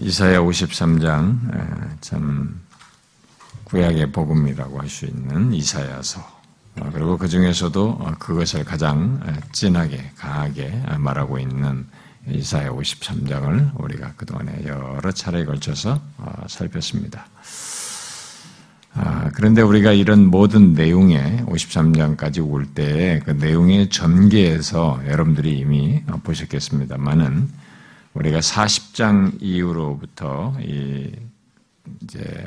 이사야 0.00 0.40
53장 0.40 2.00
참 2.00 2.60
구약의 3.64 4.12
복음이라고 4.12 4.80
할 4.80 4.88
수 4.88 5.06
있는 5.06 5.52
이사야서 5.52 6.36
어, 6.78 6.90
그리고 6.92 7.16
그 7.16 7.26
중에서도 7.28 7.88
어, 8.00 8.12
그것을 8.18 8.64
가장 8.64 9.20
진하게 9.52 10.10
강하게 10.16 10.82
말하고 10.98 11.38
있는 11.38 11.86
이사야 12.28 12.70
53장을 12.70 13.80
우리가 13.80 14.12
그동안에 14.16 14.64
여러 14.66 15.10
차례에 15.10 15.44
걸쳐서 15.44 16.00
어, 16.18 16.44
살폈습니다. 16.48 17.26
아, 18.98 19.30
그런데 19.34 19.60
우리가 19.62 19.92
이런 19.92 20.26
모든 20.26 20.72
내용에 20.72 21.42
53장까지 21.46 22.46
올 22.46 22.66
때 22.74 23.20
그 23.24 23.30
내용의 23.32 23.90
전개에서 23.90 25.00
여러분들이 25.06 25.58
이미 25.58 26.02
보셨겠습니다만은 26.22 27.65
우리가 28.16 28.38
40장 28.38 29.36
이후로부터 29.40 30.54
이 30.60 31.12
이제 32.02 32.46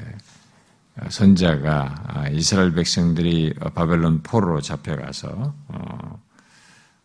선자가 1.09 2.30
이스라엘 2.32 2.73
백성들이 2.73 3.54
바벨론 3.76 4.22
포로로 4.23 4.62
잡혀가서 4.62 5.54
어, 5.68 6.20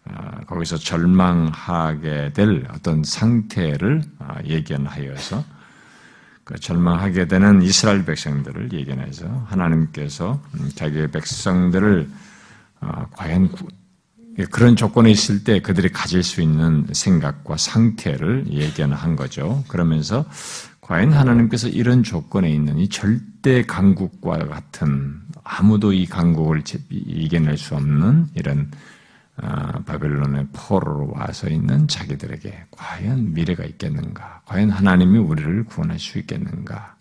어, 0.07 0.41
거기서 0.47 0.79
절망하게 0.79 2.33
될 2.33 2.67
어떤 2.73 3.05
상태를 3.05 4.03
어, 4.19 4.35
예견하여서 4.45 5.45
그 6.45 6.59
절망하게 6.59 7.29
되는 7.29 7.63
이스라엘 7.63 8.05
백성들을 8.05 8.73
예견해서 8.73 9.27
하나님께서 9.47 10.43
음, 10.55 10.71
자기의 10.75 11.11
백성들을 11.11 12.11
과연 13.13 13.51
그런 14.51 14.77
조건에 14.77 15.11
있을 15.11 15.45
때 15.45 15.61
그들이 15.61 15.91
가질 15.91 16.23
수 16.23 16.43
있는 16.43 16.87
생각과 16.93 17.57
상태를 17.57 18.47
예견한 18.51 19.17
거죠. 19.17 19.63
그러면서 19.69 20.25
과연 20.81 21.13
하나님께서 21.13 21.69
이런 21.69 22.03
조건에 22.03 22.51
있는 22.51 22.79
이 22.79 22.89
절대 22.89 23.63
강국과 23.63 24.47
같은 24.49 25.21
아무도 25.43 25.93
이 25.93 26.07
강국을 26.07 26.63
이겨낼 26.91 27.57
수 27.57 27.75
없는 27.75 28.29
이런 28.35 28.71
아, 29.37 29.81
바벨론의 29.85 30.49
포로로 30.53 31.13
와서 31.13 31.49
있는 31.49 31.89
자기들에게 31.89 32.67
과연 32.71 33.33
미래가 33.35 33.65
있겠는가? 33.65 34.43
과연 34.45 34.71
하나님이 34.71 35.19
우리를 35.19 35.65
구원할 35.65 35.99
수 35.99 36.19
있겠는가? 36.19 36.95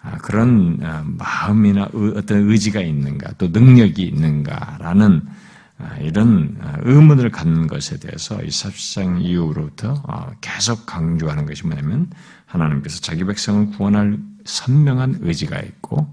아, 0.00 0.16
그런 0.18 0.78
아, 0.82 1.04
마음이나 1.04 1.88
어떤 2.14 2.48
의지가 2.50 2.80
있는가? 2.80 3.32
또 3.38 3.48
능력이 3.48 4.02
있는가라는 4.02 5.22
이런 6.00 6.58
의문을 6.82 7.30
갖는 7.30 7.66
것에 7.66 7.98
대해서 7.98 8.42
이 8.42 8.50
삽시장 8.50 9.20
이후로부터 9.20 10.02
계속 10.40 10.86
강조하는 10.86 11.46
것이 11.46 11.66
뭐냐면 11.66 12.10
하나님께서 12.46 13.00
자기 13.00 13.24
백성을 13.24 13.70
구원할 13.76 14.18
선명한 14.44 15.18
의지가 15.20 15.58
있고 15.60 16.08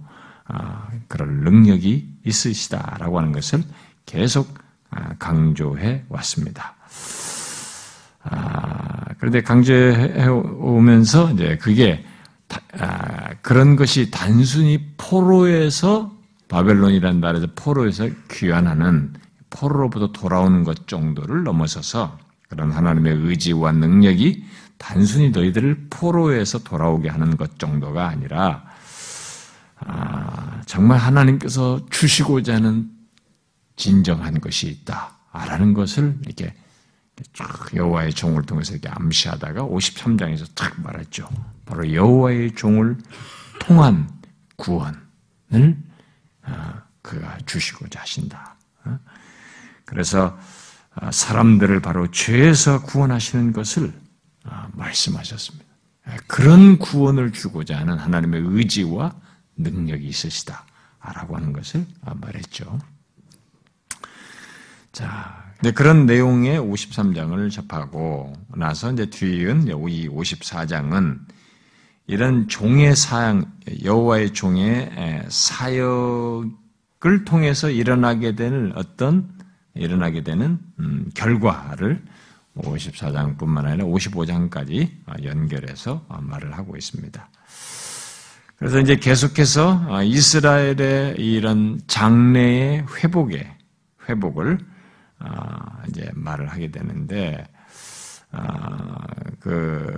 그럴 1.08 1.30
능력이 1.30 2.18
있으시다라고 2.26 3.20
하는 3.20 3.32
것을 3.32 3.64
계속 4.06 4.54
아, 4.96 5.14
강조해 5.18 6.04
왔습니다. 6.10 6.76
아, 8.24 9.06
그런데 9.18 9.42
강조해 9.42 10.28
오면서 10.28 11.32
이제 11.32 11.58
그게 11.58 12.06
아, 12.80 13.34
그런 13.42 13.76
것이 13.76 14.12
단순히 14.12 14.94
포로에서 14.98 16.14
바벨론이라는 16.48 17.20
나라에서 17.20 17.48
포로에서 17.56 18.08
귀환하는 18.30 19.14
포로로부터 19.54 20.12
돌아오는 20.12 20.64
것 20.64 20.88
정도를 20.88 21.44
넘어서서 21.44 22.18
그런 22.50 22.72
하나님의 22.72 23.14
의지와 23.14 23.72
능력이 23.72 24.46
단순히 24.78 25.30
너희들을 25.30 25.88
포로에서 25.90 26.60
돌아오게 26.60 27.10
하는 27.10 27.38
것 27.38 27.58
정도가 27.60 28.08
아니라 28.08 28.66
아, 29.80 30.62
정말 30.66 30.98
하나님께서 30.98 31.86
주시고자 31.90 32.56
하는 32.56 32.90
진정한 33.76 34.42
것이 34.42 34.68
있다라는 34.68 35.74
것을 35.74 36.18
이렇게 36.26 36.54
여호와의 37.76 38.14
종을 38.14 38.44
통해서 38.44 38.74
이렇게 38.74 38.90
암시하다가 38.90 39.64
53장에서 39.64 40.48
탁 40.56 40.82
말했죠. 40.82 41.30
바로 41.66 41.92
여호와의 41.94 42.56
종을 42.56 42.98
통한 43.60 44.10
구원을 44.58 44.98
어, 46.44 46.74
그가 47.02 47.38
주시고자 47.46 48.02
하신다. 48.02 48.53
어? 49.84 49.86
그래서 49.86 50.38
어, 50.96 51.12
사람들을 51.12 51.82
바로 51.82 52.10
죄에서 52.12 52.84
구원하시는 52.84 53.54
것을 53.54 53.94
말씀하셨습니다. 54.74 55.66
그런 56.28 56.78
구원을 56.78 57.32
주고자 57.32 57.78
하는 57.80 57.98
하나님의 57.98 58.42
의지와 58.44 59.16
능력이 59.56 60.06
있으시다. 60.06 60.66
라고 61.02 61.36
하는 61.36 61.52
것을 61.52 61.86
말했죠. 62.02 62.80
자, 64.92 65.44
네, 65.62 65.72
그런 65.72 66.06
내용의 66.06 66.60
53장을 66.60 67.52
접하고 67.52 68.34
나서 68.56 68.92
이제 68.92 69.10
뒤은 69.10 69.68
이 69.68 70.08
54장은 70.08 71.20
이런 72.08 72.48
종의 72.48 72.96
사양, 72.96 73.52
여호와의 73.84 74.34
종의 74.34 75.26
사역을 75.30 76.52
통해서 77.26 77.70
일어나게 77.70 78.36
되는 78.36 78.72
어떤 78.76 79.30
일어나게 79.76 80.22
되는 80.24 80.60
음, 80.80 81.10
결과를 81.16 82.04
54장뿐만 82.58 83.66
아니라 83.66 83.86
55장까지 83.86 84.90
연결해서 85.24 86.06
말을 86.22 86.56
하고 86.56 86.78
있습니다. 86.78 87.30
그래서 88.58 88.80
이제 88.80 88.96
계속해서 88.96 90.04
이스라엘의 90.04 91.16
이런 91.18 91.82
장래의 91.88 92.86
회복에 92.98 93.58
회복을 94.08 94.60
아, 95.20 95.84
이제 95.90 96.10
말을 96.14 96.48
하게 96.48 96.70
되는데 96.70 97.48
아, 98.32 98.98
그 99.40 99.92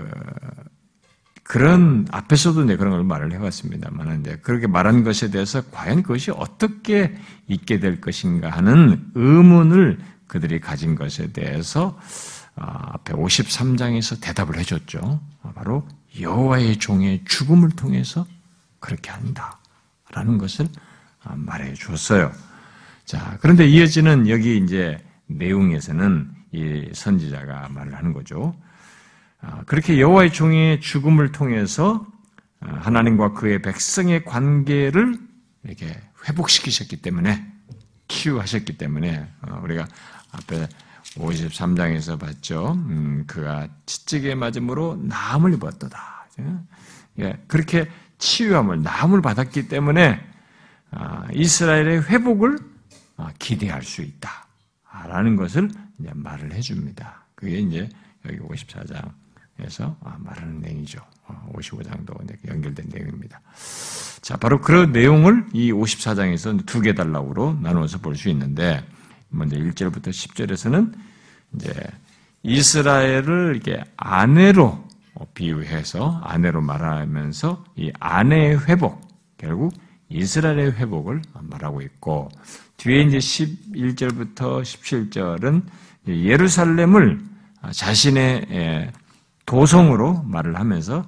그런 1.45 2.07
앞에서도 2.09 2.63
이제 2.63 2.75
그런 2.75 2.94
걸 2.94 3.03
말을 3.03 3.31
해왔습니다만 3.33 4.22
이제 4.22 4.38
그렇게 4.41 4.66
말한 4.66 5.03
것에 5.03 5.29
대해서 5.29 5.61
과연 5.69 6.01
그것이 6.01 6.31
어떻게 6.31 7.16
있게 7.47 7.79
될 7.79 8.01
것인가 8.01 8.50
하는 8.50 9.06
의문을 9.13 10.00
그들이 10.25 10.59
가진 10.59 10.95
것에 10.95 11.31
대해서 11.31 12.00
아, 12.55 12.94
앞에 12.94 13.13
53장에서 13.13 14.19
대답을 14.22 14.57
해줬죠. 14.57 15.22
바로 15.53 15.88
여호와의 16.19 16.78
종의 16.78 17.25
죽음을 17.25 17.69
통해서 17.72 18.25
그렇게 18.79 19.11
한다라는 19.11 20.39
것을 20.39 20.67
말해 21.35 21.75
주었어요. 21.75 22.31
자, 23.05 23.38
그런데 23.39 23.67
이어지는 23.67 24.29
여기 24.29 24.57
이제 24.57 24.97
내용에서는 25.28 26.31
이 26.53 26.89
선지자가 26.91 27.69
말을 27.69 27.94
하는 27.95 28.13
거죠. 28.13 28.55
아, 29.47 29.61
그렇게 29.66 30.00
여호와의 30.00 30.33
종의 30.33 30.81
죽음을 30.81 31.31
통해서 31.31 32.06
아, 32.59 32.79
하나님과 32.81 33.33
그의 33.33 33.61
백성의 33.61 34.25
관계를 34.25 35.19
이렇게 35.63 36.01
회복시키셨기 36.28 36.97
때문에 36.97 37.45
치유하셨기 38.07 38.78
때문에 38.78 39.29
어, 39.41 39.61
우리가 39.63 39.88
앞에 40.31 40.67
53장에서 41.16 42.19
봤죠. 42.19 42.73
음, 42.73 43.23
그가 43.28 43.67
치찌개 43.85 44.34
맞음으로 44.34 45.00
나음을 45.03 45.53
입었도다. 45.53 46.28
예, 47.19 47.38
그렇게 47.47 47.89
치유함을 48.17 48.81
나음을 48.81 49.22
받았기 49.22 49.67
때문에 49.67 50.19
아, 50.91 51.28
이스라엘의 51.31 52.09
회복을 52.09 52.57
기대할 53.39 53.84
수 53.84 54.01
있다. 54.01 54.47
라는 55.07 55.35
것을 55.35 55.69
이제 56.00 56.09
말을 56.13 56.53
해줍니다. 56.53 57.25
그게 57.35 57.59
이제 57.59 57.89
여기 58.25 58.39
54장 58.39 59.11
에서 59.59 59.95
아, 60.03 60.17
말하는 60.19 60.59
내용이죠. 60.59 60.99
55장도 61.53 62.11
어, 62.11 62.37
연결된 62.47 62.87
내용입니다. 62.91 63.40
자, 64.22 64.35
바로 64.37 64.59
그런 64.59 64.91
내용을 64.91 65.46
이 65.53 65.72
54장에서 65.72 66.66
두 66.66 66.81
개 66.81 66.93
단락으로 66.93 67.57
나누어서 67.61 67.99
볼 67.99 68.16
수 68.16 68.28
있는데, 68.29 68.85
먼저 69.29 69.55
1절부터 69.55 70.09
10절에서는 70.09 70.93
이제 71.55 71.73
이스라엘을 72.43 73.53
이렇게 73.55 73.84
아내로 73.96 74.85
비유해서 75.34 76.22
아내로 76.23 76.61
말하면서 76.61 77.63
이 77.78 77.91
아내의 77.99 78.67
회복, 78.67 79.01
결국 79.37 79.73
이스라엘의 80.09 80.73
회복을 80.73 81.22
말하고 81.34 81.81
있고, 81.81 82.29
뒤에 82.78 83.03
이제 83.03 83.17
11절부터 83.19 84.61
17절은 84.61 85.63
예루살렘을 86.08 87.19
자신의 87.72 88.46
예, 88.51 88.91
도성으로 89.46 90.24
말을 90.24 90.59
하면서 90.59 91.06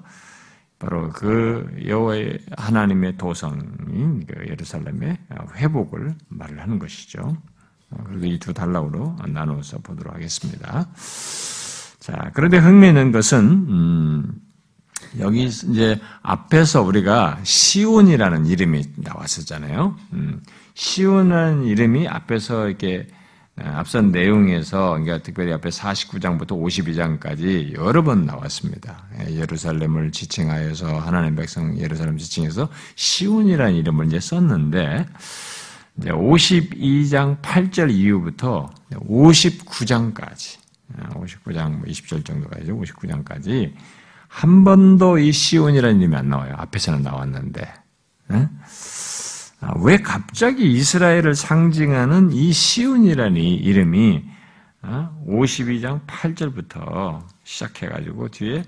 바로 0.80 1.10
그 1.10 1.68
여호와의 1.86 2.39
하나님의 2.56 3.18
도성인 3.18 4.25
그 4.28 4.45
예루살렘의 4.48 5.18
회복을 5.56 6.16
말을 6.30 6.60
하는 6.62 6.78
것이죠. 6.78 7.36
어, 7.89 8.04
그리고 8.06 8.25
이 8.25 8.38
두 8.39 8.54
단락으로 8.54 9.16
나누어서 9.28 9.80
보도록 9.80 10.13
하겠습니다. 10.13 10.88
자, 12.00 12.31
그런데 12.34 12.57
흥미있는 12.57 13.12
것은 13.12 13.39
음, 13.44 14.34
여기 15.19 15.45
이제 15.45 16.00
앞에서 16.22 16.81
우리가 16.84 17.39
시온이라는 17.44 18.45
이름이 18.45 18.84
나왔었잖아요. 18.98 19.95
음, 20.13 20.44
시온이라는 20.75 21.63
이름이 21.63 22.07
앞에서 22.07 22.68
이렇게 22.68 23.07
어, 23.07 23.16
앞선 23.63 24.12
내용에서 24.12 24.92
그러니까 24.92 25.18
특별히 25.19 25.51
앞에 25.54 25.69
49장부터 25.69 26.50
52장까지 26.50 27.74
여러 27.74 28.04
번 28.04 28.25
나왔습니다. 28.25 29.06
예, 29.19 29.36
예루살렘을 29.36 30.12
지칭하여서 30.12 31.00
하나님 31.00 31.36
백성 31.36 31.77
예루살렘 31.77 32.18
지칭해서 32.18 32.69
시온이라는 32.95 33.75
이름을 33.75 34.07
이제 34.07 34.19
썼는데 34.19 35.07
이제 35.98 36.09
52장 36.12 37.42
8절 37.42 37.92
이후부터 37.92 38.69
59장까지 38.92 40.60
59장 40.95 41.83
20절 41.83 42.24
정도까지 42.24 42.71
59장까지 42.71 43.74
한 44.27 44.63
번도 44.63 45.18
이 45.18 45.31
시온이라는 45.31 46.00
이름이 46.00 46.15
안 46.15 46.30
나와요. 46.30 46.53
앞에서는 46.57 47.01
나왔는데. 47.01 47.74
네? 49.59 49.68
아, 49.68 49.74
왜 49.80 49.98
갑자기 49.98 50.71
이스라엘을 50.71 51.36
상징하는 51.36 52.31
이 52.31 52.51
시온이라는 52.51 53.42
이름이 53.42 54.24
52장 54.83 55.86
어? 55.86 56.01
8절부터 56.06 57.25
시작해가지고 57.44 58.30
뒤에 58.30 58.63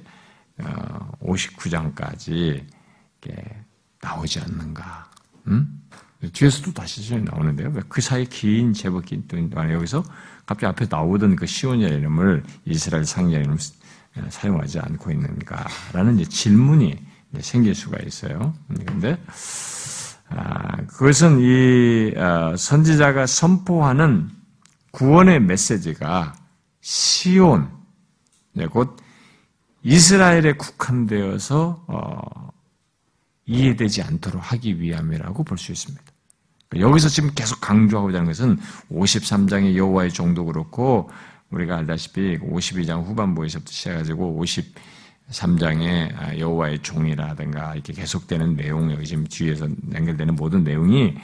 59장까지 1.22 2.62
어, 2.62 3.36
나오지 4.02 4.40
않는가? 4.40 5.10
음? 5.48 5.82
뒤에서도 6.34 6.74
다시 6.74 7.16
나오는데요. 7.18 7.72
그 7.88 8.02
사이 8.02 8.26
긴 8.26 8.74
제법 8.74 9.06
긴 9.06 9.26
동안 9.28 9.72
여기서 9.72 10.04
갑자기 10.46 10.66
앞에 10.66 10.88
나오던 10.90 11.38
그 11.38 11.46
시온이라는 11.46 12.00
이름을 12.00 12.44
이스라엘 12.66 13.06
상징 13.06 13.56
사용하지 14.30 14.80
않고 14.80 15.12
있는가라는 15.12 16.24
질문이 16.26 16.98
생길 17.40 17.74
수가 17.74 18.00
있어요. 18.04 18.54
그런데 18.68 19.18
아, 19.28 19.32
그것은 20.88 21.40
이 21.40 22.14
아, 22.18 22.56
선지자가 22.56 23.26
선포하는 23.26 24.30
구원의 24.92 25.40
메시지가 25.42 26.34
시온, 26.82 27.70
네, 28.54 28.66
곧 28.68 28.98
이스라엘에 29.84 30.54
국한되어서 30.54 31.86
어, 31.88 32.50
이해되지 33.46 34.02
않도록 34.04 34.52
하기 34.52 34.80
위함이라고 34.80 35.44
볼 35.44 35.58
수 35.58 35.72
있습니다. 35.72 36.04
여기서 36.78 37.10
지금 37.10 37.32
계속 37.34 37.60
강조하고자 37.62 38.20
하는 38.20 38.28
것은 38.30 38.60
53장의 38.92 39.76
여호와의 39.76 40.12
종도 40.12 40.46
그렇고 40.46 41.10
우리가 41.50 41.78
알다시피 41.78 42.38
52장 42.38 43.04
후반부에서부터 43.06 43.72
시작해가지고 43.72 44.40
53장의 45.30 46.18
아, 46.18 46.38
여호와의 46.38 46.80
종이라든가 46.80 47.76
이렇게 47.76 47.94
계속되는 47.94 48.56
내용 48.56 48.92
여기 48.92 49.06
지금 49.06 49.26
뒤에서 49.28 49.68
연결되는 49.94 50.36
모든 50.36 50.64
내용이 50.64 51.16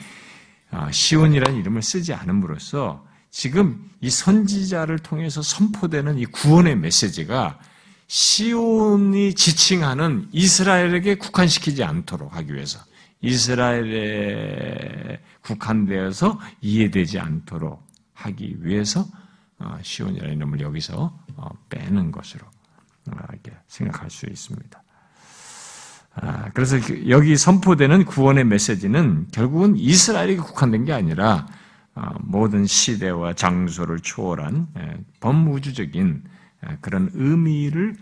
아, 0.70 0.90
시온이라는 0.90 1.58
이름을 1.60 1.82
쓰지 1.82 2.14
않음으로써 2.14 3.04
지금 3.30 3.90
이 4.00 4.08
선지자를 4.08 5.00
통해서 5.00 5.42
선포되는 5.42 6.18
이 6.18 6.26
구원의 6.26 6.76
메시지가 6.76 7.58
시온이 8.06 9.34
지칭하는 9.34 10.28
이스라엘에게 10.32 11.16
국한시키지 11.16 11.82
않도록 11.82 12.36
하기 12.36 12.54
위해서 12.54 12.78
이스라엘에 13.20 15.20
국한되어서 15.42 16.38
이해되지 16.60 17.18
않도록 17.18 17.84
하기 18.14 18.58
위해서 18.60 19.06
어, 19.58 19.78
시온이라는 19.82 20.36
이름을 20.36 20.60
여기서 20.60 21.18
어, 21.36 21.48
빼는 21.68 22.12
것으로 22.12 22.46
어, 22.46 22.55
이렇게 23.32 23.52
생각할 23.66 24.10
수 24.10 24.26
있습니다. 24.26 24.82
아, 26.14 26.50
그래서 26.54 26.80
그 26.80 27.08
여기 27.10 27.36
선포되는 27.36 28.04
구원의 28.06 28.44
메시지는 28.44 29.28
결국은 29.32 29.76
이스라엘에게 29.76 30.40
국한된 30.40 30.84
게 30.84 30.92
아니라 30.92 31.46
모든 32.20 32.66
시대와 32.66 33.34
장소를 33.34 34.00
초월한 34.00 34.68
범우주적인 35.20 36.24
그런 36.80 37.10
의미를 37.12 37.96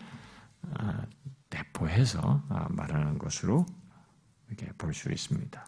내포해서 1.51 2.43
말하는 2.71 3.19
것으로 3.19 3.67
이렇게 4.49 4.69
볼 4.79 4.95
수 4.95 5.11
있습니다. 5.11 5.67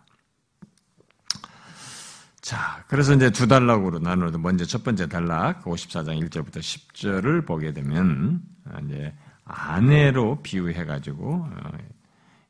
자, 2.41 2.85
그래서 2.87 3.13
이제 3.13 3.31
두 3.31 3.49
단락으로 3.49 3.99
나누어도 3.99 4.39
먼저 4.39 4.65
첫 4.65 4.85
번째 4.85 5.09
단락 5.09 5.65
54장 5.65 6.21
1절부터 6.29 6.59
10절을 6.59 7.45
보게 7.45 7.73
되면 7.73 8.41
이제 8.85 9.13
아내로 9.47 10.43
비유해 10.43 10.85
가지고 10.85 11.47
어, 11.49 11.71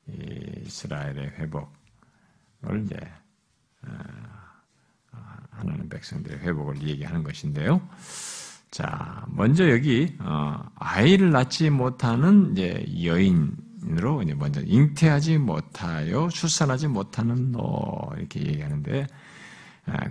이스라엘의 0.09 1.33
회복을 1.39 2.85
이제 2.85 2.97
어, 3.87 3.91
하나님 5.51 5.89
백성들의 5.89 6.39
회복을 6.41 6.83
얘기하는 6.83 7.23
것인데요. 7.23 7.81
자, 8.71 9.25
먼저 9.29 9.71
여기 9.71 10.17
어, 10.21 10.63
아이를 10.75 11.31
낳지 11.31 11.71
못하는 11.71 12.53
이제 12.53 12.85
여인으로 13.05 14.23
이제 14.23 14.35
먼저 14.35 14.61
잉태하지 14.63 15.39
못하여 15.39 16.29
출산하지 16.29 16.89
못하는 16.89 17.53
너 17.53 18.11
이렇게 18.17 18.41
얘기하는데 18.41 19.03
아, 19.03 19.26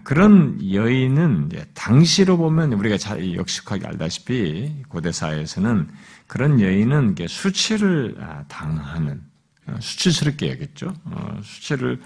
그런 0.03 0.57
여인은 0.73 1.49
당시로 1.73 2.37
보면 2.37 2.73
우리가 2.73 2.97
잘 2.97 3.35
역식하게 3.35 3.87
알다시피 3.87 4.83
고대 4.87 5.11
사회에서는 5.11 5.89
그런 6.27 6.61
여인은 6.61 7.15
수치를 7.27 8.15
아, 8.19 8.43
당하는 8.47 9.21
어, 9.67 9.75
수치스럽게 9.79 10.51
여겼죠. 10.51 10.93
어, 11.05 11.39
수치를 11.43 11.99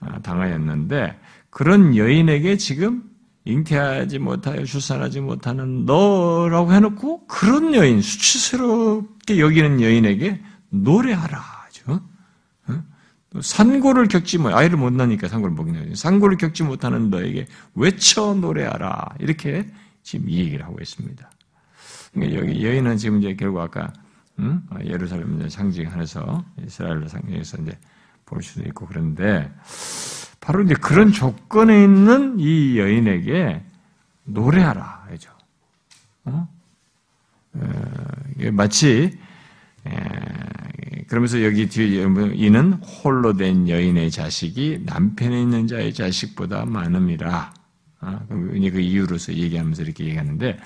아, 0.00 0.18
당하였는데 0.20 1.18
그런 1.50 1.96
여인에게 1.96 2.56
지금 2.56 3.04
잉태하지 3.44 4.18
못하여 4.18 4.64
출산하지 4.64 5.20
못하는 5.20 5.84
너라고 5.84 6.72
해놓고 6.72 7.26
그런 7.26 7.74
여인 7.74 8.00
수치스럽게 8.00 9.38
여기는 9.38 9.80
여인에게 9.80 10.40
노래하라 10.70 11.42
죠 11.72 12.00
산고를 13.40 14.08
겪지 14.08 14.38
못, 14.38 14.52
아이를 14.52 14.76
못 14.76 14.92
낳으니까 14.92 15.28
산고를 15.28 15.54
먹냐. 15.54 15.94
산고를 15.94 16.36
겪지 16.36 16.62
못하는 16.64 17.10
너에게 17.10 17.46
외쳐 17.74 18.34
노래하라. 18.34 19.16
이렇게 19.20 19.70
지금 20.02 20.28
이 20.28 20.38
얘기를 20.38 20.64
하고 20.64 20.78
있습니다. 20.80 21.30
그러니까 22.12 22.38
여기 22.40 22.64
여인은 22.64 22.96
지금 22.98 23.18
이제 23.18 23.34
결국 23.34 23.60
아까, 23.60 23.92
음? 24.38 24.62
예루살렘 24.84 25.48
상징하면서 25.48 26.44
이스라엘로 26.66 27.08
상징해서 27.08 27.62
이제 27.62 27.78
볼 28.26 28.42
수도 28.42 28.66
있고 28.68 28.86
그런데 28.86 29.50
바로 30.40 30.62
이제 30.62 30.74
그런 30.74 31.12
조건에 31.12 31.84
있는 31.84 32.38
이 32.38 32.78
여인에게 32.78 33.62
노래하라. 34.24 35.06
그죠? 35.10 35.30
어? 36.24 36.48
어, 37.54 37.60
마치, 38.52 38.88
에, 38.88 39.18
그러면서 41.08 41.44
여기 41.44 41.68
뒤에 41.68 42.06
이는 42.34 42.72
홀로 42.74 43.36
된 43.36 43.68
여인의 43.68 44.10
자식이 44.10 44.84
남편에 44.86 45.42
있는 45.42 45.66
자의 45.66 45.92
자식보다 45.92 46.64
많음이라. 46.64 47.52
아, 48.00 48.20
그 48.28 48.80
이유로서 48.80 49.34
얘기하면서 49.34 49.82
이렇게 49.82 50.06
얘기하는데, 50.06 50.58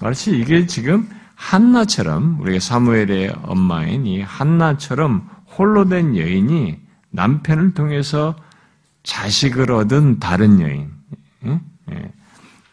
마치 0.00 0.36
이게 0.36 0.66
지금 0.66 1.08
한나처럼, 1.36 2.40
우리가 2.40 2.58
사무엘의 2.58 3.34
엄마인 3.42 4.06
이 4.06 4.20
한나처럼 4.22 5.28
홀로 5.56 5.88
된 5.88 6.16
여인이 6.16 6.78
남편을 7.10 7.74
통해서 7.74 8.36
자식을 9.04 9.70
얻은 9.70 10.18
다른 10.18 10.60
여인, 10.60 10.90
예, 11.92 12.12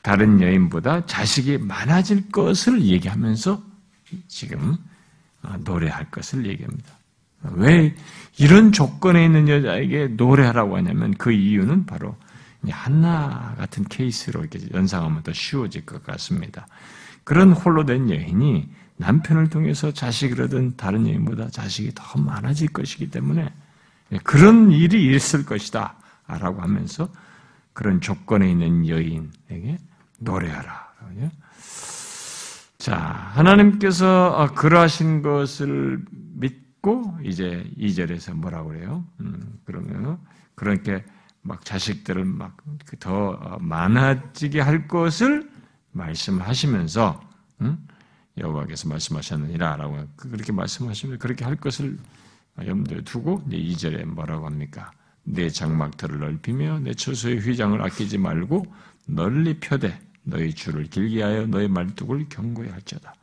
다른 0.01 0.41
여인보다 0.41 1.05
자식이 1.05 1.59
많아질 1.59 2.31
것을 2.31 2.81
얘기하면서 2.81 3.63
지금 4.27 4.73
아, 4.73 4.92
노래할 5.63 6.09
것을 6.11 6.45
얘기합니다. 6.45 6.91
왜 7.51 7.95
이런 8.37 8.71
조건에 8.71 9.25
있는 9.25 9.49
여자에게 9.49 10.07
노래하라고 10.09 10.77
하냐면 10.77 11.13
그 11.15 11.31
이유는 11.31 11.85
바로 11.85 12.15
한나 12.69 13.55
같은 13.57 13.83
케이스로 13.83 14.41
이렇게 14.41 14.59
연상하면 14.73 15.23
더 15.23 15.33
쉬워질 15.33 15.85
것 15.85 16.03
같습니다. 16.03 16.67
그런 17.23 17.51
홀로 17.51 17.85
된 17.85 18.09
여인이 18.09 18.69
남편을 18.95 19.49
통해서 19.49 19.89
얻은 19.89 20.77
다른 20.77 21.07
여인보다 21.07 21.49
자식이 21.49 21.91
더 21.95 22.19
많아질 22.19 22.69
것이기 22.69 23.11
때문에 23.11 23.51
그런 24.23 24.71
일이 24.71 25.13
있을 25.13 25.45
것이다. 25.45 25.95
라고 26.27 26.61
하면서 26.61 27.09
그런 27.73 27.99
조건에 27.99 28.49
있는 28.49 28.87
여인에게 28.87 29.77
노래하라. 30.19 30.93
자, 32.83 32.97
하나님께서 32.97 34.51
그러하신 34.55 35.21
것을 35.21 36.03
믿 36.11 36.63
있고 36.83 37.17
이제 37.23 37.65
2절에서 37.77 38.33
뭐라고 38.33 38.67
그래요? 38.69 39.05
음, 39.21 39.57
그러면 39.63 40.19
그렇게 40.53 41.03
막 41.41 41.63
자식들을 41.63 42.25
막더 42.25 43.29
어, 43.29 43.57
많아지게 43.61 44.59
할 44.59 44.89
것을 44.89 45.49
말씀하시면서 45.93 47.21
음, 47.61 47.87
여호와께서 48.37 48.89
말씀하셨느니라라고 48.89 50.07
그렇게 50.17 50.51
말씀하시면 50.51 51.19
그렇게 51.19 51.45
할 51.45 51.55
것을 51.55 51.97
염두에 52.59 53.01
두고 53.05 53.41
이제 53.47 53.89
2절에 53.89 54.03
뭐라고 54.03 54.45
합니까? 54.45 54.91
내 55.23 55.49
장막터를 55.49 56.19
넓히며 56.19 56.79
내 56.79 56.93
처소의 56.93 57.39
휘장을 57.39 57.81
아끼지 57.81 58.17
말고 58.17 58.65
널리 59.05 59.57
펴되 59.61 59.97
너희 60.23 60.53
줄을 60.53 60.83
길게 60.85 61.21
하여 61.21 61.45
너희 61.45 61.67
말뚝을 61.67 62.27
견고히 62.29 62.69
할지어다. 62.69 63.13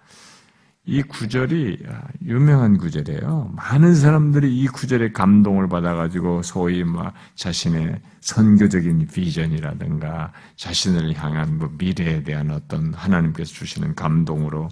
이 0.86 1.02
구절이 1.02 1.84
아, 1.88 2.02
유명한 2.24 2.78
구절이에요. 2.78 3.52
많은 3.54 3.94
사람들이 3.94 4.56
이 4.56 4.66
구절에 4.66 5.12
감동을 5.12 5.68
받아가지고 5.68 6.42
소위 6.42 6.84
막 6.84 7.12
자신의 7.34 8.00
선교적인 8.20 9.06
비전이라든가 9.06 10.32
자신을 10.56 11.14
향한 11.16 11.58
뭐 11.58 11.70
미래에 11.78 12.22
대한 12.22 12.50
어떤 12.50 12.94
하나님께서 12.94 13.52
주시는 13.52 13.94
감동으로 13.94 14.68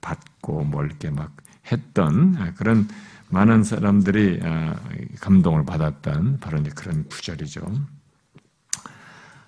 받고 0.00 0.64
뭐 0.64 0.84
이렇게 0.84 1.10
막 1.10 1.30
했던 1.70 2.36
아, 2.38 2.52
그런 2.54 2.88
많은 3.30 3.62
사람들이 3.62 4.40
아, 4.42 4.74
감동을 5.20 5.64
받았던 5.64 6.40
바로 6.40 6.58
이제 6.58 6.70
그런 6.74 7.04
구절이죠. 7.08 7.62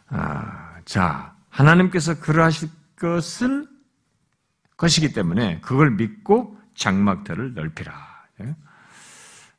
아, 0.08 0.76
자, 0.84 1.33
하나님께서 1.54 2.18
그러하실 2.18 2.68
것을 2.96 3.68
것이기 4.76 5.12
때문에 5.12 5.60
그걸 5.60 5.92
믿고 5.92 6.58
장막터를 6.74 7.54
넓히라. 7.54 7.94
예? 8.40 8.56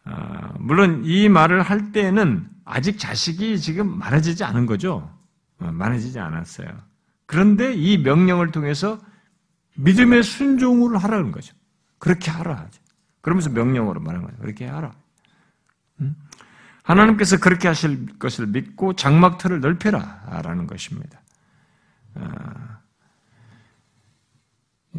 아, 0.04 0.54
물론 0.60 1.04
이 1.06 1.30
말을 1.30 1.62
할 1.62 1.94
때는 1.94 2.48
아직 2.66 3.00
자식이 3.00 3.60
지금 3.60 3.98
많아지지 3.98 4.44
않은 4.44 4.66
거죠. 4.66 5.10
어, 5.60 5.72
많아지지 5.72 6.20
않았어요. 6.20 6.68
그런데 7.26 7.74
이 7.74 7.98
명령을 7.98 8.52
통해서 8.52 9.00
믿음의 9.76 10.24
순종을 10.24 10.98
하라는 10.98 11.32
거죠. 11.32 11.56
그렇게 11.98 12.30
하라. 12.30 12.68
그러면서 13.22 13.50
명령으로 13.50 14.02
말하는 14.02 14.28
거예요. 14.28 14.40
그렇게 14.40 14.68
하라. 14.68 14.94
하나님께서 16.84 17.40
그렇게 17.40 17.68
하실 17.68 18.06
것을 18.20 18.48
믿고 18.48 18.94
장막터를 18.94 19.62
넓혀라. 19.62 20.42
라는 20.44 20.68
것입니다. 20.68 21.20
아, 22.16 22.80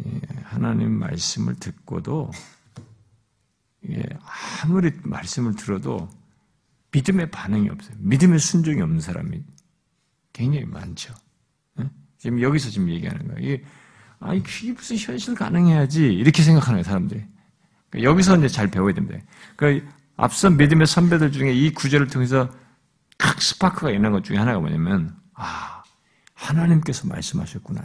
예, 0.05 0.21
하나님 0.43 0.91
말씀을 0.91 1.55
듣고도 1.55 2.31
아무리 4.63 4.91
말씀을 5.03 5.55
들어도 5.55 6.09
믿음의 6.91 7.31
반응이 7.31 7.69
없어요. 7.69 7.95
믿음의 7.99 8.39
순종이 8.39 8.81
없는 8.81 8.99
사람이 8.99 9.43
굉장히 10.33 10.65
많죠. 10.65 11.13
예? 11.79 11.89
지금 12.17 12.41
여기서 12.41 12.69
지금 12.69 12.89
얘기하는 12.89 13.27
거예요. 13.27 13.39
이게, 13.39 13.63
아니, 14.19 14.41
그게 14.41 14.71
무슨 14.73 14.97
현실 14.97 15.35
가능해야지. 15.35 16.05
이렇게 16.13 16.43
생각하는 16.43 16.77
거예요, 16.77 16.83
사람들이. 16.83 17.25
그러니까 17.89 18.11
여기서 18.11 18.37
이제 18.37 18.47
잘 18.47 18.69
배워야 18.69 18.93
됩니다. 18.93 19.19
그러니까 19.55 19.91
앞선 20.15 20.57
믿음의 20.57 20.87
선배들 20.87 21.31
중에 21.31 21.53
이 21.53 21.73
구절을 21.73 22.07
통해서 22.07 22.51
칵 23.17 23.41
스파크가 23.41 23.91
있는 23.91 24.11
것 24.11 24.23
중에 24.23 24.37
하나가 24.37 24.59
뭐냐면, 24.59 25.15
아, 25.33 25.76
하나님께서 26.37 27.07
말씀하셨구나. 27.07 27.81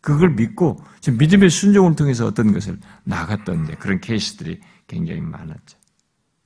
그걸 0.00 0.30
믿고 0.30 0.84
지금 1.00 1.18
믿음의 1.18 1.48
순종을 1.48 1.96
통해서 1.96 2.26
어떤 2.26 2.52
것을 2.52 2.78
나갔던 3.04 3.78
그런 3.78 4.00
케이스들이 4.00 4.60
굉장히 4.86 5.22
많았죠. 5.22 5.78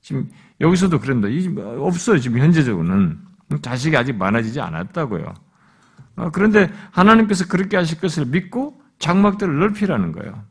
지금 0.01 0.29
여기서도 0.61 0.99
그런다. 0.99 1.27
없어요. 1.83 2.19
지금 2.19 2.39
현재적으로는 2.39 3.19
자식이 3.61 3.97
아직 3.97 4.15
많아지지 4.15 4.61
않았다고요. 4.61 5.33
어, 6.15 6.31
그런데 6.31 6.71
하나님께서 6.91 7.47
그렇게 7.47 7.75
하실 7.75 7.99
것을 7.99 8.25
믿고 8.25 8.81
장막들을 8.99 9.59
넓히라는 9.59 10.13
거예요. 10.13 10.43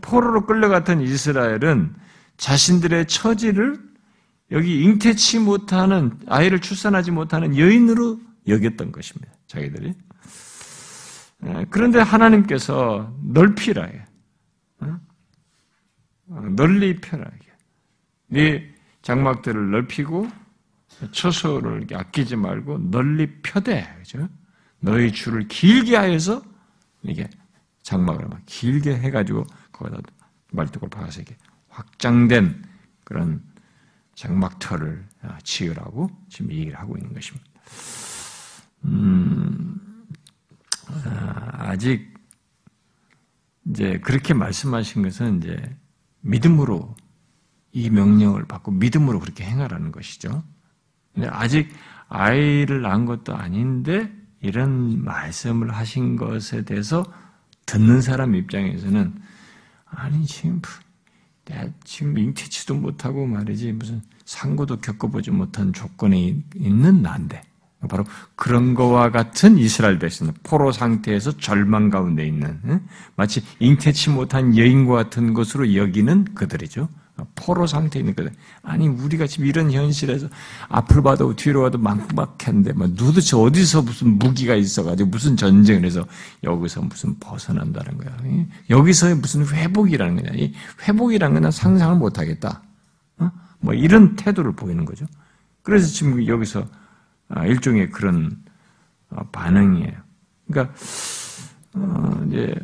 포로로 0.00 0.46
끌려갔던 0.46 1.00
이스라엘은 1.00 1.94
자신들의 2.36 3.06
처지를 3.06 3.78
여기 4.52 4.82
잉태치 4.82 5.40
못하는 5.40 6.18
아이를 6.26 6.60
출산하지 6.60 7.10
못하는 7.10 7.56
여인으로 7.56 8.20
여겼던 8.48 8.92
것입니다. 8.92 9.32
자기들이. 9.50 9.92
예, 11.46 11.66
그런데 11.70 11.98
하나님께서 11.98 13.12
넓히라 13.22 13.84
해. 13.84 14.04
어? 14.80 15.00
널리 16.54 16.96
펴라. 16.96 17.28
네 18.28 18.72
장막들을 19.02 19.72
넓히고 19.72 20.28
처소를 21.10 21.88
아끼지 21.92 22.36
말고 22.36 22.90
널리 22.90 23.26
펴대. 23.42 23.88
그죠? 23.98 24.28
너희 24.78 25.10
줄을 25.10 25.48
길게 25.48 25.96
하여서 25.96 26.42
이게 27.02 27.28
장막을 27.82 28.28
막 28.28 28.40
길게 28.46 28.98
해가지고 28.98 29.46
거기다 29.72 30.00
말뚝을 30.52 30.88
박아서 30.90 31.22
이게 31.22 31.36
확장된 31.68 32.64
그런 33.04 33.42
장막터를 34.14 35.04
지으라고 35.42 36.08
지금 36.28 36.52
얘기를 36.52 36.78
하고 36.78 36.96
있는 36.96 37.12
것입니다. 37.12 37.50
음, 38.84 39.80
아, 40.88 41.70
아직 41.70 42.12
이제 43.66 43.98
그렇게 44.00 44.34
말씀하신 44.34 45.02
것은 45.02 45.38
이제 45.38 45.76
믿음으로 46.20 46.94
이 47.72 47.90
명령을 47.90 48.46
받고 48.46 48.72
믿음으로 48.72 49.20
그렇게 49.20 49.44
행하라는 49.44 49.92
것이죠. 49.92 50.42
근데 51.14 51.28
아직 51.28 51.72
아이를 52.08 52.82
낳은 52.82 53.04
것도 53.04 53.36
아닌데 53.36 54.12
이런 54.40 55.04
말씀을 55.04 55.74
하신 55.74 56.16
것에 56.16 56.64
대해서 56.64 57.04
듣는 57.66 58.00
사람 58.00 58.34
입장에서는 58.34 59.14
아니 59.84 60.26
지금 60.26 60.60
내가 61.44 61.68
지금 61.84 62.18
잉태치도 62.18 62.74
못하고 62.74 63.26
말이지 63.26 63.72
무슨 63.72 64.02
상고도 64.24 64.80
겪어보지 64.80 65.30
못한 65.30 65.72
조건에 65.72 66.42
있는 66.54 67.02
난데 67.02 67.42
바로 67.88 68.04
그런 68.34 68.74
거와 68.74 69.10
같은 69.10 69.56
이스라엘 69.56 69.98
백성들, 69.98 70.34
포로 70.42 70.70
상태에서 70.72 71.38
절망 71.38 71.88
가운데 71.88 72.26
있는, 72.26 72.82
마치 73.16 73.42
잉태치 73.58 74.10
못한 74.10 74.56
여인과 74.56 74.94
같은 74.94 75.32
것으로 75.32 75.74
여기는 75.74 76.34
그들이죠. 76.34 76.88
포로 77.34 77.66
상태에 77.66 78.00
있는 78.00 78.14
그들. 78.14 78.32
아니, 78.62 78.88
우리가 78.88 79.26
지금 79.26 79.46
이런 79.46 79.70
현실에서 79.72 80.28
앞을 80.68 81.02
봐도 81.02 81.34
뒤로 81.36 81.62
봐도 81.62 81.78
막막한데, 81.78 82.72
뭐, 82.72 82.88
도대체 82.88 83.36
어디서 83.36 83.82
무슨 83.82 84.18
무기가 84.18 84.54
있어가지고 84.54 85.10
무슨 85.10 85.36
전쟁을 85.36 85.84
해서 85.84 86.06
여기서 86.44 86.82
무슨 86.82 87.18
벗어난다는 87.18 87.98
거야. 87.98 88.16
여기서의 88.68 89.16
무슨 89.16 89.46
회복이라는 89.46 90.16
거냐. 90.16 90.30
이 90.34 90.52
회복이라는 90.86 91.42
건 91.42 91.50
상상을 91.50 91.96
못 91.96 92.18
하겠다. 92.18 92.62
어? 93.18 93.30
뭐, 93.60 93.74
이런 93.74 94.16
태도를 94.16 94.52
보이는 94.52 94.84
거죠. 94.84 95.06
그래서 95.62 95.88
지금 95.88 96.26
여기서 96.26 96.60
아, 96.60 96.66
일종의 97.46 97.90
그런 97.90 98.36
어, 99.10 99.22
반응이에요. 99.32 99.92
그러니까 100.46 100.74
어, 101.74 102.24
이제 102.28 102.54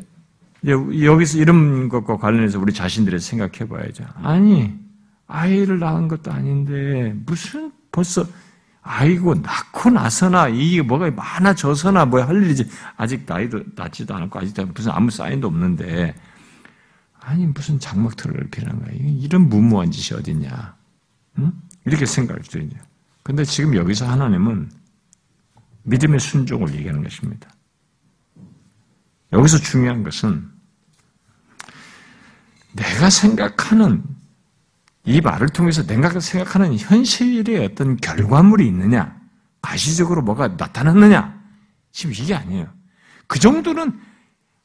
여기서 0.66 1.38
이런 1.38 1.88
것과 1.88 2.16
관련해서 2.16 2.58
우리 2.58 2.72
자신들이 2.72 3.20
생각해 3.20 3.68
봐야죠. 3.68 4.04
아니, 4.22 4.74
아이를 5.28 5.78
낳은 5.78 6.08
것도 6.08 6.32
아닌데, 6.32 7.14
무슨 7.24 7.72
벌써, 7.92 8.26
아이고, 8.82 9.36
낳고 9.36 9.90
나서나, 9.90 10.48
이게 10.48 10.82
뭐가 10.82 11.10
많아져서나, 11.10 12.06
뭐 12.06 12.20
할 12.22 12.42
일이지. 12.42 12.68
아직 12.96 13.24
나이도 13.26 13.62
낳지도 13.76 14.14
않았고, 14.14 14.38
아직 14.40 14.60
무슨 14.74 14.90
아무 14.90 15.10
사인도 15.10 15.46
없는데, 15.46 16.14
아니, 17.20 17.46
무슨 17.46 17.78
장막터를 17.78 18.48
피는 18.50 18.80
거야. 18.80 18.90
이런 18.92 19.48
무모한 19.48 19.90
짓이 19.90 20.18
어딨냐. 20.18 20.76
응? 21.38 21.52
이렇게 21.84 22.06
생각할 22.06 22.42
수 22.44 22.58
있냐. 22.58 22.76
근데 23.26 23.44
지금 23.44 23.74
여기서 23.74 24.06
하나님은 24.06 24.70
믿음의 25.82 26.20
순종을 26.20 26.72
얘기하는 26.76 27.02
것입니다. 27.02 27.50
여기서 29.32 29.58
중요한 29.58 30.04
것은 30.04 30.48
내가 32.70 33.10
생각하는 33.10 34.04
이 35.02 35.20
말을 35.20 35.48
통해서 35.48 35.84
내가 35.84 36.20
생각하는 36.20 36.78
현실의 36.78 37.64
어떤 37.64 37.96
결과물이 37.96 38.64
있느냐, 38.68 39.20
가시적으로 39.60 40.22
뭐가 40.22 40.46
나타났느냐, 40.46 41.36
지금 41.90 42.12
이게 42.12 42.32
아니에요. 42.32 42.72
그 43.26 43.40
정도는 43.40 43.98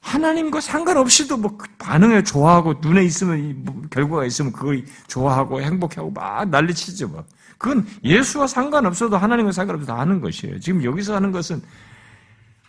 하나님과 0.01 0.61
상관없이도 0.61 1.37
뭐 1.37 1.57
반응에 1.79 2.21
좋아하고 2.21 2.75
눈에 2.79 3.05
있으면 3.05 3.63
뭐 3.65 3.81
결과가 3.89 4.23
있으면 4.25 4.51
그걸 4.51 4.85
좋아하고 5.07 5.63
행복하고 5.63 6.11
막 6.11 6.47
난리치죠. 6.47 7.07
뭐. 7.07 7.25
그건 7.61 7.85
예수와 8.03 8.47
상관없어도 8.47 9.17
하나님과 9.17 9.51
상관없어도 9.51 9.93
하는 9.93 10.19
것이에요. 10.19 10.59
지금 10.59 10.83
여기서 10.83 11.13
하는 11.13 11.31
것은 11.31 11.61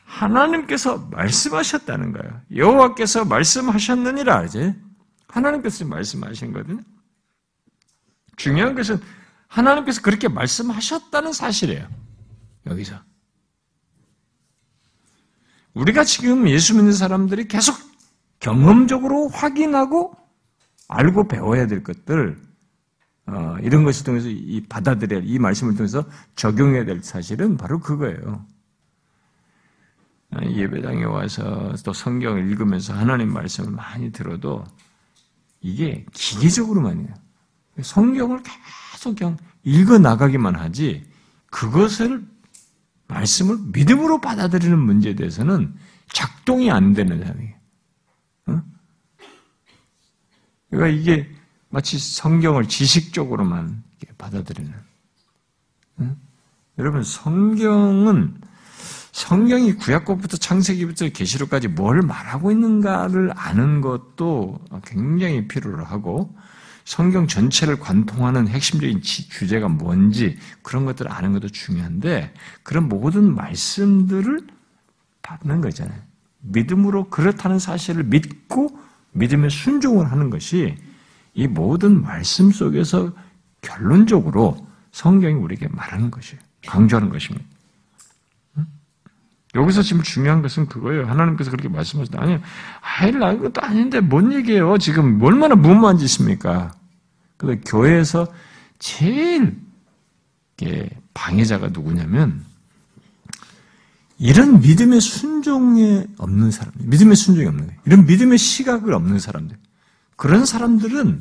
하나님께서 0.05 0.99
말씀하셨다는 1.11 2.13
거예요. 2.13 2.43
여호와께서 2.55 3.25
말씀하셨느니라 3.25 4.45
이제 4.45 4.77
하나님께서 5.29 5.87
말씀하신 5.87 6.53
거거든요. 6.53 6.83
중요한 8.37 8.75
것은 8.75 9.01
하나님께서 9.47 10.03
그렇게 10.03 10.29
말씀하셨다는 10.29 11.33
사실이에요. 11.33 11.89
여기서 12.67 12.95
우리가 15.73 16.05
지금 16.05 16.47
예수 16.51 16.75
믿는 16.75 16.93
사람들이 16.93 17.49
계속 17.49 17.79
경험적으로 18.41 19.29
확인하고 19.29 20.15
알고 20.89 21.29
배워야 21.29 21.67
될 21.67 21.83
것들, 21.83 22.52
어, 23.33 23.57
이런 23.63 23.83
것을 23.85 24.05
통해서 24.05 24.29
이 24.29 24.63
받아들여야, 24.69 25.23
이 25.25 25.39
말씀을 25.39 25.75
통해서 25.75 26.05
적용해야 26.37 26.85
될 26.85 27.03
사실은 27.03 27.57
바로 27.57 27.81
그거예요. 27.81 28.45
예배당에 30.43 31.05
와서 31.05 31.75
또 31.85 31.93
성경을 31.93 32.51
읽으면서 32.51 32.95
하나님 32.95 33.33
말씀을 33.33 33.71
많이 33.71 34.13
들어도 34.13 34.65
이게 35.61 36.05
기계적으로만 36.13 37.01
해요. 37.01 37.15
성경을 37.81 38.43
계속 38.93 39.17
그냥 39.17 39.37
읽어 39.63 39.99
나가기만 39.99 40.55
하지 40.55 41.07
그것을 41.51 42.27
말씀을 43.09 43.59
믿음으로 43.73 44.21
받아들이는 44.21 44.79
문제에 44.79 45.15
대해서는 45.15 45.75
작동이 46.13 46.71
안 46.71 46.93
되는 46.93 47.19
사람이에요. 47.19 47.55
어? 48.47 48.63
그러니까 50.71 51.01
이게 51.01 51.42
마치 51.73 51.99
성경을 51.99 52.69
지식적으로만 52.69 53.83
받아들이는. 54.19 54.75
어? 55.97 56.17
여러분 56.79 57.03
성경은 57.03 58.35
성경이 59.13 59.75
구약법부터 59.77 60.37
창세기부터 60.37 61.09
계시록까지 61.09 61.69
뭘 61.69 62.03
말하고 62.03 62.53
있는가를 62.53 63.33
아는 63.35 63.81
것도 63.81 64.61
굉장히 64.85 65.49
필요로 65.49 65.85
하고 65.85 66.35
성경 66.85 67.27
전체를 67.27 67.81
관통하는 67.81 68.49
핵심적인 68.49 69.01
주제가 69.01 69.69
뭔지 69.69 70.39
그런 70.61 70.85
것들을 70.85 71.11
아는 71.11 71.33
것도 71.33 71.49
중요한데 71.49 72.35
그런 72.63 72.89
모든 72.89 73.35
말씀들을 73.35 74.47
받는 75.23 75.63
거잖아요. 75.63 75.99
믿음으로 76.41 77.09
그렇다는 77.09 77.59
사실을 77.59 78.05
믿고 78.05 78.79
믿음에 79.13 79.49
순종을 79.49 80.11
하는 80.11 80.29
것이 80.29 80.77
이 81.35 81.47
모든 81.47 82.03
말씀 82.03 82.51
속에서 82.51 83.13
결론적으로 83.61 84.67
성경이 84.91 85.35
우리에게 85.35 85.69
말하는 85.69 86.11
것이에요. 86.11 86.41
강조하는 86.67 87.11
것입니다. 87.11 87.45
여기서 89.55 89.83
지금 89.83 90.03
중요한 90.03 90.41
것은 90.41 90.67
그거예요. 90.67 91.07
하나님께서 91.07 91.51
그렇게 91.51 91.69
말씀하시다. 91.69 92.21
아니, 92.21 92.39
아이, 92.81 93.13
나 93.13 93.33
이것도 93.33 93.61
아닌데, 93.61 94.01
뭔 94.01 94.33
얘기예요? 94.33 94.79
지금 94.79 95.21
얼마나 95.23 95.55
무모한 95.55 95.99
짓입니까? 95.99 96.73
근데 97.37 97.61
교회에서 97.61 98.33
제일 98.79 99.61
방해자가 101.13 101.69
누구냐면, 101.69 102.45
이런 104.19 104.61
믿음의 104.61 105.01
순종에 105.01 106.07
없는 106.17 106.51
사람, 106.51 106.73
믿음의 106.79 107.17
순종이 107.17 107.47
없는. 107.49 107.71
이런 107.85 108.07
믿음의 108.07 108.39
시각을 108.39 108.95
없는 108.95 109.19
사람들. 109.19 109.59
그런 110.23 110.47
사람들은 110.47 111.21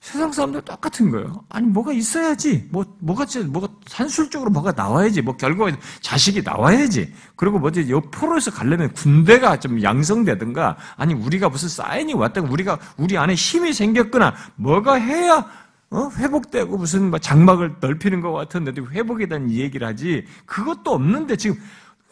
세상 0.00 0.30
사람들 0.30 0.60
똑같은 0.60 1.10
거예요. 1.10 1.46
아니 1.48 1.66
뭐가 1.66 1.94
있어야지. 1.94 2.68
뭐 2.70 2.84
뭐가 2.98 3.24
뭐가 3.46 3.68
산술적으로 3.86 4.50
뭐가 4.50 4.72
나와야지. 4.72 5.22
뭐 5.22 5.34
결과가 5.38 5.74
자식이 6.02 6.42
나와야지. 6.42 7.10
그리고 7.36 7.58
뭐지 7.58 7.88
옆으로서 7.88 8.50
가려면 8.50 8.92
군대가 8.92 9.58
좀 9.58 9.82
양성되든가 9.82 10.76
아니 10.98 11.14
우리가 11.14 11.48
무슨 11.48 11.70
사인이 11.70 12.12
왔다가 12.12 12.46
우리가 12.50 12.78
우리 12.98 13.16
안에 13.16 13.32
힘이 13.32 13.72
생겼거나 13.72 14.34
뭐가 14.56 14.96
해야 14.96 15.50
어? 15.88 16.10
회복되고 16.18 16.76
무슨 16.76 17.08
뭐 17.08 17.18
장막을 17.18 17.76
넓히는 17.80 18.20
것 18.20 18.32
같은데 18.32 18.74
회복에 18.90 19.24
대한 19.24 19.50
얘기를 19.50 19.86
하지 19.86 20.26
그것도 20.44 20.92
없는데 20.92 21.36
지금 21.36 21.56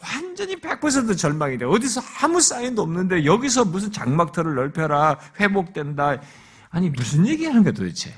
완전히 0.05 0.55
100% 0.55 1.17
절망이 1.17 1.57
돼. 1.57 1.65
어디서 1.65 2.01
아무 2.21 2.39
사인도 2.39 2.81
없는데 2.83 3.25
여기서 3.25 3.65
무슨 3.65 3.91
장막터를 3.91 4.55
넓혀라 4.55 5.19
회복된다. 5.39 6.21
아니 6.69 6.89
무슨 6.89 7.27
얘기 7.27 7.45
하는 7.45 7.63
거야 7.63 7.73
도대체? 7.73 8.17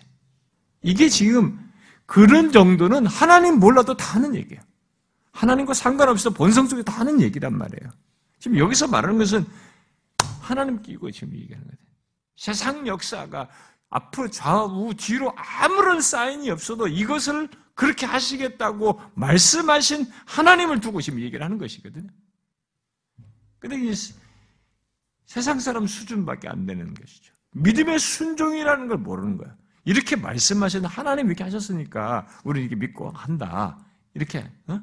이게 0.81 1.09
지금 1.09 1.59
그런 2.05 2.51
정도는 2.51 3.05
하나님 3.05 3.59
몰라도 3.59 3.95
다 3.95 4.15
하는 4.15 4.35
얘기예요. 4.35 4.61
하나님과 5.31 5.73
상관없이도 5.73 6.31
본성 6.31 6.67
속에 6.67 6.83
다 6.83 6.93
하는 6.93 7.21
얘기란 7.21 7.57
말이에요. 7.57 7.91
지금 8.39 8.57
여기서 8.57 8.87
말하는 8.87 9.17
것은 9.17 9.45
하나님 10.41 10.81
끼고 10.81 11.11
지금 11.11 11.33
얘기하는 11.33 11.65
거예요. 11.65 11.77
세상 12.35 12.87
역사가 12.87 13.49
앞으로 13.89 14.29
좌우 14.29 14.93
뒤로 14.95 15.33
아무런 15.35 16.01
사인이 16.01 16.49
없어도 16.49 16.87
이것을 16.87 17.49
그렇게 17.77 18.07
하시겠다고 18.07 18.99
말씀하신 19.13 20.07
하나님을 20.25 20.79
두고 20.79 20.99
지금 20.99 21.21
얘기를 21.21 21.45
하는 21.45 21.59
것이거든요. 21.59 22.09
근데 23.59 23.79
이 23.79 23.93
세상 25.27 25.59
사람 25.59 25.85
수준밖에 25.85 26.49
안 26.49 26.65
되는 26.65 26.91
것이죠. 26.95 27.31
믿음의 27.51 27.99
순종이라는 27.99 28.87
걸 28.87 28.97
모르는 28.97 29.37
거야. 29.37 29.55
이렇게 29.85 30.15
말씀하신 30.15 30.85
하나님 30.85 31.27
이렇게 31.27 31.43
하셨으니까 31.43 32.27
우리 32.43 32.61
이렇게 32.61 32.75
믿고 32.75 33.11
한다. 33.11 33.77
이렇게 34.15 34.49
어? 34.65 34.81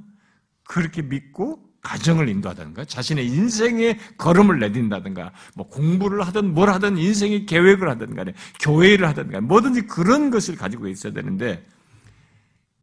그렇게 0.63 1.03
믿고 1.03 1.69
가정을 1.81 2.29
인도하든가 2.29 2.85
자신의 2.85 3.27
인생의 3.27 3.99
걸음을 4.19 4.61
내딘다든가 4.61 5.33
뭐 5.57 5.69
공부를 5.69 6.25
하든 6.29 6.55
뭘 6.55 6.71
하든 6.71 6.97
인생의 6.97 7.47
계획을 7.47 7.91
하든 7.91 8.15
간에 8.15 8.35
교회를 8.61 9.09
하든 9.09 9.33
간에 9.33 9.41
뭐든지 9.41 9.83
그런 9.89 10.31
것을 10.31 10.55
가지고 10.55 10.87
있어야 10.87 11.13
되는데 11.13 11.67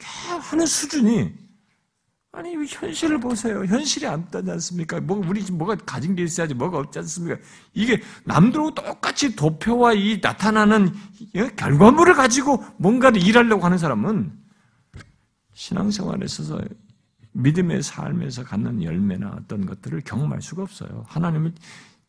하는 0.04 0.66
수준이 0.66 1.32
아니 2.34 2.56
현실을 2.66 3.20
보세요. 3.20 3.66
현실이 3.66 4.08
안 4.08 4.30
따지 4.30 4.50
않습니까? 4.52 5.02
뭐 5.02 5.22
우리 5.28 5.44
뭐가 5.52 5.76
가진 5.76 6.16
게 6.16 6.24
있어야지 6.24 6.54
뭐가 6.54 6.78
없지 6.78 7.00
않습니까? 7.00 7.38
이게 7.74 8.02
남들하고 8.24 8.74
똑같이 8.74 9.36
도표와 9.36 9.94
이 9.94 10.20
나타나는 10.22 10.94
결과물을 11.58 12.14
가지고 12.14 12.64
뭔가를 12.78 13.22
일하려고 13.22 13.66
하는 13.66 13.78
사람은 13.78 14.32
신앙생활에 15.54 16.26
있어서 16.26 16.62
믿음의 17.34 17.84
삶에서 17.84 18.46
갖는 18.46 18.82
열매나 18.82 19.36
어떤 19.38 19.66
것들을 19.66 20.02
경험할 20.02 20.42
수가 20.42 20.64
없어요. 20.64 21.04
하나님을 21.08 21.54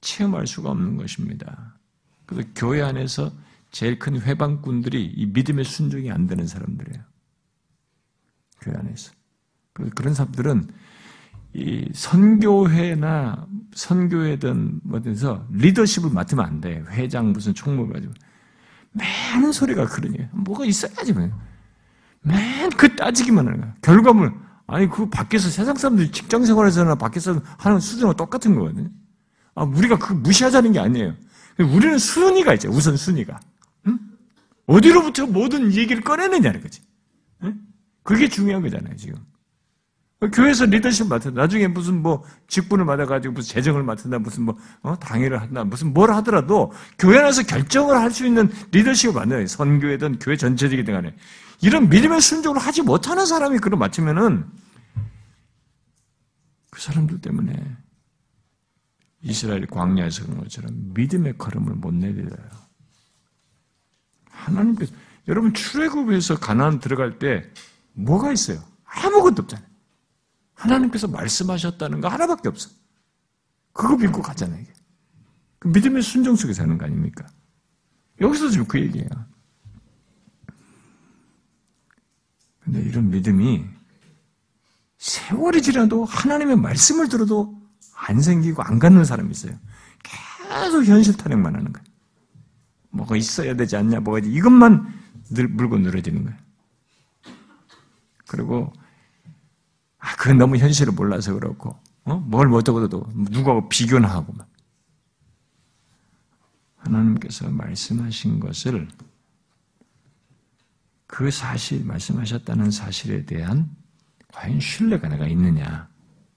체험할 0.00 0.46
수가 0.46 0.70
없는 0.70 0.96
것입니다. 0.96 1.74
그래서 2.26 2.48
교회 2.54 2.80
안에서 2.80 3.32
제일 3.72 3.98
큰 3.98 4.20
회방꾼들이 4.20 5.04
이 5.04 5.26
믿음의 5.26 5.64
순종이 5.64 6.10
안 6.12 6.26
되는 6.26 6.46
사람들이에요. 6.46 7.11
교회 8.62 8.76
안에서. 8.76 9.12
그, 9.72 9.88
그런 9.90 10.14
사람들은 10.14 10.68
이 11.54 11.88
선교회나 11.92 13.46
선교회든 13.74 14.80
뭐든서 14.84 15.46
리더십을 15.50 16.10
맡으면 16.10 16.44
안 16.44 16.60
돼. 16.60 16.82
회장 16.90 17.32
무슨 17.32 17.52
총무 17.54 17.92
가지고. 17.92 18.12
많은 18.92 19.52
소리가 19.52 19.86
그러니 19.86 20.18
뭐가 20.32 20.64
있어야지 20.64 21.12
뭐. 21.12 21.28
맨그 22.22 22.96
따지기만 22.96 23.46
하는 23.46 23.60
거야. 23.60 23.74
결과물 23.82 24.32
아니 24.66 24.88
그 24.88 25.08
밖에서 25.08 25.50
세상 25.50 25.76
사람들 25.76 26.12
직장 26.12 26.44
생활에서나 26.44 26.94
밖에서 26.94 27.40
하는 27.58 27.80
수준과 27.80 28.14
똑같은 28.14 28.54
거거든요. 28.54 28.88
아 29.54 29.64
우리가 29.64 29.98
그 29.98 30.12
무시하자는 30.12 30.72
게 30.72 30.78
아니에요. 30.78 31.14
우리는 31.58 31.98
순위가 31.98 32.54
있죠. 32.54 32.70
우선 32.70 32.96
순위가. 32.96 33.38
응? 33.88 33.98
어디로부터 34.66 35.26
모든 35.26 35.72
얘기를 35.74 36.02
꺼내느냐는 36.02 36.62
거지. 36.62 36.80
응? 38.02 38.14
그게 38.14 38.28
중요한 38.28 38.62
거잖아요 38.62 38.96
지금. 38.96 39.18
교회에서 40.32 40.66
리더십 40.66 41.08
맡아. 41.08 41.30
나중에 41.30 41.66
무슨 41.66 42.00
뭐 42.00 42.22
직분을 42.46 42.86
받아가지고 42.86 43.34
무슨 43.34 43.54
재정을 43.54 43.82
맡는다, 43.82 44.20
무슨 44.20 44.44
뭐, 44.44 44.56
어, 44.82 44.96
당회를 44.96 45.40
한다, 45.40 45.64
무슨 45.64 45.92
뭘 45.92 46.12
하더라도 46.12 46.72
교회 46.96 47.18
안에서 47.18 47.42
결정을 47.42 47.96
할 47.96 48.12
수 48.12 48.24
있는 48.24 48.48
리더십을 48.70 49.14
만나요. 49.14 49.44
선교회든 49.48 50.20
교회 50.20 50.36
전체적이든 50.36 50.94
간에. 50.94 51.16
이런 51.60 51.88
믿음의 51.88 52.20
순종을 52.20 52.60
하지 52.60 52.82
못하는 52.82 53.26
사람이 53.26 53.58
그걸 53.58 53.78
맡으면은 53.80 54.44
그 56.70 56.80
사람들 56.80 57.20
때문에 57.20 57.76
이스라엘 59.22 59.66
광야에서 59.66 60.24
그런 60.24 60.38
것처럼 60.38 60.94
믿음의 60.94 61.36
걸음을 61.36 61.74
못 61.74 61.92
내려요. 61.94 62.30
하나님께서, 64.30 64.92
여러분 65.26 65.52
출애굽에서 65.52 66.38
가나안 66.38 66.78
들어갈 66.78 67.18
때 67.18 67.50
뭐가 67.92 68.32
있어요? 68.32 68.62
아무것도 68.84 69.42
없잖아요. 69.42 69.66
하나님께서 70.54 71.08
말씀하셨다는 71.08 72.00
거 72.00 72.08
하나밖에 72.08 72.48
없어. 72.48 72.70
그거 73.72 73.96
믿고 73.96 74.22
가잖아요. 74.22 74.60
이게. 74.60 74.72
그 75.58 75.68
믿음의 75.68 76.02
순종 76.02 76.36
속에 76.36 76.52
사는 76.52 76.76
거 76.76 76.84
아닙니까? 76.84 77.26
여기서 78.20 78.50
지금 78.50 78.66
그 78.66 78.80
얘기예요. 78.80 79.08
근데 82.60 82.80
이런 82.80 83.10
믿음이 83.10 83.64
세월이 84.98 85.62
지나도 85.62 86.04
하나님의 86.04 86.56
말씀을 86.56 87.08
들어도 87.08 87.60
안 87.94 88.20
생기고 88.20 88.62
안 88.62 88.78
갖는 88.78 89.04
사람이 89.04 89.30
있어요. 89.30 89.58
계속 90.02 90.84
현실 90.84 91.16
탄핵만 91.16 91.56
하는 91.56 91.72
거예요. 91.72 91.84
뭐가 92.90 93.16
있어야 93.16 93.56
되지 93.56 93.76
않냐, 93.76 94.00
뭐가 94.00 94.20
이것만 94.20 94.92
늘 95.30 95.48
물고 95.48 95.78
늘어지는 95.78 96.24
거예요. 96.24 96.38
그리고 98.32 98.72
아, 99.98 100.16
그건 100.16 100.38
너무 100.38 100.56
현실을 100.56 100.92
몰라서 100.94 101.32
그렇고, 101.34 101.78
어? 102.04 102.16
뭘 102.16 102.48
못하고도 102.48 103.06
누구하고 103.14 103.68
비교나 103.68 104.08
하고 104.08 104.32
막. 104.32 104.48
하나님께서 106.78 107.48
말씀하신 107.48 108.40
것을 108.40 108.88
그 111.06 111.30
사실, 111.30 111.84
말씀하셨다는 111.84 112.70
사실에 112.70 113.24
대한 113.26 113.70
과연 114.32 114.58
신뢰가 114.58 115.08
내가 115.08 115.26
있느냐. 115.28 115.88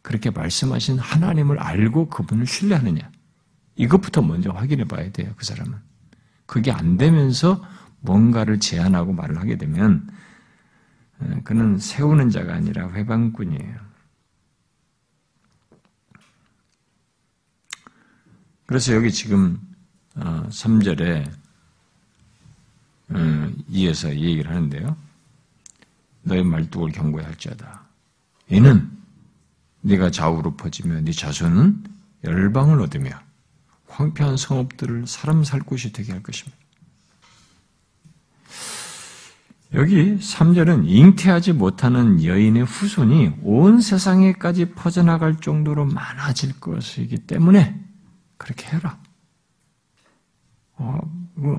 그렇게 0.01 0.29
말씀하신 0.29 0.99
하나님을 0.99 1.57
알고 1.57 2.09
그분을 2.09 2.45
신뢰하느냐. 2.45 3.09
이것부터 3.77 4.21
먼저 4.21 4.51
확인해 4.51 4.83
봐야 4.83 5.09
돼요, 5.11 5.33
그 5.37 5.45
사람은. 5.45 5.79
그게 6.45 6.71
안 6.71 6.97
되면서 6.97 7.63
뭔가를 8.01 8.59
제안하고 8.59 9.13
말을 9.13 9.39
하게 9.39 9.57
되면, 9.57 10.07
어, 10.07 10.15
그는 11.43 11.77
세우는 11.77 12.29
자가 12.29 12.55
아니라 12.55 12.91
회방꾼이에요. 12.91 13.85
그래서 18.65 18.93
여기 18.93 19.11
지금 19.11 19.59
3절에 20.15 21.27
어, 23.09 23.15
어, 23.15 23.51
이어서 23.69 24.11
이 24.11 24.25
얘기를 24.25 24.49
하는데요. 24.49 24.97
너의 26.23 26.43
말뚝을 26.43 26.91
경고해 26.91 27.23
할지어다. 27.23 27.85
이는 28.49 28.91
네가 29.81 30.09
좌우로 30.09 30.55
퍼지며 30.55 31.01
네 31.01 31.11
자손은 31.11 31.83
열방을 32.23 32.81
얻으며 32.81 33.11
황폐한 33.87 34.37
성읍들을 34.37 35.05
사람 35.05 35.43
살 35.43 35.59
곳이 35.59 35.93
되게 35.93 36.11
할 36.11 36.23
것입니다. 36.23 36.57
여기 39.73 40.17
3절은 40.17 40.87
잉태하지 40.87 41.53
못하는 41.53 42.23
여인의 42.23 42.63
후손이 42.63 43.39
온 43.41 43.81
세상에까지 43.81 44.71
퍼져나갈 44.73 45.35
정도로 45.37 45.85
많아질 45.85 46.59
것이기 46.59 47.25
때문에 47.25 47.81
그렇게 48.37 48.67
해라. 48.67 48.99
어, 50.77 50.99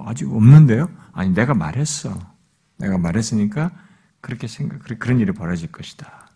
아직 0.05 0.31
없는데요? 0.31 0.89
아니, 1.13 1.31
내가 1.35 1.55
말했어. 1.55 2.19
내가 2.79 2.97
말했으니까 2.99 3.71
그렇게 4.21 4.47
생각, 4.47 4.81
그런 4.99 5.19
일이 5.21 5.33
벌어질 5.33 5.71
것이다. 5.73 6.31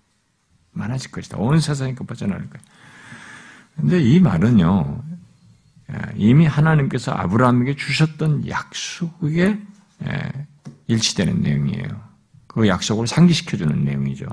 많아질 0.72 1.10
것이다. 1.10 1.38
온 1.38 1.60
세상이 1.60 1.94
빠져나갈 1.94 2.48
거야. 2.48 2.62
근데 3.76 4.00
이 4.00 4.20
말은요, 4.20 5.02
예, 5.92 6.12
이미 6.16 6.46
하나님께서 6.46 7.12
아브라함에게 7.12 7.76
주셨던 7.76 8.48
약속에 8.48 9.58
예, 10.06 10.46
일치되는 10.90 11.40
내용이에요. 11.40 12.10
그 12.46 12.66
약속을 12.66 13.06
상기시켜주는 13.06 13.84
내용이죠. 13.84 14.26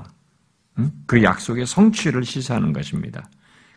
그 1.06 1.22
약속의 1.22 1.66
성취를 1.66 2.24
시사하는 2.24 2.72
것입니다. 2.72 3.28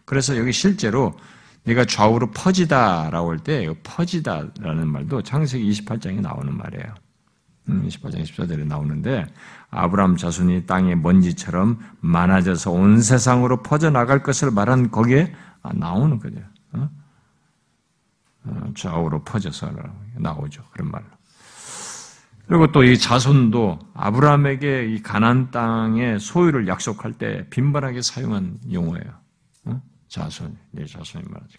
그래서 0.06 0.38
여기 0.38 0.52
실제로 0.52 1.18
네가 1.64 1.86
좌우로 1.86 2.32
퍼지다라고 2.32 3.32
할 3.32 3.38
때 3.40 3.72
퍼지다라는 3.84 4.88
말도 4.88 5.22
창세기 5.22 5.70
28장에 5.72 6.22
나오는 6.22 6.56
말이에요. 6.56 6.96
28장 7.68 8.16
음, 8.16 8.24
14절에 8.24 8.66
나오는데 8.66 9.28
아브라함 9.70 10.18
자손이 10.18 10.66
땅의 10.66 10.98
먼지처럼 10.98 11.80
많아져서 12.00 12.72
온 12.72 13.02
세상으로 13.02 13.62
퍼져나갈 13.62 14.24
것을 14.24 14.52
말한 14.52 14.90
거기에 14.92 15.34
아, 15.62 15.72
나오는 15.74 16.18
거죠. 16.20 16.38
어? 16.74 16.90
어, 18.46 18.72
좌우로 18.76 19.24
퍼져서 19.24 19.72
나오죠. 20.18 20.64
그런 20.72 20.90
말로. 20.90 21.06
그리고 22.52 22.70
또 22.74 22.84
이 22.84 22.98
자손도 22.98 23.80
아브라함에게 23.94 24.88
이 24.88 25.02
가난 25.02 25.52
땅의 25.52 26.20
소유를 26.20 26.68
약속할 26.68 27.14
때 27.14 27.48
빈번하게 27.50 28.02
사용한 28.02 28.58
용어예요. 28.74 29.22
자손, 30.10 30.58
내 30.72 30.84
자손이 30.86 31.24
말하지. 31.30 31.56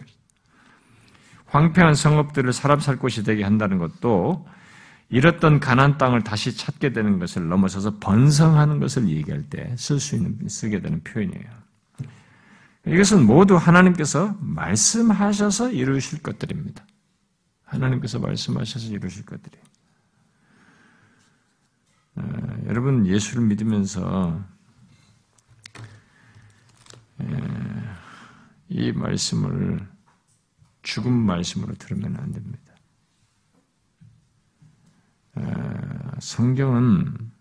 황폐한 1.47 1.95
성읍들을 1.95 2.53
사람 2.53 2.79
살 2.79 2.99
곳이 2.99 3.23
되게 3.23 3.43
한다는 3.43 3.79
것도 3.79 4.47
잃었던 5.09 5.61
가난 5.61 5.97
땅을 5.97 6.25
다시 6.25 6.55
찾게 6.55 6.93
되는 6.93 7.19
것을 7.19 7.49
넘어서서 7.49 7.99
번성하는 7.99 8.79
것을 8.79 9.09
얘기할 9.09 9.45
때 9.45 9.75
쓸 9.79 9.99
수 9.99 10.17
있는 10.17 10.47
쓰게 10.47 10.83
되는 10.83 11.03
표현이에요. 11.03 11.51
이것은 12.87 13.25
모두 13.25 13.57
하나님께서 13.57 14.37
말씀하셔서 14.41 15.73
이루실 15.73 16.23
것들입니다. 16.23 16.85
하나님께서 17.65 18.19
말씀하셔서 18.19 18.93
이루실 18.93 19.25
것들이에요. 19.25 19.72
어, 22.17 22.23
여러분 22.67 23.07
예수를 23.07 23.45
믿으면서 23.47 24.45
에, 27.21 27.27
이 28.69 28.93
말씀을 28.93 29.89
죽은 30.83 31.13
말씀으로 31.13 31.75
들으면 31.75 32.17
안 32.17 32.33
됩니다. 32.33 32.73
성경은 36.21 37.33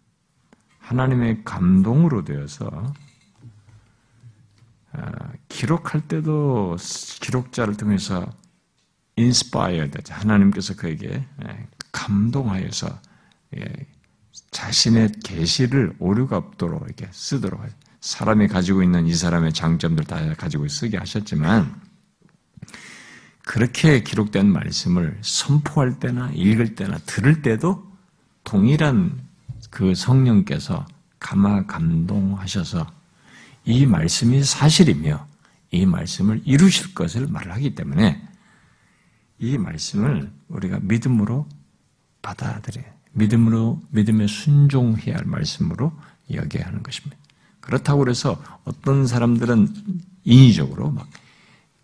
하나님의 0.79 1.43
감동으로 1.43 2.23
되어서 2.23 2.93
기록할 5.49 6.07
때도 6.07 6.77
기록자를 7.21 7.77
통해서 7.77 8.27
inspired 9.15 10.11
하나님께서 10.11 10.75
그에게 10.75 11.25
감동하여서 11.91 12.99
자신의 14.51 15.13
계시를 15.23 15.95
오류가 15.99 16.37
없도록 16.37 16.83
이렇게 16.85 17.07
쓰도록. 17.11 17.61
사람이 18.01 18.47
가지고 18.47 18.83
있는 18.83 19.07
이 19.07 19.13
사람의 19.13 19.53
장점들 19.53 20.05
다 20.05 20.33
가지고 20.35 20.67
쓰게 20.67 20.97
하셨지만 20.97 21.79
그렇게 23.43 24.03
기록된 24.03 24.51
말씀을 24.51 25.17
선포할 25.21 25.99
때나 25.99 26.31
읽을 26.33 26.75
때나 26.75 26.97
들을 26.99 27.41
때도 27.41 27.91
동일한 28.43 29.19
그 29.69 29.95
성령께서 29.95 30.85
감화 31.19 31.65
감동하셔서 31.65 32.87
이 33.65 33.85
말씀이 33.85 34.43
사실이며 34.43 35.27
이 35.71 35.85
말씀을 35.85 36.41
이루실 36.43 36.93
것을 36.93 37.27
말하기 37.27 37.75
때문에 37.75 38.27
이 39.39 39.57
말씀을 39.57 40.31
우리가 40.49 40.79
믿음으로 40.81 41.47
받아들여 42.21 42.83
믿음으로 43.13 43.81
믿음에 43.89 44.27
순종해야 44.27 45.17
할 45.17 45.25
말씀으로 45.25 45.91
여겨야 46.31 46.67
하는 46.67 46.83
것입니다. 46.83 47.17
그렇다고 47.59 47.99
그래서 47.99 48.41
어떤 48.63 49.05
사람들은 49.05 49.73
인위적으로 50.23 50.91
막 50.91 51.07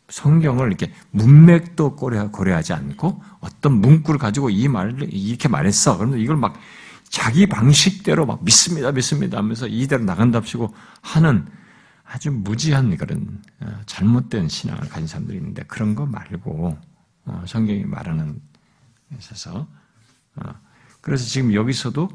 성경을 0.09 0.67
이렇게 0.67 0.93
문맥도 1.11 1.95
고려 1.95 2.55
하지 2.55 2.73
않고 2.73 3.21
어떤 3.39 3.73
문구를 3.73 4.19
가지고 4.19 4.49
이 4.49 4.67
말을 4.67 5.13
이렇게 5.13 5.47
말했어. 5.47 5.97
그러면 5.97 6.19
이걸 6.19 6.37
막 6.37 6.57
자기 7.09 7.45
방식대로 7.45 8.25
막 8.25 8.43
믿습니다, 8.43 8.91
믿습니다 8.91 9.37
하면서 9.37 9.67
이대로 9.67 10.03
나간답시고 10.03 10.73
하는 11.01 11.45
아주 12.03 12.31
무지한 12.31 12.95
그런 12.95 13.41
어, 13.59 13.81
잘못된 13.85 14.47
신앙을 14.47 14.87
가진 14.87 15.07
사람들이 15.07 15.37
있는데 15.37 15.63
그런 15.63 15.93
거 15.93 16.05
말고 16.05 16.77
어, 17.25 17.43
성경이 17.45 17.83
말하는 17.83 18.39
있어서 19.17 19.67
어, 20.37 20.66
그래서 21.07 21.23
지금 21.23 21.53
여기서도 21.53 22.09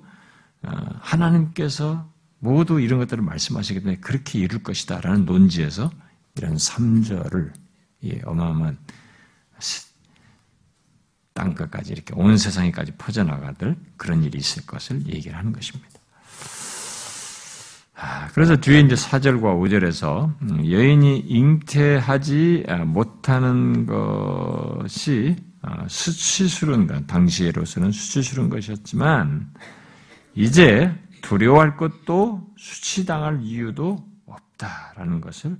하나님께서 1.01 2.07
모두 2.41 2.79
이런 2.79 2.99
것들을 2.99 3.25
말씀하시기 3.25 3.81
때문에 3.81 4.01
그렇게 4.01 4.39
이룰 4.39 4.63
것이다 4.63 5.01
라는 5.01 5.25
논지에서 5.25 5.91
이런 6.37 6.57
3절을 6.57 7.53
어마어마한 8.27 8.77
땅끝까지 11.33 11.95
이렇게 11.95 12.13
온 12.15 12.37
세상에까지 12.37 12.93
퍼져나가들 12.99 13.77
그런 13.97 14.23
일이 14.25 14.37
있을 14.37 14.67
것을 14.67 15.07
얘기를 15.07 15.39
하는 15.39 15.55
것입니다. 15.55 15.89
아, 17.95 18.29
그래서 18.35 18.57
뒤에 18.57 18.81
이제 18.81 18.95
4절과 18.95 19.41
5절에서 19.41 20.35
음, 20.43 20.71
여인이 20.71 21.21
잉태하지 21.21 22.67
못하는 22.85 23.87
것이 23.87 25.37
아, 25.39 25.52
수치스러운 25.89 27.07
당시로서는 27.07 27.93
수치스러운 27.93 28.49
것이었지만 28.49 29.53
이제 30.35 30.93
두려워할 31.23 31.77
것도 31.77 32.53
수치당할 32.57 33.41
이유도 33.43 34.05
없다라는 34.27 35.21
것을 35.21 35.57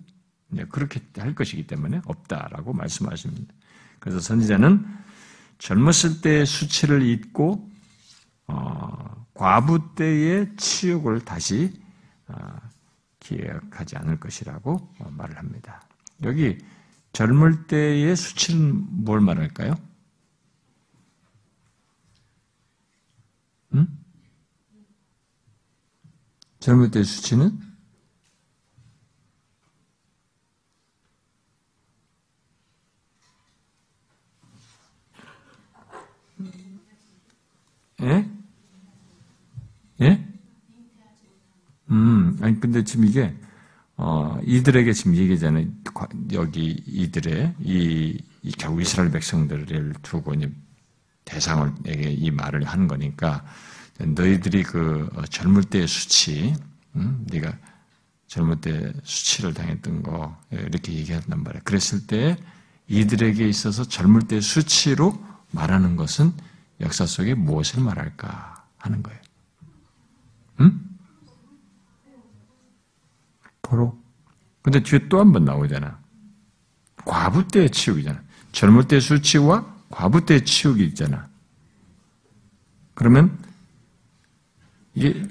그렇게 0.71 1.01
할 1.19 1.35
것이기 1.35 1.67
때문에 1.67 2.01
없다라고 2.05 2.73
말씀하십니다. 2.73 3.55
그래서 3.99 4.21
선지자는 4.21 4.85
젊었을 5.59 6.21
때의 6.21 6.45
수치를 6.45 7.03
잊고 7.03 7.71
어, 8.49 9.27
과부 9.35 9.95
때의 9.95 10.57
치욕을 10.57 11.21
다시 11.21 11.73
어, 12.27 12.37
기억하지 13.21 13.97
않을 13.97 14.19
것이라고 14.19 14.73
어, 14.99 15.11
말을 15.17 15.39
합니다. 15.39 15.81
여기 16.25 16.59
젊을 17.13 17.67
때의 17.69 18.17
수치는 18.17 19.05
뭘 19.05 19.21
말할까요? 19.21 19.75
음? 23.75 23.87
젊을 26.61 26.91
때 26.91 27.03
수치는 27.03 27.73
예? 38.03 38.29
예? 40.01 40.29
음, 41.91 42.37
아니, 42.41 42.59
근데 42.59 42.83
지금 42.83 43.05
이게, 43.05 43.35
어, 43.97 44.39
이들에게 44.45 44.93
지금 44.93 45.15
얘기잖아요. 45.15 45.67
여기 46.33 46.83
이들의, 46.87 47.55
이, 47.61 48.21
이 48.43 48.51
결국 48.53 48.81
이스라엘 48.81 49.11
백성들을 49.13 49.95
두고 50.03 50.35
이제 50.35 50.53
대상을에게 51.33 52.11
이 52.13 52.31
말을 52.31 52.65
한 52.65 52.87
거니까, 52.87 53.45
너희들이 53.99 54.63
그 54.65 55.09
젊을 55.31 55.65
때의 55.65 55.87
수치, 55.89 56.55
음? 56.97 57.27
네가 57.31 57.57
젊을 58.27 58.61
때 58.61 58.93
수치를 59.03 59.55
당했던 59.55 60.03
거 60.03 60.37
이렇게 60.51 60.93
얘기한단 60.93 61.43
말이야. 61.43 61.63
그랬을 61.63 62.07
때 62.07 62.37
이들에게 62.89 63.47
있어서 63.49 63.85
젊을 63.85 64.23
때 64.23 64.41
수치로 64.41 65.23
말하는 65.53 65.97
것은 65.97 66.33
역사 66.81 67.07
속에 67.07 67.35
무엇을 67.35 67.83
말할까 67.83 68.67
하는 68.79 69.03
거예요. 69.03 69.21
응? 70.61 70.81
포로. 73.63 73.99
근데 74.63 74.83
뒤에 74.83 75.09
또 75.09 75.19
한 75.19 75.33
번 75.33 75.45
나오잖아. 75.45 75.99
과부 77.05 77.49
때의 77.49 77.71
치욕이잖아. 77.71 78.21
젊을 78.53 78.89
때 78.89 79.01
수치와 79.01 79.72
과부 79.93 80.25
때의 80.25 80.45
치욕이 80.45 80.83
있잖아. 80.87 81.29
그러면 82.95 83.39
이게 84.95 85.29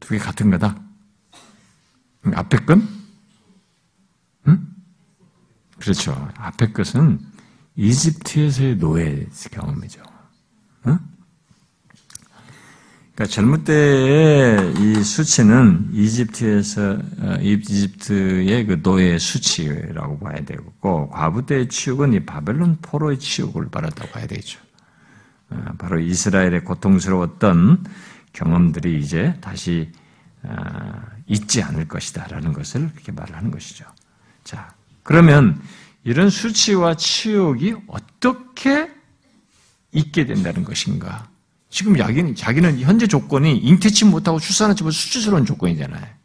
두 0.00 0.08
개 0.14 0.18
같은 0.18 0.50
거다. 0.50 0.74
앞에 2.34 2.58
건? 2.64 2.88
응? 4.48 4.74
그렇죠. 5.78 6.12
앞에 6.36 6.72
것은 6.72 7.20
이집트에서의 7.76 8.78
노예 8.78 9.26
경험이죠. 9.52 10.02
응? 10.86 10.98
그러니까 13.20 13.34
젊을 13.34 13.64
때의 13.64 14.74
이 14.78 15.04
수치는 15.04 15.90
이집트에서 15.92 16.92
어, 17.18 17.36
이집트의 17.42 18.64
그 18.64 18.82
노예 18.82 19.18
수치라고 19.18 20.18
봐야 20.20 20.42
되고 20.42 21.10
과부 21.10 21.44
때의 21.44 21.68
치욕은 21.68 22.14
이 22.14 22.20
바벨론 22.24 22.78
포로의 22.80 23.18
치욕을 23.18 23.68
받았다고 23.68 24.10
봐야 24.10 24.26
되죠. 24.26 24.58
어, 25.50 25.62
바로 25.76 26.00
이스라엘의 26.00 26.64
고통스러웠던 26.64 27.84
경험들이 28.32 28.98
이제 28.98 29.36
다시 29.42 29.92
아, 30.42 31.02
잊지 31.26 31.62
않을 31.62 31.88
것이다라는 31.88 32.54
것을 32.54 32.90
그렇게 32.92 33.12
말을 33.12 33.36
하는 33.36 33.50
것이죠. 33.50 33.84
자, 34.44 34.72
그러면 35.02 35.60
이런 36.04 36.30
수치와 36.30 36.94
치욕이 36.94 37.74
어떻게 37.86 38.90
있게 39.92 40.24
된다는 40.24 40.64
것인가? 40.64 41.29
지금 41.70 41.96
자기는, 41.96 42.34
자기는 42.34 42.80
현재 42.80 43.06
조건이 43.06 43.56
잉태치 43.56 44.04
못하고 44.04 44.38
출산하지 44.38 44.82
못 44.82 44.90
수치스러운 44.90 45.46
조건이잖아요. 45.46 46.20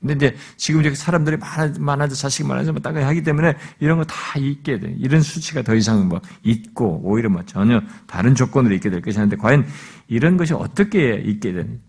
근데 0.00 0.14
이제 0.14 0.36
지금 0.58 0.80
이렇게 0.80 0.96
사람들이 0.96 1.38
많아, 1.38 1.72
많아져, 1.78 2.14
자식이 2.14 2.46
많아져, 2.46 2.72
뭐, 2.72 2.82
따가 2.82 3.06
하기 3.06 3.22
때문에 3.22 3.56
이런 3.80 3.96
거다 3.98 4.38
있게 4.38 4.78
돼. 4.78 4.94
이런 4.98 5.22
수치가 5.22 5.62
더 5.62 5.74
이상 5.74 6.08
뭐, 6.08 6.20
있고, 6.42 7.00
오히려 7.02 7.30
뭐 7.30 7.42
전혀 7.46 7.80
다른 8.06 8.34
조건으로 8.34 8.74
있게 8.74 8.90
될 8.90 9.00
것이는데, 9.00 9.36
과연 9.36 9.66
이런 10.08 10.36
것이 10.36 10.52
어떻게 10.52 11.14
있게 11.14 11.52
되는, 11.52 11.80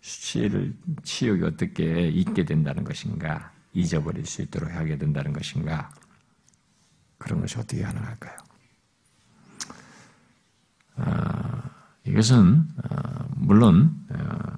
수치를, 0.00 0.74
치욕이 1.02 1.42
어떻게 1.42 2.06
있게 2.08 2.44
된다는 2.44 2.84
것인가, 2.84 3.50
잊어버릴 3.72 4.26
수 4.26 4.42
있도록 4.42 4.72
하게 4.72 4.96
된다는 4.96 5.32
것인가, 5.32 5.90
그런 7.18 7.40
것이 7.40 7.58
어떻게 7.58 7.82
가능할까요? 7.82 8.36
아, 10.96 11.69
이것은, 12.10 12.68
아, 12.82 13.24
물론, 13.36 14.04
아, 14.10 14.56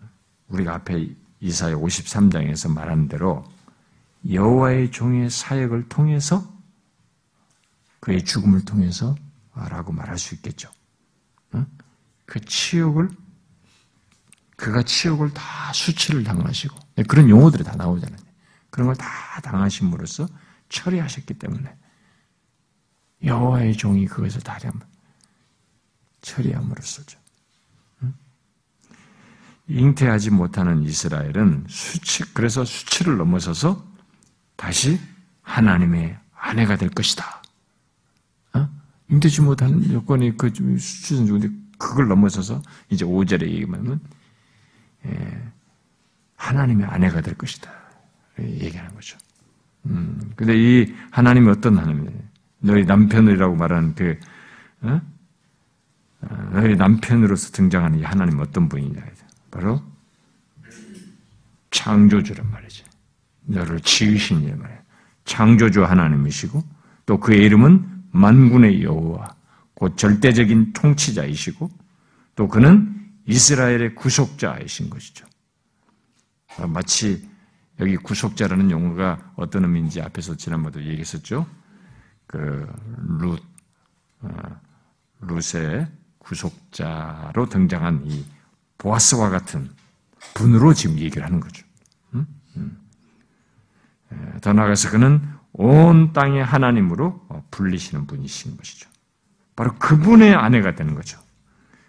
우리가 0.48 0.74
앞에 0.76 1.14
이사야 1.40 1.74
53장에서 1.74 2.72
말한 2.72 3.08
대로 3.08 3.44
여호와의 4.30 4.90
종의 4.90 5.30
사역을 5.30 5.88
통해서 5.88 6.46
그의 8.00 8.24
죽음을 8.24 8.64
통해서 8.64 9.14
라고 9.54 9.92
말할 9.92 10.18
수 10.18 10.34
있겠죠. 10.36 10.70
그 12.26 12.40
치욕을 12.40 13.10
그가 14.56 14.82
치욕을 14.82 15.34
다 15.34 15.72
수치를 15.72 16.24
당하시고 16.24 16.78
네, 16.94 17.02
그런 17.02 17.28
용어들이 17.28 17.64
다 17.64 17.74
나오잖아요. 17.76 18.18
그런 18.70 18.86
걸 18.86 18.94
다 18.96 19.40
당하심으로써 19.42 20.28
처리하셨기 20.68 21.34
때문에 21.34 21.74
여호와의 23.24 23.76
종이 23.76 24.06
그것을 24.06 24.40
다 24.40 24.58
처리함으로써죠. 26.22 27.18
잉태하지 29.68 30.30
못하는 30.30 30.82
이스라엘은 30.82 31.64
수치, 31.68 32.24
그래서 32.34 32.64
수치를 32.64 33.16
넘어서서 33.16 33.84
다시 34.56 35.00
하나님의 35.42 36.16
아내가 36.34 36.76
될 36.76 36.88
것이다. 36.90 37.42
어? 38.54 38.68
잉태지 39.08 39.42
못하는 39.42 39.92
요건이 39.92 40.36
그 40.36 40.52
수치는 40.78 41.26
좋은데 41.26 41.50
그걸 41.78 42.08
넘어서서 42.08 42.62
이제 42.90 43.04
5절에 43.04 43.42
얘기하면 43.42 44.00
예, 45.06 45.42
하나님의 46.36 46.86
아내가 46.86 47.20
될 47.20 47.34
것이다. 47.34 47.70
얘기하는 48.38 48.94
거죠. 48.94 49.18
음, 49.86 50.32
근데 50.36 50.56
이 50.56 50.94
하나님이 51.10 51.48
어떤 51.50 51.76
하나님이에요? 51.78 52.18
너희 52.60 52.84
남편이라고 52.84 53.56
말하는 53.56 53.94
그, 53.94 54.18
어? 54.82 55.00
어 56.22 56.50
너희 56.52 56.76
남편으로서 56.76 57.50
등장하는 57.50 57.98
이 57.98 58.02
하나님 58.04 58.38
어떤 58.38 58.68
분이냐. 58.68 59.02
바로 59.52 59.80
창조주란 61.70 62.50
말이지. 62.50 62.84
너를 63.42 63.80
지으신 63.80 64.42
일 64.42 64.56
말이야. 64.56 64.82
창조주 65.24 65.84
하나님이시고 65.84 66.64
또 67.06 67.20
그의 67.20 67.44
이름은 67.44 68.04
만군의 68.10 68.82
여호와 68.82 69.36
곧 69.74 69.96
절대적인 69.96 70.72
통치자이시고 70.72 71.70
또 72.34 72.48
그는 72.48 73.10
이스라엘의 73.26 73.94
구속자이신 73.94 74.90
것이죠. 74.90 75.26
마치 76.68 77.28
여기 77.78 77.96
구속자라는 77.96 78.70
용어가 78.70 79.32
어떤 79.36 79.64
의미인지 79.64 80.00
앞에서 80.00 80.36
지난번에도 80.36 80.82
얘기했었죠. 80.84 81.46
그 82.26 82.66
룻, 83.18 83.40
어, 84.20 84.60
룻의 85.20 85.88
구속자로 86.18 87.48
등장한 87.48 88.02
이 88.06 88.24
보아스와 88.82 89.30
같은 89.30 89.70
분으로 90.34 90.74
지금 90.74 90.98
얘기를 90.98 91.24
하는 91.24 91.38
거죠. 91.38 91.64
더 94.40 94.52
나아가서 94.52 94.90
그는 94.90 95.22
온 95.52 96.12
땅의 96.12 96.44
하나님으로 96.44 97.28
불리시는 97.52 98.06
분이신 98.08 98.56
것이죠. 98.56 98.90
바로 99.54 99.72
그분의 99.78 100.34
아내가 100.34 100.74
되는 100.74 100.94
거죠. 100.94 101.20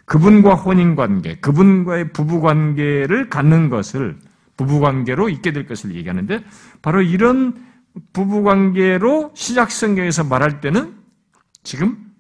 그분과 0.06 0.54
혼인 0.54 0.96
관계, 0.96 1.36
그분과의 1.40 2.14
부부 2.14 2.42
관계를 2.42 3.30
갖는 3.30 3.70
것을 3.70 4.20
부부 4.56 4.80
관계로 4.80 5.30
있게 5.30 5.52
될 5.52 5.66
것을 5.66 5.96
얘기하는데 5.96 6.44
바로 6.84 7.02
이런 7.02 7.66
부부 8.12 8.44
관계로 8.44 9.32
시작 9.34 9.72
성경에서 9.72 10.26
말할 10.26 10.62
때는 10.62 10.96
지금 11.64 12.12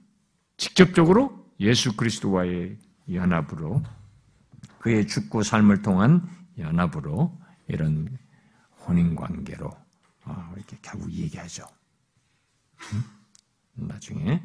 직접적으로 0.57 1.45
예수 1.59 1.95
그리스도와의 1.95 2.77
연합으로 3.13 3.83
그의 4.83 5.07
죽고 5.07 5.43
삶을 5.43 5.81
통한 5.81 6.29
연합으로 6.57 7.39
이런 7.69 8.17
혼인 8.85 9.15
관계로 9.15 9.71
어, 10.25 10.53
이렇게 10.57 10.77
결국 10.81 11.09
얘기하죠. 11.09 11.65
나중에 13.75 14.43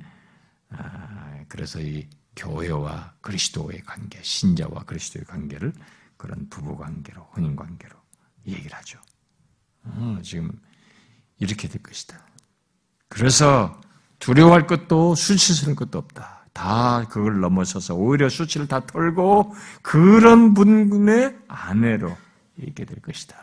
아, 0.70 1.42
그래서 1.48 1.80
이 1.80 2.08
교회와 2.36 3.16
그리스도의 3.20 3.82
관계, 3.82 4.22
신자와 4.22 4.84
그리스도의 4.84 5.24
관계를 5.24 5.72
그런 6.16 6.48
부부 6.48 6.76
관계로, 6.76 7.24
혼인 7.36 7.56
관계로 7.56 7.96
얘기를 8.46 8.76
하죠. 8.76 9.00
어, 9.82 10.20
지금 10.22 10.52
이렇게 11.40 11.66
될 11.66 11.82
것이다. 11.82 12.16
그래서 13.08 13.80
두려워할 14.20 14.68
것도 14.68 15.16
수치스러운 15.16 15.74
것도 15.74 15.98
없다. 15.98 16.37
다 16.58 17.04
그걸 17.08 17.38
넘어서서 17.38 17.94
오히려 17.94 18.28
수치를 18.28 18.66
다 18.66 18.84
털고 18.84 19.54
그런 19.80 20.54
분의 20.54 21.38
아내로 21.46 22.16
있게 22.56 22.84
될 22.84 23.00
것이다. 23.00 23.36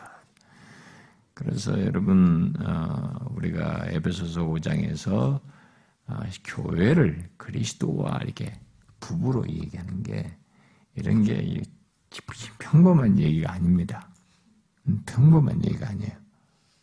그래서 1.32 1.80
여러분 1.82 2.52
어, 2.60 3.26
우리가 3.30 3.86
에베소서 3.88 4.42
5장에서 4.42 5.40
어, 6.08 6.20
교회를 6.44 7.30
그리스도와 7.38 8.20
이렇게 8.22 8.52
부부로 9.00 9.48
얘기하는 9.48 10.02
게 10.02 10.36
이런 10.94 11.24
게 11.24 11.62
평범한 12.58 13.18
얘기가 13.18 13.50
아닙니다. 13.50 14.10
음, 14.88 15.02
평범한 15.06 15.64
얘기가 15.64 15.88
아니에요. 15.88 16.12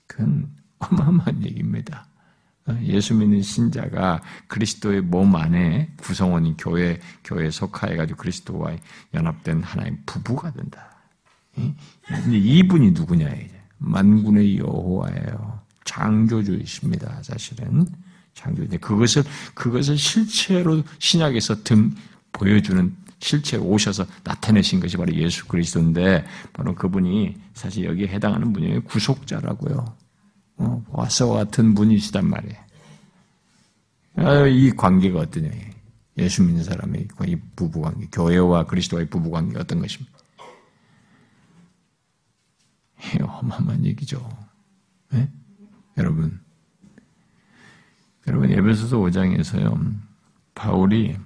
그건 0.08 0.52
어마어마한 0.80 1.44
얘기입니다. 1.46 2.08
예수 2.84 3.14
믿는 3.14 3.42
신자가 3.42 4.22
그리스도의 4.48 5.02
몸 5.02 5.36
안에 5.36 5.92
구성원인 5.98 6.56
교회, 6.58 7.00
교회에 7.24 7.52
속하여가지고 7.52 8.18
그리스도와 8.18 8.76
연합된 9.14 9.64
하나의 9.64 9.98
부부가 10.06 10.52
된다. 10.52 10.90
이분이 12.30 12.92
누구냐, 12.92 13.28
이제. 13.28 13.62
만군의 13.80 14.60
여호와예요. 14.60 15.60
창조주이십니다, 15.84 17.22
사실은. 17.22 17.86
창조주. 18.34 18.80
그것을, 18.80 19.24
그것을 19.54 19.98
실체로 19.98 20.84
신약에서 21.00 21.64
등 21.64 21.94
보여주는 22.32 22.96
실체 23.20 23.58
오셔서 23.58 24.06
나타내신 24.24 24.80
것이 24.80 24.98
바로 24.98 25.14
예수 25.14 25.46
그리스도인데, 25.48 26.26
바로 26.54 26.74
그분이 26.76 27.36
사실 27.54 27.86
여기에 27.86 28.08
해당하는 28.08 28.54
분이 28.54 28.86
구속자라고요. 28.86 30.03
어, 30.58 30.84
와서와 30.90 31.46
같은 31.46 31.74
분이시단 31.74 32.28
말이에요. 32.30 32.64
아, 34.16 34.46
이 34.48 34.70
관계가 34.72 35.20
어떠냐. 35.20 35.50
예수 36.18 36.44
믿는 36.44 36.64
사람의 36.64 37.08
이 37.26 37.36
부부관계, 37.56 38.08
교회와 38.12 38.66
그리스도와의 38.66 39.10
부부관계가 39.10 39.62
어떤 39.62 39.82
것입니까? 39.82 40.14
어마어마한 43.22 43.86
얘기죠. 43.86 44.30
네? 45.12 45.30
여러분, 45.98 46.40
여러분 48.28 48.52
예배소서 48.52 48.98
5장에서요, 48.98 50.00
바울이 50.56 51.18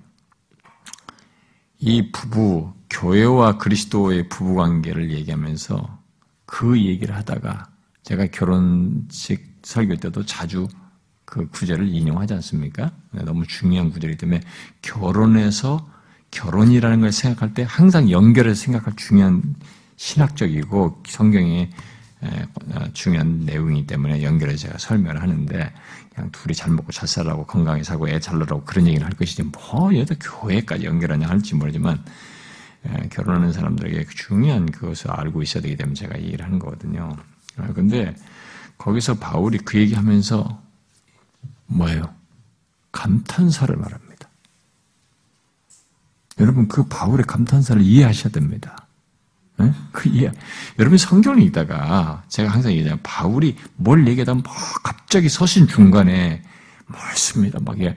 이 1.80 2.12
부부, 2.12 2.74
교회와 2.90 3.58
그리스도의 3.58 4.30
부부 4.30 4.56
관계를 4.56 5.12
얘기하면서 5.12 6.02
그 6.46 6.82
얘기를 6.82 7.16
하다가 7.16 7.70
제가 8.08 8.28
결혼식 8.28 9.60
설교 9.63 9.98
때도 9.98 10.26
자주 10.26 10.70
그 11.26 11.46
구절을 11.50 11.89
인용하지 11.89 12.36
않습니까? 12.36 12.93
네, 13.12 13.22
너무 13.24 13.46
중요한 13.46 13.89
구절이기 13.89 14.17
때문에 14.17 14.39
결혼해서 14.82 15.86
결혼이라는 16.32 17.02
걸 17.02 17.12
생각할 17.12 17.54
때 17.54 17.65
항상 17.67 18.10
연결해서 18.10 18.56
생각할 18.63 18.93
중요한 18.96 19.56
신학적이고 19.98 21.04
성경의 21.06 21.70
어, 22.22 22.86
중요한 22.93 23.39
내용이기 23.39 23.88
때문에 23.88 24.24
연결해서 24.24 24.67
제가 24.67 24.78
설명을 24.78 25.22
하는데 25.22 25.74
그냥 26.15 26.32
둘이 26.32 26.56
잘 26.56 26.72
먹고 26.72 26.93
잘 26.93 27.10
살라고 27.10 27.46
건강히 27.46 27.84
살고 27.84 28.08
애 28.08 28.20
잘 28.22 28.38
놀라고 28.38 28.63
그런 28.63 28.88
얘기를 28.88 29.06
할 29.06 29.12
것이지 29.15 29.43
뭐 29.43 29.93
여기다 29.93 30.15
교회까지 30.22 30.86
연결하냐 30.86 31.28
할지 31.28 31.56
모르지만 31.56 32.02
결혼하는 33.10 33.52
사람들에게 33.52 34.06
중요한 34.15 34.65
그것을 34.72 35.12
알고 35.12 35.41
있어야 35.41 35.62
되기 35.62 35.76
때문에 35.76 35.93
제가 35.93 36.17
이 36.17 36.28
일을 36.28 36.46
하는 36.46 36.58
거거든요. 36.58 37.17
그런데 37.72 38.15
거기서 38.78 39.15
바울이 39.15 39.58
그 39.60 39.78
얘기하면서 39.78 40.62
뭐예요? 41.67 42.13
감탄사를 42.91 43.76
말합니다. 43.76 44.30
여러분 46.39 46.67
그 46.67 46.86
바울의 46.88 47.26
감탄사를 47.26 47.82
이해하셔야 47.82 48.32
됩니다. 48.32 48.88
네? 49.58 49.74
그 49.91 50.10
이해. 50.10 50.32
여러분 50.78 50.98
성경을 50.98 51.41
읽다가 51.43 52.24
제가 52.28 52.50
항상 52.50 52.72
얘기하잖아요. 52.72 53.00
바울이 53.04 53.56
뭘 53.76 54.08
얘기하다 54.08 54.36
막 54.36 54.43
갑자기 54.84 55.30
서신 55.30 55.67
중간에 55.67 56.43
말씀니다. 56.86 57.60
막 57.62 57.80
예, 57.82 57.96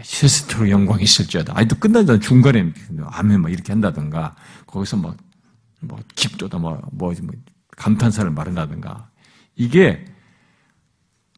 시스트로 0.00 0.70
영광이 0.70 1.02
있을지어다. 1.02 1.52
아니 1.56 1.66
또 1.66 1.76
끝나자 1.76 2.18
중간에 2.20 2.72
아멘 3.06 3.42
막 3.42 3.52
이렇게 3.52 3.72
한다든가 3.72 4.36
거기서 4.66 4.96
막뭐 4.98 5.98
깊도다 6.14 6.58
뭐, 6.58 6.80
뭐, 6.92 7.12
뭐 7.22 7.32
감탄사를 7.80 8.30
말한다든가 8.30 9.08
이게 9.56 10.04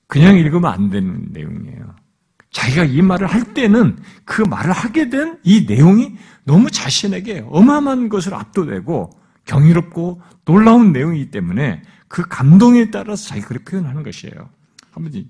그냥 0.09 0.37
읽으면 0.37 0.70
안 0.70 0.90
되는 0.90 1.28
내용이에요. 1.31 1.94
자기가 2.50 2.85
이 2.85 3.00
말을 3.00 3.28
할 3.28 3.55
때는 3.55 3.96
그 4.24 4.42
말을 4.42 4.72
하게 4.72 5.09
된 5.09 5.38
이 5.44 5.64
내용이 5.66 6.16
너무 6.44 6.70
자신에게 6.70 7.46
어마어마한 7.48 8.09
것을 8.09 8.35
압도되고 8.35 9.11
경이롭고 9.44 10.20
놀라운 10.44 10.92
내용이기 10.92 11.31
때문에 11.31 11.83
그 12.09 12.26
감동에 12.28 12.90
따라서 12.90 13.28
자기가 13.28 13.48
그렇게 13.48 13.64
표현하는 13.64 14.02
것이에요. 14.02 14.50
한번 14.90 15.28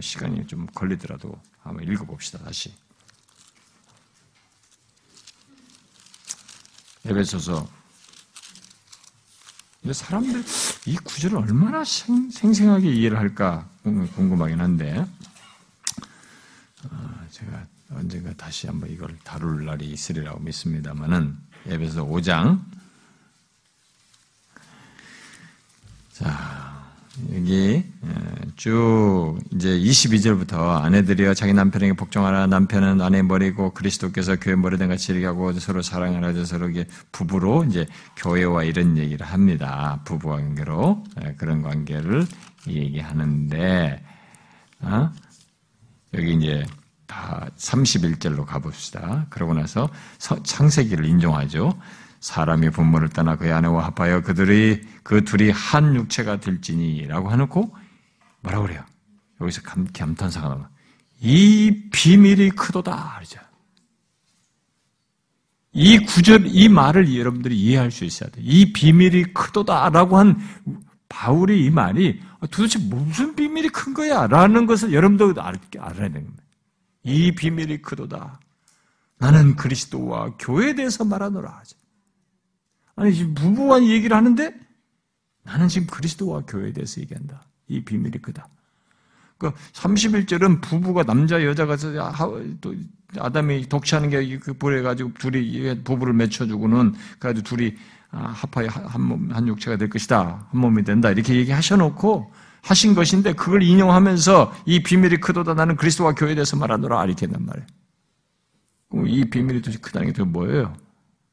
시간이 0.00 0.46
좀 0.46 0.66
걸리더라도 0.74 1.32
한번 1.60 1.88
읽어봅시다, 1.88 2.38
다시. 2.38 2.72
에베소서 7.06 7.77
사람들 9.92 10.44
이 10.86 10.96
구절을 10.96 11.38
얼마나 11.38 11.84
생, 11.84 12.30
생하게 12.30 12.92
이해를 12.92 13.18
할까 13.18 13.68
궁금하긴 13.82 14.60
한데 14.60 15.06
어, 16.84 17.26
제가 17.30 17.66
언젠가 17.90 18.32
다시 18.34 18.66
한번 18.66 18.90
이걸 18.90 19.16
다룰 19.24 19.64
날이 19.64 19.86
있으리라고 19.86 20.40
믿습니다만은 20.40 21.36
에베소 21.66 22.06
5장. 22.08 22.60
자 26.12 26.67
여기 27.34 27.84
쭉 28.56 29.38
이제 29.54 29.68
22절부터 29.68 30.82
아내들이여 30.82 31.34
자기 31.34 31.52
남편에게 31.52 31.94
복종하라 31.94 32.46
남편은 32.46 33.00
아내 33.00 33.22
머리고 33.22 33.72
그리스도께서 33.74 34.36
교회 34.36 34.56
머리된 34.56 34.88
같이 34.88 35.12
이렇게 35.12 35.26
하고 35.26 35.52
서로 35.52 35.82
사랑하라 35.82 36.44
서로 36.44 36.68
부부로 37.12 37.64
이제 37.64 37.86
교회와 38.16 38.64
이런 38.64 38.96
얘기를 38.96 39.26
합니다. 39.26 40.00
부부 40.04 40.28
관계로 40.28 41.04
그런 41.36 41.62
관계를 41.62 42.26
얘기하는데 42.66 44.02
어? 44.80 45.10
여기 46.14 46.34
이제 46.34 46.64
다 47.06 47.48
31절로 47.56 48.44
가봅시다. 48.44 49.26
그러고 49.30 49.54
나서 49.54 49.88
창세기를 50.18 51.04
인정하죠. 51.06 51.76
사람이 52.20 52.70
부모를 52.70 53.08
떠나 53.08 53.36
그의 53.36 53.52
아내와 53.52 53.86
합하여 53.86 54.22
그들이 54.22 54.82
그 55.02 55.24
둘이 55.24 55.50
한 55.50 55.94
육체가 55.94 56.40
될지니라고 56.40 57.32
해놓고 57.32 57.76
뭐라 58.40 58.60
그래요? 58.60 58.84
여기서 59.40 59.62
감, 59.62 59.86
감탄사가 59.92 60.48
나와. 60.48 60.68
이 61.20 61.88
비밀이 61.92 62.50
크도다 62.50 63.14
그러죠. 63.16 63.40
이 65.72 65.98
구절, 65.98 66.46
이 66.46 66.68
말을 66.68 67.16
여러분들이 67.16 67.56
이해할 67.56 67.90
수 67.90 68.04
있어야 68.04 68.30
돼. 68.30 68.40
이 68.42 68.72
비밀이 68.72 69.32
크도다라고 69.34 70.18
한 70.18 70.40
바울의 71.08 71.64
이 71.64 71.70
말이 71.70 72.20
도대체 72.50 72.78
무슨 72.78 73.34
비밀이 73.34 73.68
큰 73.68 73.94
거야? 73.94 74.26
라는 74.26 74.66
것을 74.66 74.92
여러분도 74.92 75.34
알아야 75.40 75.92
되는 75.92 76.12
겁니다. 76.12 76.42
이 77.04 77.32
비밀이 77.32 77.82
크도다. 77.82 78.40
나는 79.18 79.56
그리스도와 79.56 80.34
교회에 80.38 80.74
대해서 80.74 81.04
말하노라 81.04 81.50
하죠. 81.58 81.77
아니, 82.98 83.34
부부와 83.34 83.82
얘기를 83.84 84.16
하는데 84.16 84.52
나는 85.44 85.68
지금 85.68 85.86
그리스도와 85.86 86.42
교회에 86.46 86.72
대해서 86.72 87.00
얘기한다. 87.00 87.42
이 87.68 87.82
비밀이 87.82 88.18
크다. 88.18 88.48
그 89.38 89.52
31절은 89.72 90.60
부부가 90.60 91.04
남자 91.04 91.42
여자가 91.44 91.76
또 92.60 92.74
아담이 93.16 93.68
독취하는 93.68 94.10
게그 94.10 94.54
불에 94.54 94.82
가지고 94.82 95.12
둘이 95.14 95.82
부부를 95.84 96.12
맺혀주고는 96.12 96.94
그래가지고 97.20 97.44
둘이 97.56 97.74
아, 98.10 98.34
합하여 98.34 98.68
한 98.68 99.02
몸, 99.02 99.30
한 99.30 99.46
육체가 99.46 99.76
될 99.76 99.88
것이다. 99.90 100.48
한 100.50 100.60
몸이 100.60 100.82
된다. 100.82 101.10
이렇게 101.10 101.34
얘기하셔놓고 101.36 102.32
하신 102.62 102.94
것인데 102.94 103.34
그걸 103.34 103.62
인용하면서 103.62 104.54
이 104.66 104.82
비밀이 104.82 105.18
크도다 105.18 105.54
나는 105.54 105.76
그리스도와 105.76 106.14
교회에 106.14 106.34
대해서 106.34 106.56
말하노라 106.56 107.04
이렇게 107.04 107.26
했단 107.26 107.44
말이에요. 107.44 107.66
이 109.06 109.24
비밀이 109.24 109.60
도대체 109.60 109.78
크다는 109.78 110.12
게 110.12 110.22
뭐예요? 110.24 110.74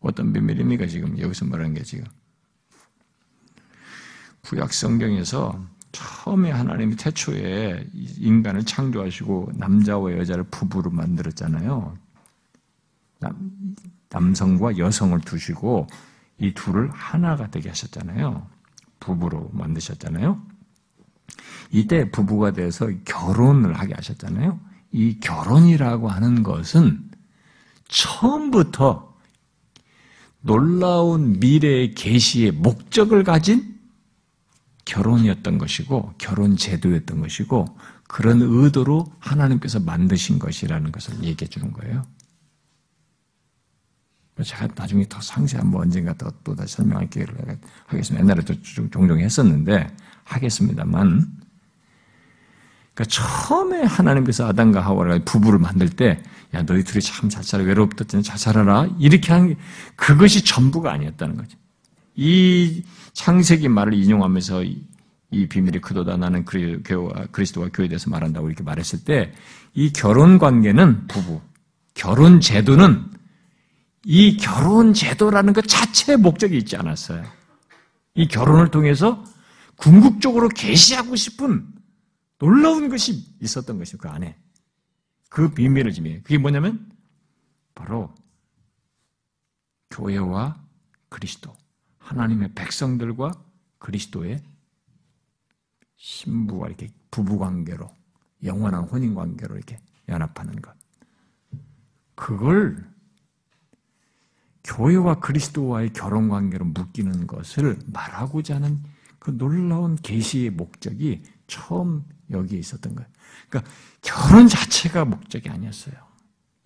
어떤 0.06 0.32
비밀입니까, 0.32 0.86
지금? 0.88 1.20
여기서 1.20 1.46
말하는 1.46 1.74
게 1.74 1.84
지금. 1.84 2.06
구약 4.42 4.72
성경에서 4.72 5.60
처음에 5.92 6.52
하나님이 6.52 6.96
태초에 6.96 7.88
인간을 7.94 8.66
창조하시고 8.66 9.54
남자와 9.56 10.12
여자를 10.18 10.44
부부로 10.44 10.92
만들었잖아요. 10.92 11.98
남, 13.20 14.36
성과 14.36 14.78
여성을 14.78 15.20
두시고 15.22 15.88
이 16.38 16.54
둘을 16.54 16.90
하나가 16.92 17.50
되게 17.50 17.70
하셨잖아요. 17.70 18.46
부부로 19.00 19.50
만드셨잖아요. 19.54 20.42
이때 21.72 22.12
부부가 22.12 22.52
돼서 22.52 22.90
결혼을 23.06 23.74
하게 23.74 23.94
하셨잖아요. 23.96 24.60
이 24.92 25.20
결혼이라고 25.20 26.08
하는 26.10 26.44
것은 26.44 27.10
처음부터 27.88 29.15
놀라운 30.46 31.40
미래의 31.40 31.96
계시의 31.96 32.52
목적을 32.52 33.24
가진 33.24 33.80
결혼이었던 34.86 35.58
것이고 35.58 36.14
결혼 36.20 36.56
제도였던 36.56 37.20
것이고 37.20 37.66
그런 38.08 38.42
의도로 38.44 39.12
하나님께서 39.18 39.80
만드신 39.80 40.38
것이라는 40.38 40.92
것을 40.92 41.24
얘기해 41.24 41.50
주는 41.50 41.74
거예요. 41.74 42.04
제가 44.44 44.68
나중에 44.76 45.08
더 45.10 45.20
상세히 45.20 45.62
한번 45.62 45.82
언젠가 45.82 46.14
또, 46.14 46.30
또 46.44 46.56
다시 46.56 46.76
설명할 46.76 47.10
기회를 47.10 47.58
하겠습니다. 47.88 48.24
옛날에 48.24 48.46
도 48.46 48.54
종종 48.62 49.20
했었는데 49.20 49.88
하겠습니다만 50.26 51.45
그러니까 52.96 53.04
처음에 53.06 53.84
하나님께서 53.84 54.48
아담과 54.48 54.80
하와를 54.82 55.26
부부를 55.26 55.60
만들 55.60 55.90
때, 55.90 56.24
야, 56.54 56.64
너희 56.66 56.84
둘이 56.84 57.02
참 57.02 57.30
잘 57.30 57.44
살아, 57.44 57.64
외롭다, 57.64 58.06
잘 58.06 58.38
살아라. 58.38 58.88
이렇게 59.00 59.34
한 59.34 59.50
게, 59.50 59.58
그것이 59.98 60.44
전부가 60.46 60.94
아니었다는 60.94 61.36
거죠. 61.36 61.58
이 62.16 62.84
창세기 63.12 63.68
말을 63.68 63.94
인용하면서 63.94 64.64
이, 64.64 64.82
이 65.32 65.48
비밀이 65.48 65.82
크도다. 65.82 66.16
나는 66.16 66.46
그리스도와 66.46 67.68
교회에 67.74 67.90
대해서 67.90 68.10
말한다고 68.10 68.48
이렇게 68.48 68.64
말했을 68.64 69.04
때, 69.04 69.34
이 69.74 69.92
결혼 69.92 70.40
관계는 70.40 71.08
부부, 71.08 71.42
결혼 71.94 72.40
제도는 72.40 73.04
이 74.06 74.38
결혼 74.38 74.94
제도라는 74.94 75.52
것 75.52 75.68
자체의 75.68 76.18
목적이 76.18 76.60
있지 76.60 76.78
않았어요. 76.78 77.24
이 78.14 78.28
결혼을 78.30 78.70
통해서 78.70 79.22
궁극적으로 79.76 80.48
계시하고 80.48 81.18
싶은 81.18 81.66
놀라운 82.38 82.90
것이 82.90 83.36
있었던 83.42 83.78
것이 83.78 83.98
그 83.98 84.10
안에. 84.10 84.38
그 85.30 85.50
비밀을 85.50 85.92
지미 85.92 86.22
그게 86.22 86.38
뭐냐면 86.38 86.92
바로 87.74 88.14
교회와 89.90 90.62
그리스도, 91.10 91.56
하나님의 92.00 92.54
백성들과 92.54 93.32
그리스도의 93.80 94.44
신부와 95.98 96.68
이렇게 96.68 96.90
부부 97.12 97.38
관계로 97.38 97.90
영원한 98.44 98.84
혼인 98.84 99.16
관계로 99.16 99.56
이렇게 99.56 99.80
연합하는 100.10 100.62
것. 100.62 100.74
그걸 102.16 102.86
교회와 104.64 105.20
그리스도와의 105.20 105.94
결혼 105.94 106.30
관계로 106.30 106.66
묶이는 106.66 107.28
것을 107.28 107.80
말하고자 107.88 108.56
하는 108.56 108.84
그 109.20 109.38
놀라운 109.38 109.96
계시의 109.96 110.52
목적이 110.52 111.24
처음 111.48 112.04
여기에 112.32 112.60
있었던 112.60 112.96
거예요. 112.96 113.08
그러니까 113.50 113.72
결혼 114.02 114.48
자체가 114.48 115.06
목적이 115.06 115.50
아니었어요. 115.50 115.96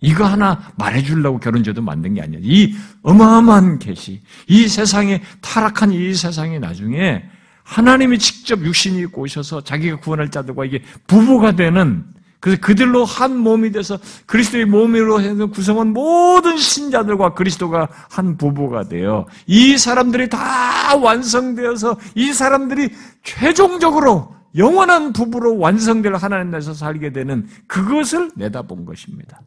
이거 0.02 0.24
하나 0.24 0.72
말해주려고 0.76 1.38
결혼제도 1.38 1.82
만든 1.82 2.14
게 2.14 2.22
아니에요. 2.22 2.40
이 2.42 2.74
어마어마한 3.02 3.78
계시, 3.78 4.22
이 4.46 4.66
세상에 4.66 5.22
타락한 5.42 5.92
이 5.92 6.14
세상에 6.14 6.58
나중에 6.58 7.24
하나님이 7.64 8.18
직접 8.18 8.64
육신이 8.64 9.06
오셔서 9.12 9.62
자기가 9.62 10.00
구원할 10.00 10.30
자들과 10.30 10.64
이게 10.64 10.82
부부가 11.06 11.52
되는 11.52 12.04
그래서 12.40 12.58
그들로 12.62 13.04
한 13.04 13.36
몸이 13.36 13.70
돼서 13.70 13.98
그리스도의 14.24 14.64
몸으로 14.64 15.20
해서 15.20 15.46
구성한 15.46 15.92
모든 15.92 16.56
신자들과 16.56 17.34
그리스도가 17.34 17.88
한 18.08 18.38
부부가 18.38 18.88
되어 18.88 19.26
이 19.46 19.76
사람들이 19.76 20.30
다 20.30 20.96
완성되어서 20.96 21.98
이 22.14 22.32
사람들이 22.32 22.88
최종적으로 23.22 24.39
영원한 24.56 25.12
부부로 25.12 25.58
완성될 25.58 26.14
하나님 26.14 26.50
나라에서 26.50 26.74
살게 26.74 27.12
되는 27.12 27.46
그것을 27.66 28.32
내다본 28.36 28.84
것입니다. 28.84 29.40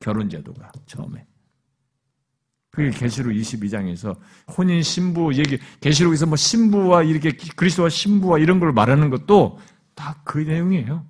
결혼 0.00 0.28
제도가 0.28 0.72
처음에. 0.86 1.26
그게 2.70 2.90
계시록 2.90 3.32
22장에서 3.32 4.16
혼인 4.56 4.82
신부 4.82 5.34
얘기 5.34 5.58
계시록에서 5.80 6.26
뭐 6.26 6.36
신부와 6.36 7.02
이렇게 7.02 7.32
그리스도와 7.56 7.88
신부와 7.88 8.38
이런 8.38 8.60
걸 8.60 8.72
말하는 8.72 9.10
것도 9.10 9.58
다 9.94 10.22
그 10.24 10.38
내용이에요. 10.38 11.04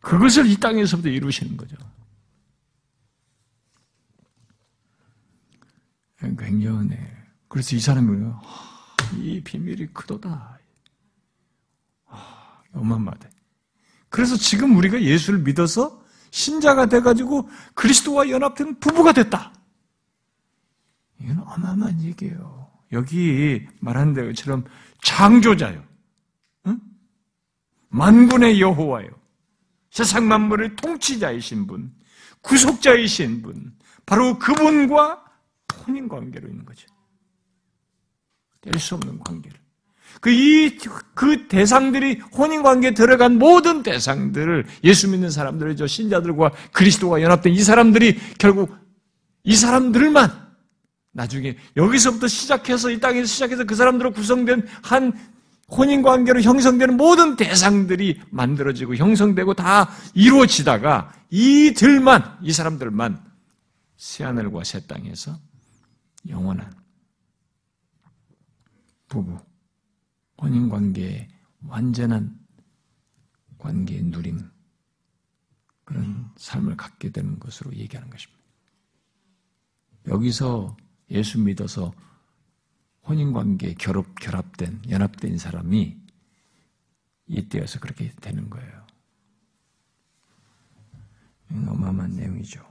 그것을 0.00 0.46
이 0.46 0.56
땅에서부터 0.56 1.08
이루시는 1.08 1.56
거죠. 1.56 1.76
굉장하네. 6.20 7.16
그래서 7.48 7.76
이 7.76 7.80
사람이 7.80 8.32
이 9.16 9.40
비밀이 9.42 9.86
크도다. 9.88 10.57
어마어마하다. 12.72 13.28
그래서 14.08 14.36
지금 14.36 14.76
우리가 14.76 15.02
예수를 15.02 15.40
믿어서 15.40 16.02
신자가 16.30 16.86
돼가지고 16.86 17.48
그리스도와 17.74 18.28
연합된 18.28 18.80
부부가 18.80 19.12
됐다. 19.12 19.52
이건 21.20 21.38
어마어마한 21.40 22.02
얘기예요. 22.02 22.70
여기 22.92 23.66
말한 23.80 24.14
대로처럼 24.14 24.64
창조자요. 25.02 25.84
응? 26.66 26.80
만군의 27.88 28.60
여호와요. 28.60 29.08
세상 29.90 30.28
만물의 30.28 30.76
통치자이신 30.76 31.66
분, 31.66 31.94
구속자이신 32.42 33.42
분, 33.42 33.76
바로 34.06 34.38
그분과 34.38 35.24
혼인 35.86 36.08
관계로 36.08 36.48
있는 36.48 36.64
거죠. 36.64 36.86
뗄 38.60 38.78
수 38.78 38.94
없는 38.94 39.18
관계를. 39.20 39.58
그, 40.20 40.30
이, 40.30 40.76
그 41.14 41.46
대상들이 41.48 42.20
혼인관계에 42.36 42.94
들어간 42.94 43.38
모든 43.38 43.82
대상들을 43.82 44.66
예수 44.84 45.08
믿는 45.08 45.30
사람들의 45.30 45.76
저 45.76 45.86
신자들과 45.86 46.52
그리스도가 46.72 47.22
연합된 47.22 47.52
이 47.52 47.60
사람들이 47.60 48.18
결국 48.38 48.74
이 49.44 49.54
사람들만 49.54 50.48
나중에 51.12 51.56
여기서부터 51.76 52.28
시작해서 52.28 52.90
이 52.90 53.00
땅에서 53.00 53.26
시작해서 53.26 53.64
그 53.64 53.74
사람들로 53.74 54.12
구성된 54.12 54.66
한 54.82 55.12
혼인관계로 55.70 56.40
형성되는 56.40 56.96
모든 56.96 57.36
대상들이 57.36 58.20
만들어지고 58.30 58.96
형성되고 58.96 59.54
다 59.54 59.90
이루어지다가 60.14 61.12
이들만, 61.30 62.38
이 62.42 62.52
사람들만 62.52 63.22
새하늘과 63.96 64.64
새 64.64 64.80
땅에서 64.86 65.38
영원한 66.28 66.72
부부, 69.08 69.38
혼인 70.40 70.68
관계의 70.68 71.28
완전한 71.66 72.38
관계의 73.58 74.04
누림, 74.04 74.50
그런 75.84 76.30
삶을 76.36 76.76
갖게 76.76 77.10
되는 77.10 77.38
것으로 77.38 77.74
얘기하는 77.74 78.08
것입니다. 78.10 78.38
여기서 80.06 80.76
예수 81.10 81.40
믿어서 81.40 81.92
혼인 83.02 83.32
관계에 83.32 83.74
결합, 83.74 84.14
결합된, 84.16 84.82
연합된 84.88 85.38
사람이 85.38 85.98
이때여서 87.26 87.80
그렇게 87.80 88.10
되는 88.20 88.48
거예요. 88.48 88.86
어마어마한 91.50 92.16
내용이죠. 92.16 92.66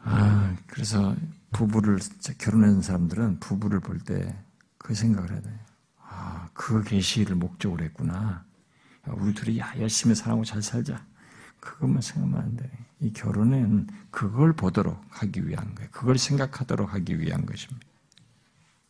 아, 0.00 0.56
그래서 0.66 1.14
부부를 1.52 1.98
결혼한 2.38 2.82
사람들은 2.82 3.40
부부를 3.40 3.80
볼 3.80 3.98
때 4.04 4.34
그 4.82 4.94
생각을 4.94 5.30
해야 5.30 5.40
돼. 5.40 5.60
아, 5.98 6.48
그 6.52 6.82
계시를 6.82 7.36
목적으로 7.36 7.84
했구나. 7.84 8.44
우리 9.06 9.32
둘이 9.32 9.58
야, 9.58 9.72
열심히 9.78 10.14
사랑하고 10.14 10.44
잘 10.44 10.60
살자. 10.62 11.06
그것만 11.60 12.02
생각하면 12.02 12.40
안 12.42 12.56
돼. 12.56 12.70
이 13.00 13.12
결혼은 13.12 13.86
그걸 14.10 14.52
보도록 14.52 15.00
하기 15.08 15.46
위한 15.46 15.74
거예요. 15.74 15.88
그걸 15.92 16.18
생각하도록 16.18 16.92
하기 16.94 17.20
위한 17.20 17.46
것입니다. 17.46 17.86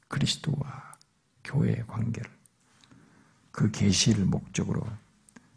그리스도와 0.09 0.95
교회의 1.45 1.85
관계를 1.87 2.31
그 3.51 3.71
계시를 3.71 4.25
목적으로 4.25 4.87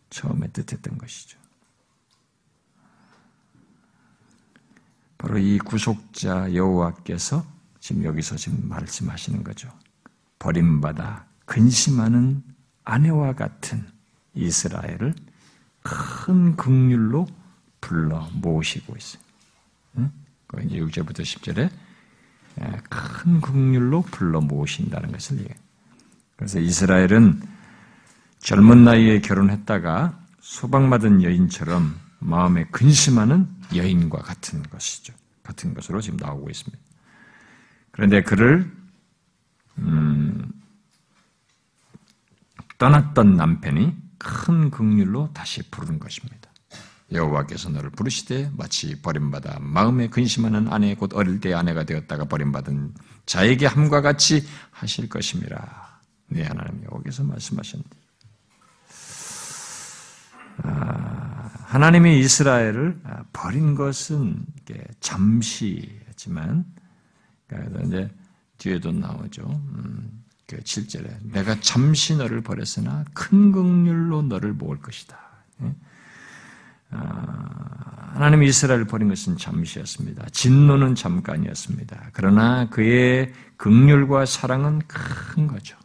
처음에 0.09 0.49
뜻했던 0.49 0.97
것이죠. 0.97 1.39
바로 5.17 5.37
이 5.37 5.57
구속자 5.59 6.53
여호와께서 6.53 7.45
지금 7.79 8.03
여기서 8.03 8.35
지금 8.35 8.67
말씀하시는 8.67 9.43
거죠. 9.43 9.69
버림받아 10.39 11.25
근심하는 11.45 12.43
아내와 12.83 13.33
같은 13.33 13.85
이스라엘을 14.33 15.13
큰 15.81 16.55
극률로 16.55 17.27
불러 17.79 18.27
모으시고 18.33 18.95
있어요. 18.97 19.21
응? 19.97 20.11
그 20.47 20.61
이제 20.63 20.77
6절부터 20.77 21.21
10절에 21.21 21.69
큰 22.89 23.41
극률로 23.41 24.01
불러 24.01 24.41
모으신다는 24.41 25.11
것을 25.11 25.37
얘기해요. 25.39 25.59
그래서 26.35 26.59
이스라엘은 26.59 27.41
젊은 28.39 28.83
나이에 28.83 29.21
결혼했다가 29.21 30.19
소방받은 30.41 31.23
여인처럼 31.23 31.95
마음에 32.19 32.65
근심하는 32.65 33.47
여인과 33.73 34.19
같은 34.19 34.63
것이죠. 34.63 35.13
같은 35.43 35.73
것으로 35.73 36.01
지금 36.01 36.17
나오고 36.17 36.49
있습니다. 36.49 36.83
그런데 37.91 38.21
그를 38.23 38.71
음, 39.77 40.51
떠났던 42.77 43.35
남편이 43.35 43.95
큰 44.17 44.69
극률로 44.71 45.31
다시 45.33 45.61
부르는 45.69 45.99
것입니다. 45.99 46.49
여호와께서 47.11 47.69
너를 47.69 47.91
부르시되 47.91 48.51
마치 48.57 48.99
버림받아 49.01 49.59
마음에 49.59 50.07
근심하는 50.07 50.71
아내 50.73 50.95
곧 50.95 51.13
어릴 51.13 51.39
때 51.39 51.53
아내가 51.53 51.83
되었다가 51.83 52.25
버림받은 52.25 52.95
자에게 53.25 53.67
함과 53.67 54.01
같이 54.01 54.45
하실 54.71 55.07
것임이라. 55.07 55.99
네 56.27 56.43
하나님 56.43 56.83
여기서 56.91 57.23
말씀하셨는데 57.23 57.97
아, 60.63 61.34
하나님이 61.75 62.19
이스라엘을 62.19 63.01
버린 63.33 63.75
것은 63.75 64.45
잠시였지만 65.01 66.63
그러니까 67.47 67.81
이제 67.81 68.09
뒤에도 68.57 68.93
나오죠. 68.93 69.43
음, 69.43 70.23
그 70.47 70.55
7절에 70.55 71.17
내가 71.33 71.59
잠시 71.59 72.15
너를 72.15 72.39
버렸으나 72.39 73.03
큰 73.13 73.51
긍휼로 73.51 74.21
너를 74.21 74.53
모을 74.53 74.79
것이다. 74.79 75.17
예? 75.63 75.75
아, 76.91 78.11
하나님 78.13 78.43
이스라엘을 78.43 78.85
버린 78.85 79.09
것은 79.09 79.35
잠시였습니다. 79.35 80.27
진노는 80.31 80.95
잠깐이었습니다. 80.95 82.11
그러나 82.13 82.69
그의 82.69 83.33
긍휼과 83.57 84.25
사랑은 84.25 84.79
큰 84.87 85.47
거죠. 85.47 85.77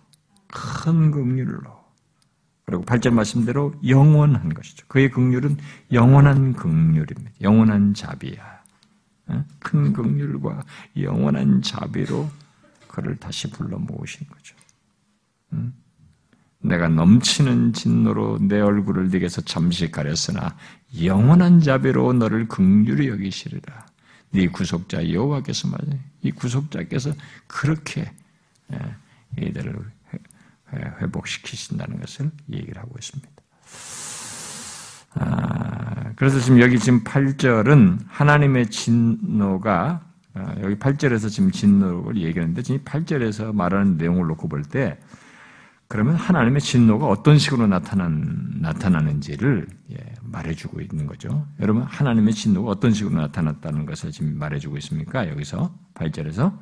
큰 0.46 1.10
긍휼로. 1.10 1.79
그리고 2.70 2.84
8절 2.84 3.10
말씀대로 3.10 3.74
영원한 3.84 4.54
것이죠. 4.54 4.86
그의 4.86 5.10
긍휼은 5.10 5.56
영원한 5.90 6.52
긍휼입니다. 6.52 7.30
영원한 7.40 7.94
자비야. 7.94 8.60
어? 9.26 9.44
큰 9.58 9.92
긍휼과 9.92 10.62
영원한 10.98 11.62
자비로 11.62 12.30
그를 12.86 13.16
다시 13.16 13.50
불러 13.50 13.76
모으신 13.76 14.24
거죠. 14.28 14.54
내가 16.60 16.88
넘치는 16.88 17.72
진노로 17.72 18.38
내 18.40 18.60
얼굴을 18.60 19.08
네게서 19.08 19.40
잠시 19.40 19.90
가렸으나 19.90 20.56
영원한 21.02 21.60
자비로 21.60 22.12
너를 22.12 22.46
긍휼히 22.46 23.08
여기시리라. 23.08 23.86
네 24.30 24.46
구속자 24.46 25.10
여호와께서 25.10 25.66
말이야. 25.66 25.98
이 26.22 26.30
구속자께서 26.30 27.14
그렇게 27.48 28.12
예, 28.72 28.78
이들을 29.48 29.74
회복시키신다는 30.72 32.00
것을 32.00 32.30
얘기를 32.52 32.80
하고 32.80 32.94
있습니다. 32.98 33.30
아, 35.14 36.12
그래서 36.16 36.38
지금 36.38 36.60
여기 36.60 36.78
지금 36.78 37.02
8절은 37.02 37.98
하나님의 38.06 38.70
진노가 38.70 40.02
아, 40.34 40.54
여기 40.62 40.76
8절에서 40.76 41.28
지금 41.28 41.50
진노를 41.50 42.22
얘기하는데 42.22 42.62
지금 42.62 42.80
8절에서 42.84 43.52
말하는 43.52 43.96
내용을 43.96 44.26
놓고 44.28 44.48
볼 44.48 44.62
때 44.62 44.98
그러면 45.90 46.14
하나님의 46.14 46.60
진노가 46.60 47.08
어떤 47.08 47.36
식으로 47.36 47.66
나타난, 47.66 48.52
나타나는 48.60 49.20
지를 49.20 49.66
예, 49.90 49.96
말해주고 50.22 50.80
있는 50.80 51.04
거죠. 51.08 51.48
여러분, 51.58 51.82
하나님의 51.82 52.32
진노가 52.32 52.70
어떤 52.70 52.92
식으로 52.92 53.16
나타났다는 53.16 53.86
것을 53.86 54.12
지금 54.12 54.38
말해주고 54.38 54.76
있습니까? 54.76 55.28
여기서 55.28 55.74
8절에서 55.94 56.56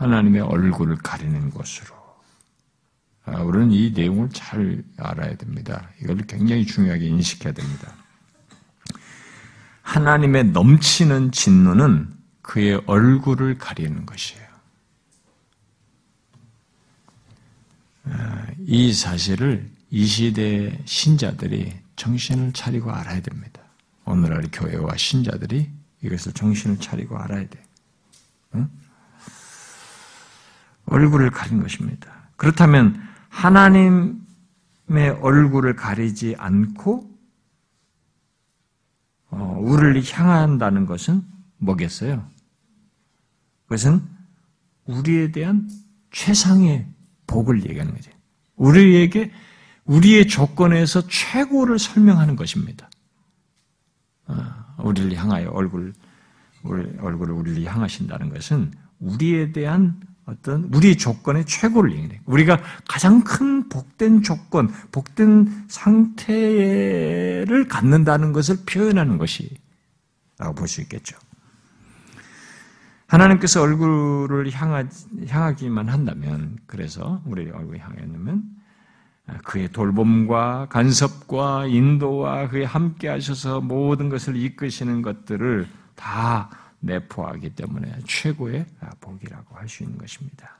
하나님의 0.00 0.40
얼굴을 0.40 0.96
가리는 0.96 1.50
것으로. 1.50 1.94
아, 3.26 3.42
우리는 3.42 3.70
이 3.70 3.92
내용을 3.94 4.30
잘 4.30 4.82
알아야 4.96 5.36
됩니다. 5.36 5.90
이걸 6.00 6.16
굉장히 6.26 6.64
중요하게 6.64 7.06
인식해야 7.06 7.52
됩니다. 7.52 7.94
하나님의 9.82 10.52
넘치는 10.52 11.32
진노는 11.32 12.14
그의 12.40 12.82
얼굴을 12.86 13.58
가리는 13.58 14.06
것이에요. 14.06 14.46
아, 18.04 18.46
이 18.60 18.94
사실을 18.94 19.70
이 19.90 20.06
시대 20.06 20.80
신자들이 20.86 21.74
정신을 21.96 22.54
차리고 22.54 22.90
알아야 22.90 23.20
됩니다. 23.20 23.60
오늘날 24.06 24.48
교회와 24.50 24.96
신자들이 24.96 25.70
이것을 26.02 26.32
정신을 26.32 26.78
차리고 26.78 27.18
알아야 27.18 27.46
돼. 27.46 27.62
응? 28.54 28.79
얼굴을 30.90 31.30
가린 31.30 31.62
것입니다. 31.62 32.10
그렇다면 32.36 33.00
하나님의 33.28 34.18
얼굴을 35.20 35.76
가리지 35.76 36.34
않고 36.36 37.08
어, 39.30 39.58
우리를 39.60 40.02
향한다는 40.12 40.86
것은 40.86 41.22
뭐겠어요? 41.58 42.28
그것은 43.64 44.02
우리에 44.86 45.30
대한 45.30 45.70
최상의 46.10 46.86
복을 47.28 47.64
얘기하는 47.68 47.94
거죠. 47.94 48.10
우리에게 48.56 49.30
우리의 49.84 50.26
조건에서 50.26 51.06
최고를 51.06 51.78
설명하는 51.78 52.34
것입니다. 52.34 52.90
어, 54.26 54.34
우리를 54.78 55.14
향하여 55.14 55.50
얼굴, 55.50 55.94
얼굴을 56.64 57.32
우리를 57.32 57.64
향하신다는 57.64 58.30
것은 58.30 58.72
우리에 58.98 59.52
대한 59.52 60.00
어떤 60.26 60.68
우리 60.72 60.96
조건의 60.96 61.44
최고를 61.46 61.92
얘기해. 61.92 62.20
우리가 62.24 62.60
가장 62.88 63.22
큰 63.24 63.68
복된 63.68 64.22
조건, 64.22 64.68
복된 64.92 65.66
상태를 65.68 67.66
갖는다는 67.68 68.32
것을 68.32 68.58
표현하는 68.66 69.18
것이라고 69.18 70.54
볼 70.54 70.68
수 70.68 70.80
있겠죠. 70.82 71.16
하나님께서 73.08 73.60
얼굴을 73.62 74.50
향하, 74.52 74.84
향하기만 75.28 75.88
한다면, 75.88 76.58
그래서 76.66 77.20
우리 77.24 77.50
얼굴을 77.50 77.80
향하면 77.80 78.44
그의 79.44 79.72
돌봄과 79.72 80.68
간섭과 80.70 81.66
인도와 81.66 82.48
그의 82.48 82.66
함께 82.66 83.08
하셔서 83.08 83.60
모든 83.60 84.08
것을 84.10 84.36
이끄시는 84.36 85.02
것들을 85.02 85.68
다 85.96 86.50
내포하기 86.80 87.50
때문에 87.50 87.98
최고의 88.06 88.66
복이라고 89.00 89.56
할 89.56 89.68
수 89.68 89.82
있는 89.82 89.98
것입니다. 89.98 90.58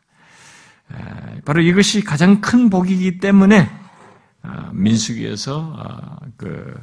바로 1.44 1.60
이것이 1.60 2.02
가장 2.02 2.40
큰 2.40 2.68
복이기 2.70 3.18
때문에 3.18 3.68
아, 4.42 4.70
민수기에서 4.72 5.74
아, 5.76 6.18
그 6.36 6.80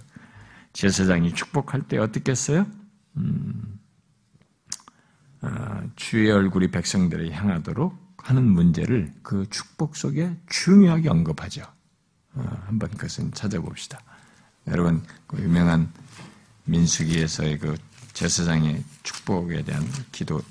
제사장이 0.74 1.34
축복할 1.34 1.88
때 1.88 1.98
어떻게 1.98 2.32
했어요? 2.32 2.68
음, 3.18 3.80
아, 5.42 5.84
주의 5.96 6.30
얼굴이 6.32 6.70
백성들을 6.70 7.32
향하도록 7.32 7.98
하는 8.18 8.44
문제를 8.46 9.14
그 9.24 9.48
축복 9.50 9.96
속에 9.96 10.36
중요하게 10.48 11.10
언급하죠. 11.10 11.64
한번 12.66 12.92
그것은 12.92 13.32
찾아봅시다. 13.32 14.00
여러분 14.68 15.02
그 15.26 15.42
유명한 15.42 15.92
민수기에서의 16.66 17.58
그 17.58 17.76
제사장의 18.18 18.84
축복에 19.03 19.63
대한 19.63 19.88
기도 20.11 20.41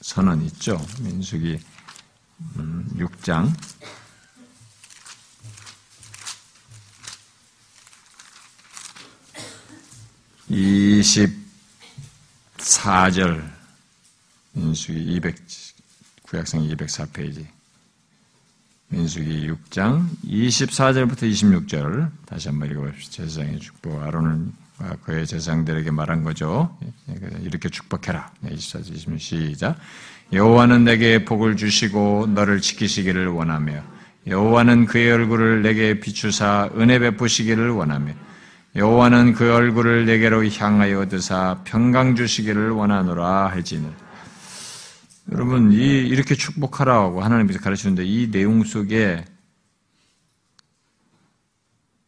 선언 0.00 0.40
있죠. 0.44 0.80
민수기 1.02 1.60
6장 2.96 3.44
음, 3.44 3.52
24절 12.56 13.52
민수기 14.52 14.98
200 14.98 15.36
구약성 16.22 16.62
204페이지 16.62 17.46
민수기 18.88 19.50
6장 19.50 20.08
24절부터 20.24 21.30
26절 21.30 22.10
다시 22.24 22.48
한번 22.48 22.70
읽어봅시다. 22.70 23.12
제사장의 23.12 23.60
축복 23.60 24.00
아론을 24.00 24.63
그의 25.02 25.26
제사장들에게 25.26 25.90
말한 25.90 26.22
거죠. 26.22 26.76
이렇게 27.42 27.68
축복해라. 27.68 28.32
24절 28.44 28.94
26 28.94 29.20
시작. 29.20 29.76
여호와는 30.32 30.84
내게 30.84 31.24
복을 31.24 31.56
주시고 31.56 32.28
너를 32.34 32.60
지키시기를 32.60 33.28
원하며 33.28 33.82
여호와는 34.26 34.86
그의 34.86 35.12
얼굴을 35.12 35.62
내게 35.62 36.00
비추사 36.00 36.70
은혜 36.76 36.98
베푸시기를 36.98 37.70
원하며 37.70 38.14
여호와는 38.74 39.34
그 39.34 39.54
얼굴을 39.54 40.06
내게로 40.06 40.48
향하여 40.48 41.06
드사 41.08 41.60
평강 41.64 42.16
주시기를 42.16 42.70
원하노라 42.70 43.48
할지는 43.48 43.92
여러분 45.30 45.72
이 45.72 45.76
이렇게 45.76 46.34
축복하라고 46.34 47.22
하나님께서 47.22 47.60
가르치는데 47.60 48.04
이 48.04 48.30
내용 48.30 48.64
속에 48.64 49.24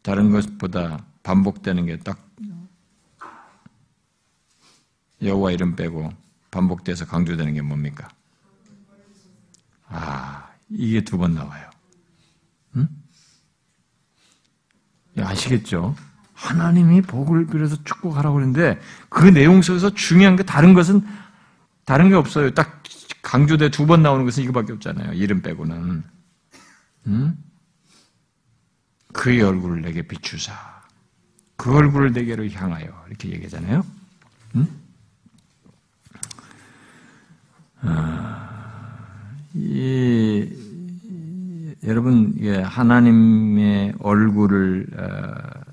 다른 0.02 0.30
것보다 0.30 1.04
반복되는 1.22 1.86
게 1.86 1.98
딱 1.98 2.25
여호와 5.22 5.52
이름 5.52 5.76
빼고 5.76 6.10
반복돼서 6.50 7.06
강조되는 7.06 7.54
게 7.54 7.62
뭡니까? 7.62 8.08
아 9.88 10.50
이게 10.68 11.02
두 11.02 11.16
번 11.18 11.34
나와요. 11.34 11.70
응? 12.76 12.88
아시겠죠? 15.18 15.94
하나님이 16.34 17.00
복을 17.02 17.46
빌어서 17.46 17.82
축복하라고 17.84 18.34
그러는데 18.34 18.78
그 19.08 19.24
내용 19.24 19.62
속에서 19.62 19.94
중요한 19.94 20.36
게 20.36 20.42
다른 20.42 20.74
것은 20.74 21.06
다른 21.84 22.08
게 22.10 22.14
없어요. 22.14 22.52
딱 22.52 22.82
강조돼 23.22 23.70
두 23.70 23.86
번 23.86 24.02
나오는 24.02 24.24
것은 24.24 24.42
이거밖에 24.44 24.72
없잖아요. 24.74 25.12
이름 25.14 25.40
빼고는. 25.40 26.04
음? 27.06 27.44
그의 29.12 29.40
얼굴을 29.42 29.80
내게 29.80 30.02
비추사. 30.06 30.52
그 31.56 31.74
얼굴을 31.74 32.12
내게로 32.12 32.48
향하여. 32.50 33.04
이렇게 33.08 33.30
얘기하잖아요. 33.30 33.84
음? 34.56 34.82
아, 37.82 39.36
이, 39.54 40.48
여러분, 41.84 42.34
예, 42.40 42.56
하나님의 42.58 43.94
얼굴을 44.00 44.86
어, 44.96 45.66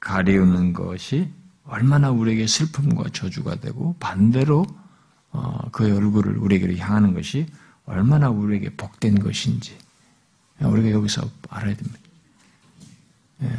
가리우는 0.00 0.72
것이 0.72 1.28
얼마나 1.64 2.10
우리에게 2.10 2.46
슬픔과 2.46 3.10
저주가 3.12 3.56
되고 3.56 3.96
반대로 3.98 4.64
어, 5.32 5.68
그의 5.72 5.92
얼굴을 5.92 6.38
우리에게 6.38 6.76
향하는 6.76 7.12
것이 7.12 7.46
얼마나 7.84 8.30
우리에게 8.30 8.70
복된 8.76 9.20
것인지 9.20 9.76
우리가 10.60 10.90
여기서 10.90 11.28
알아야 11.50 11.74
됩니다. 11.74 11.98
예. 13.42 13.50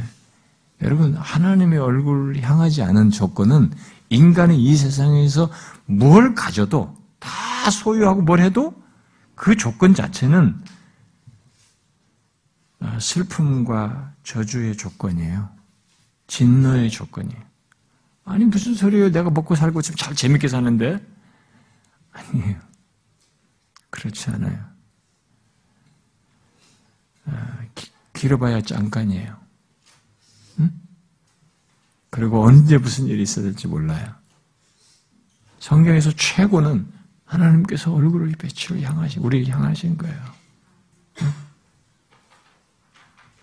여러분 0.82 1.15
하나님의 1.15 1.80
얼굴 1.80 2.38
향하지 2.39 2.84
않은 2.84 3.09
조건은 3.11 3.72
인간이 4.09 4.61
이 4.61 4.76
세상에서 4.76 5.49
뭘 5.86 6.36
가져도 6.36 6.95
다 7.20 7.30
소유하고 7.70 8.22
뭘 8.22 8.39
해도 8.39 8.82
그 9.36 9.55
조건 9.55 9.93
자체는 9.93 10.59
아, 12.80 12.99
슬픔과 12.99 14.13
저주의 14.24 14.76
조건이에요. 14.76 15.49
진노의 16.28 16.89
조건이에요. 16.89 17.41
아니 18.26 18.45
무슨 18.45 18.76
소리예요? 18.76 19.11
내가 19.11 19.30
먹고 19.30 19.55
살고 19.55 19.82
지금 19.82 19.95
잘 19.97 20.13
재밌게 20.13 20.47
사는데 20.47 21.03
아니에요. 22.11 22.59
그렇지 23.89 24.30
않아요. 24.32 24.65
아, 27.26 27.65
길어봐야 28.13 28.61
잠깐이에요. 28.61 29.38
응? 30.59 30.72
그리고 32.09 32.43
언제 32.43 32.78
무슨 32.78 33.05
일이 33.05 33.24
있어야 33.24 33.45
될지 33.45 33.68
몰라요. 33.68 34.13
성경에서 35.59 36.11
최고는 36.11 36.96
하나님께서 37.28 37.93
얼굴을 37.93 38.32
배치를 38.32 38.82
향하신, 38.82 39.21
우리를 39.21 39.47
향하신 39.53 39.97
거예요. 39.97 40.17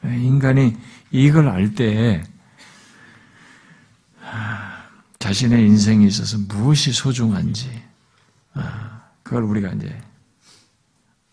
응? 0.04 0.20
인간이 0.20 0.76
이걸 1.10 1.48
알 1.48 1.74
때, 1.74 2.22
자신의 5.18 5.66
인생에 5.66 6.06
있어서 6.06 6.38
무엇이 6.38 6.92
소중한지, 6.92 7.82
아, 8.54 9.02
그걸 9.22 9.44
우리가 9.44 9.70
이제 9.72 10.02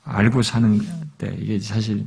알고 0.04 0.41
사는 0.41 0.80
때, 1.18 1.36
이게 1.39 1.60
사실 1.60 2.06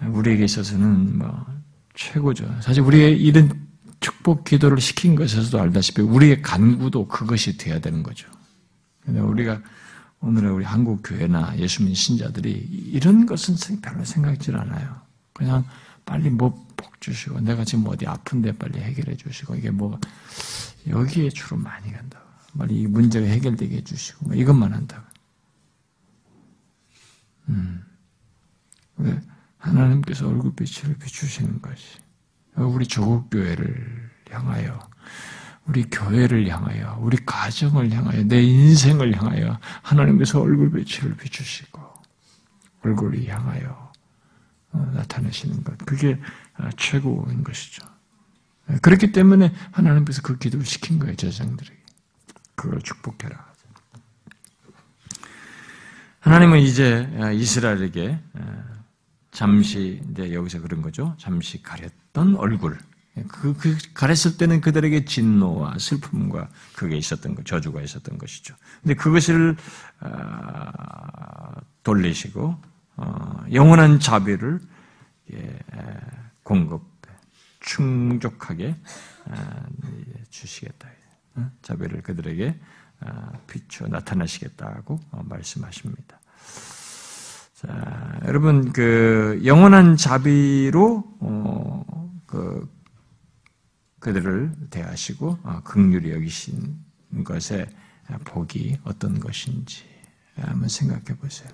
우리에게 0.00 0.44
있어서는 0.44 1.18
뭐 1.18 1.46
최고죠. 1.94 2.60
사실 2.60 2.82
우리의 2.82 3.20
이런 3.20 3.68
축복 4.00 4.44
기도를 4.44 4.80
시킨 4.80 5.16
것에서도 5.16 5.60
알다시피 5.60 6.02
우리의 6.02 6.42
간구도 6.42 7.08
그것이 7.08 7.56
돼야 7.56 7.80
되는 7.80 8.02
거죠. 8.02 8.28
우리가 9.08 9.60
오늘의 10.20 10.50
우리 10.50 10.64
한국 10.64 11.02
교회나 11.02 11.56
예수민 11.58 11.94
신자들이 11.94 12.50
이런 12.50 13.26
것은 13.26 13.80
별로 13.80 14.04
생각질 14.04 14.56
않아요. 14.56 15.00
그냥 15.32 15.64
빨리 16.04 16.30
뭐 16.30 16.68
복 16.78 17.00
주시고 17.00 17.40
내가 17.40 17.64
지금 17.64 17.86
어디 17.88 18.06
아픈데 18.06 18.52
빨리 18.52 18.80
해결해 18.80 19.16
주시고 19.16 19.56
이게 19.56 19.70
뭐 19.70 19.98
여기에 20.86 21.28
주로 21.30 21.58
많이 21.58 21.92
간다고. 21.92 22.24
빨리 22.56 22.80
이 22.80 22.86
문제가 22.86 23.26
해결되게 23.26 23.76
해 23.76 23.84
주시고 23.84 24.26
뭐 24.26 24.34
이것만 24.34 24.72
한다고. 24.72 25.04
음. 27.50 27.84
왜 28.96 29.20
하나님께서 29.58 30.28
얼굴빛을 30.28 30.98
비추시는 30.98 31.60
것이 31.60 31.98
우리 32.56 32.86
조국 32.86 33.30
교회를 33.30 34.10
향하여 34.30 34.88
우리 35.68 35.84
교회를 35.84 36.48
향하여 36.48 36.98
우리 37.00 37.18
가정을 37.24 37.90
향하여 37.92 38.24
내 38.24 38.42
인생을 38.42 39.14
향하여 39.14 39.58
하나님께서 39.82 40.40
얼굴 40.40 40.70
빛을 40.70 41.14
비추시고 41.16 41.80
얼굴을 42.82 43.28
향하여 43.28 43.92
어, 44.72 44.90
나타내시는 44.94 45.62
것 45.64 45.76
그게 45.84 46.18
아, 46.54 46.70
최고인 46.76 47.44
것이죠. 47.44 47.86
그렇기 48.82 49.12
때문에 49.12 49.52
하나님께서 49.70 50.22
그 50.22 50.38
기도를 50.38 50.64
시킨 50.64 50.98
거예요 50.98 51.14
제자들에게 51.16 51.76
그걸 52.54 52.80
축복해라. 52.80 53.46
하나님은 56.20 56.60
이제 56.60 57.10
아, 57.20 57.30
이스라엘에게 57.30 58.18
아, 58.34 58.64
잠시 59.30 60.02
이제 60.10 60.32
여기서 60.32 60.60
그런 60.60 60.80
거죠. 60.80 61.14
잠시 61.18 61.62
가렸던 61.62 62.36
얼굴. 62.36 62.78
그, 63.26 63.54
그 63.54 63.76
가렸을 63.94 64.36
때는 64.36 64.60
그들에게 64.60 65.04
진노와 65.04 65.78
슬픔과 65.78 66.48
그게 66.76 66.96
있었던 66.96 67.34
거, 67.34 67.42
저주가 67.42 67.82
있었던 67.82 68.18
것이죠. 68.18 68.54
근데 68.82 68.94
그것을 68.94 69.56
어, 70.00 71.60
돌리시고 71.82 72.56
어, 72.96 73.44
영원한 73.52 74.00
자비를 74.00 74.60
예, 75.32 75.58
공급 76.42 76.98
충족하게 77.60 78.74
어, 79.26 79.66
주시겠다. 80.30 80.88
어, 81.36 81.50
자비를 81.62 82.02
그들에게 82.02 82.58
어, 83.00 83.32
비춰 83.46 83.86
나타나시겠다고 83.88 85.00
어, 85.10 85.22
말씀하십니다. 85.24 86.18
자, 87.54 88.20
여러분 88.24 88.72
그 88.72 89.40
영원한 89.44 89.96
자비로 89.96 91.04
어, 91.20 92.10
그 92.26 92.68
그들을 94.00 94.52
대하시고 94.70 95.38
어, 95.42 95.60
극률이 95.64 96.12
여기신 96.12 96.78
것에 97.24 97.66
복이 98.24 98.78
어떤 98.84 99.18
것인지 99.18 99.84
한번 100.36 100.68
생각해 100.68 101.18
보세요. 101.18 101.50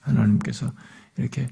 하나님께서 0.00 0.72
이렇게 1.16 1.50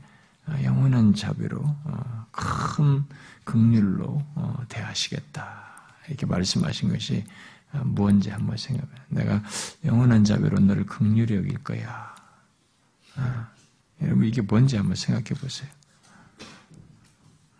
영원한 0.62 1.14
자비로 1.14 1.60
어, 1.62 2.26
큰 2.30 3.04
극률로 3.44 4.22
어, 4.34 4.64
대하시겠다 4.68 5.68
이렇게 6.08 6.24
말씀하신 6.24 6.90
것이 6.90 7.24
무언지 7.84 8.30
한번 8.30 8.56
생각해. 8.56 8.90
내가 9.08 9.42
영원한 9.84 10.24
자비로 10.24 10.58
너를 10.60 10.86
극률히 10.86 11.36
여길 11.36 11.58
거야. 11.58 12.16
여러분 14.00 14.24
이게 14.24 14.40
뭔지 14.40 14.76
한번 14.76 14.94
생각해 14.96 15.38
보세요. 15.38 15.68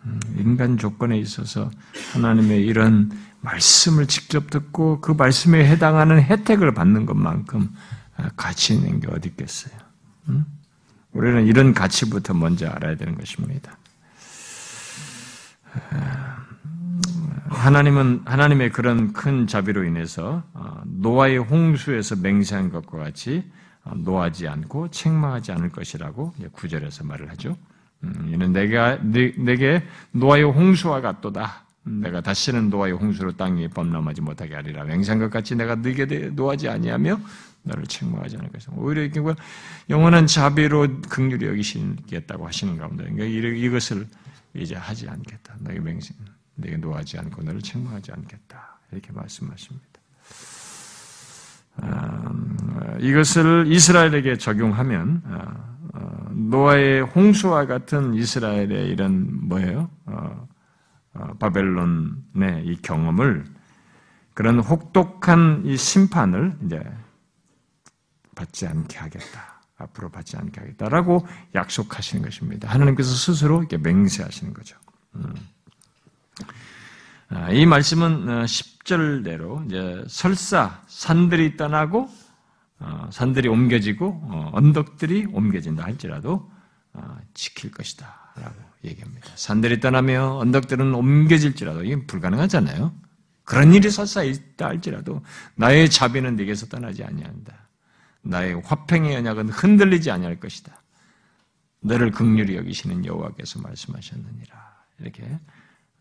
음, 0.05 0.20
인간 0.36 0.78
조건에 0.78 1.18
있어서 1.18 1.70
하나님의 2.12 2.64
이런 2.64 3.11
말씀을 3.40 4.07
직접 4.07 4.51
듣고 4.51 5.01
그 5.01 5.12
말씀에 5.12 5.66
해당하는 5.68 6.20
혜택을 6.20 6.74
받는 6.74 7.07
것만큼 7.07 7.70
아, 8.16 8.30
가치 8.36 8.74
있는 8.74 9.01
게 9.01 9.09
어디 9.11 9.28
있겠어요? 9.28 9.74
음? 10.28 10.44
우리는 11.12 11.46
이런 11.46 11.72
가치부터 11.72 12.34
먼저 12.34 12.68
알아야 12.68 12.96
되는 12.96 13.16
것입니다. 13.16 13.78
아, 15.90 16.38
하나님은 17.49 18.22
하나님의 18.24 18.70
그런 18.72 19.12
큰 19.12 19.46
자비로 19.46 19.84
인해서 19.84 20.42
어, 20.53 20.82
노아의 20.84 21.38
홍수에서 21.38 22.16
맹세한 22.16 22.70
것과 22.70 22.99
같이 22.99 23.51
어, 23.84 23.92
노하지 23.94 24.49
않고 24.49 24.90
책망하지 24.90 25.53
않을 25.53 25.70
것이라고 25.70 26.34
구절에서 26.53 27.05
말을 27.05 27.30
하죠. 27.30 27.57
음, 28.05 28.30
이는 28.32 28.53
내가 28.53 28.99
내, 29.03 29.32
게 29.57 29.82
노아의 30.12 30.44
홍수와 30.44 31.01
같도다. 31.01 31.64
내가 31.84 32.20
다시는 32.20 32.68
노아의 32.70 32.92
홍수로 32.92 33.36
땅 33.36 33.57
위에 33.57 33.68
범람하지 33.68 34.20
못하게 34.20 34.55
하리라. 34.55 34.84
맹상 34.84 35.18
것 35.18 35.30
같이 35.30 35.57
내가 35.57 35.74
너게 35.74 36.05
노하지 36.05 36.68
아니하며 36.68 37.18
너를 37.62 37.86
책망하지 37.86 38.36
않을 38.36 38.51
것이다. 38.51 38.72
오히려 38.76 39.03
이 39.03 39.11
경우 39.11 39.34
영원한 39.88 40.26
자비로 40.26 41.01
극률이 41.09 41.46
여기시겠다고 41.46 42.46
하시는 42.46 42.76
가운데 42.76 43.05
그러니까 43.05 43.24
이것을 43.24 44.07
이제 44.55 44.74
하지 44.74 45.09
않겠다. 45.09 45.57
너게 45.61 45.80
맹신, 45.80 46.14
내게 46.57 46.76
노하지 46.76 47.18
않고 47.18 47.42
너를 47.42 47.62
책망하지 47.62 48.12
않겠다. 48.12 48.78
이렇게 48.92 49.12
말씀하십니다. 49.12 49.86
음, 51.82 52.57
이것을 53.01 53.66
이스라엘에게 53.68 54.36
적용하면 54.36 55.22
어, 55.26 55.30
어, 55.30 55.78
노아의 56.30 57.03
홍수와 57.03 57.66
같은 57.66 58.14
이스라엘의 58.14 58.88
이런 58.88 59.49
뭐예요? 59.49 59.90
어, 60.07 60.46
바벨론의 61.38 62.64
이 62.64 62.78
경험을 62.82 63.44
그런 64.34 64.61
혹독한 64.61 65.62
이 65.64 65.76
심판을 65.76 66.57
이제 66.64 66.80
받지 68.36 68.66
않게 68.66 68.99
하겠다. 68.99 69.62
앞으로 69.78 70.11
받지 70.11 70.36
않게 70.36 70.61
하겠다라고 70.61 71.26
약속하시는 71.55 72.24
것입니다. 72.24 72.68
하나님께서 72.68 73.11
스스로 73.14 73.59
이렇게 73.59 73.78
맹세하시는 73.78 74.53
거죠. 74.53 74.76
음. 75.16 75.34
아, 77.30 77.51
이 77.51 77.66
말씀은 77.66 78.44
10절대로 78.44 79.66
이제 79.66 80.05
설사 80.09 80.82
산들이 80.86 81.57
떠나고 81.57 82.03
어, 82.03 82.09
산들이 83.11 83.49
옮겨지고 83.49 84.20
어, 84.24 84.51
언덕들이 84.53 85.26
옮겨진다 85.33 85.85
할지라도 85.85 86.51
어, 86.93 87.18
지킬 87.35 87.70
것이다 87.70 88.33
라고 88.37 88.55
얘기합니다. 88.85 89.29
산들이 89.35 89.81
떠나며 89.81 90.37
언덕들은 90.39 90.95
옮겨질지라도 90.95 91.85
이게 91.85 92.07
불가능하잖아요. 92.07 92.95
그런 93.45 93.72
일이 93.72 93.91
설사 93.91 94.22
있다 94.22 94.66
할지라도 94.66 95.22
나의 95.55 95.91
자비는 95.91 96.37
네게서 96.37 96.66
떠나지 96.66 97.03
아니한다. 97.03 97.68
나의 98.22 98.61
화평의 98.64 99.16
언약은 99.16 99.49
흔들리지 99.49 100.11
아니할 100.11 100.39
것이다. 100.39 100.83
너를 101.81 102.11
극률히 102.11 102.57
여기시는 102.57 103.07
여호와께서 103.07 103.61
말씀하셨느니라 103.61 104.85
이렇게 104.99 105.39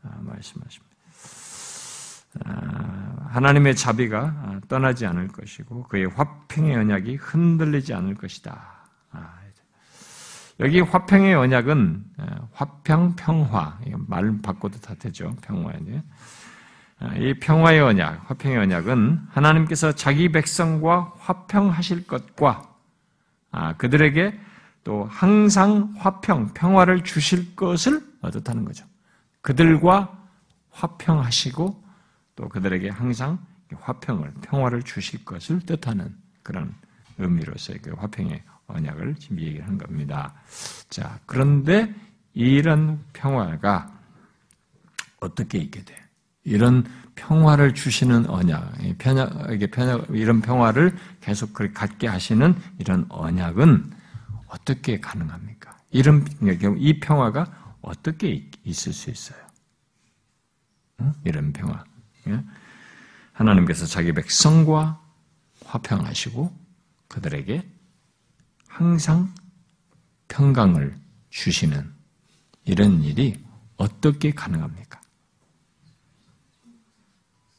말씀하십니다. 0.01 0.86
아, 2.45 3.27
하나님의 3.29 3.75
자비가 3.75 4.59
떠나지 4.67 5.05
않을 5.05 5.27
것이고 5.27 5.83
그의 5.83 6.07
화평의 6.07 6.75
언약이 6.75 7.15
흔들리지 7.15 7.93
않을 7.93 8.15
것이다. 8.15 8.77
여기 10.59 10.81
화평의 10.81 11.35
언약은 11.35 12.03
화평 12.53 13.15
평화 13.15 13.77
말 14.07 14.39
바꿔도 14.41 14.79
다 14.79 14.95
되죠 14.95 15.35
평화에 15.41 15.77
이 17.17 17.35
평화의 17.39 17.79
언약 17.79 18.27
화평의 18.27 18.57
언약은 18.57 19.27
하나님께서 19.29 19.91
자기 19.91 20.31
백성과 20.31 21.13
화평하실 21.19 22.07
것과 22.07 22.63
아, 23.51 23.77
그들에게 23.77 24.39
또 24.83 25.05
항상 25.05 25.93
화평 25.97 26.53
평화를 26.53 27.03
주실 27.03 27.55
것을 27.55 28.01
뜻하는 28.31 28.65
거죠. 28.65 28.85
그들과 29.41 30.11
화평하시고 30.71 31.83
또 32.37 32.47
그들에게 32.47 32.89
항상 32.89 33.37
화평을 33.73 34.31
평화를 34.43 34.83
주실 34.83 35.25
것을 35.25 35.59
뜻하는 35.59 36.15
그런 36.43 36.73
의미로서의 37.17 37.79
그 37.81 37.91
화평의 37.97 38.41
언약을 38.67 39.15
지금 39.15 39.39
얘기를 39.39 39.67
한 39.67 39.77
겁니다. 39.77 40.33
자, 40.89 41.19
그런데 41.25 41.93
이런 42.33 43.03
평화가 43.11 43.91
어떻게 45.19 45.57
있게 45.57 45.83
돼? 45.83 45.99
이런 46.43 46.85
평화를 47.15 47.73
주시는 47.73 48.29
언약, 48.29 48.73
편약에게 48.99 49.67
편약, 49.67 50.09
이런 50.11 50.39
평화를 50.39 50.95
계속 51.19 51.53
그렇게 51.53 51.73
갖게 51.73 52.07
하시는 52.07 52.55
이런 52.77 53.05
언약은 53.09 53.91
어떻게 54.47 54.99
가능합니까? 54.99 55.75
이런 55.89 56.23
이 56.77 56.99
평화가 56.99 57.77
어떻게 57.81 58.49
있을 58.63 58.93
수 58.93 59.09
있어요? 59.09 59.39
이런 61.25 61.51
평화. 61.51 61.83
예? 62.27 62.43
하나님께서 63.33 63.85
자기 63.85 64.13
백성과 64.13 65.01
화평하시고 65.65 66.57
그들에게 67.07 67.67
항상 68.67 69.33
평강을 70.27 70.95
주시는 71.29 71.93
이런 72.65 73.03
일이 73.03 73.43
어떻게 73.77 74.31
가능합니까? 74.31 74.99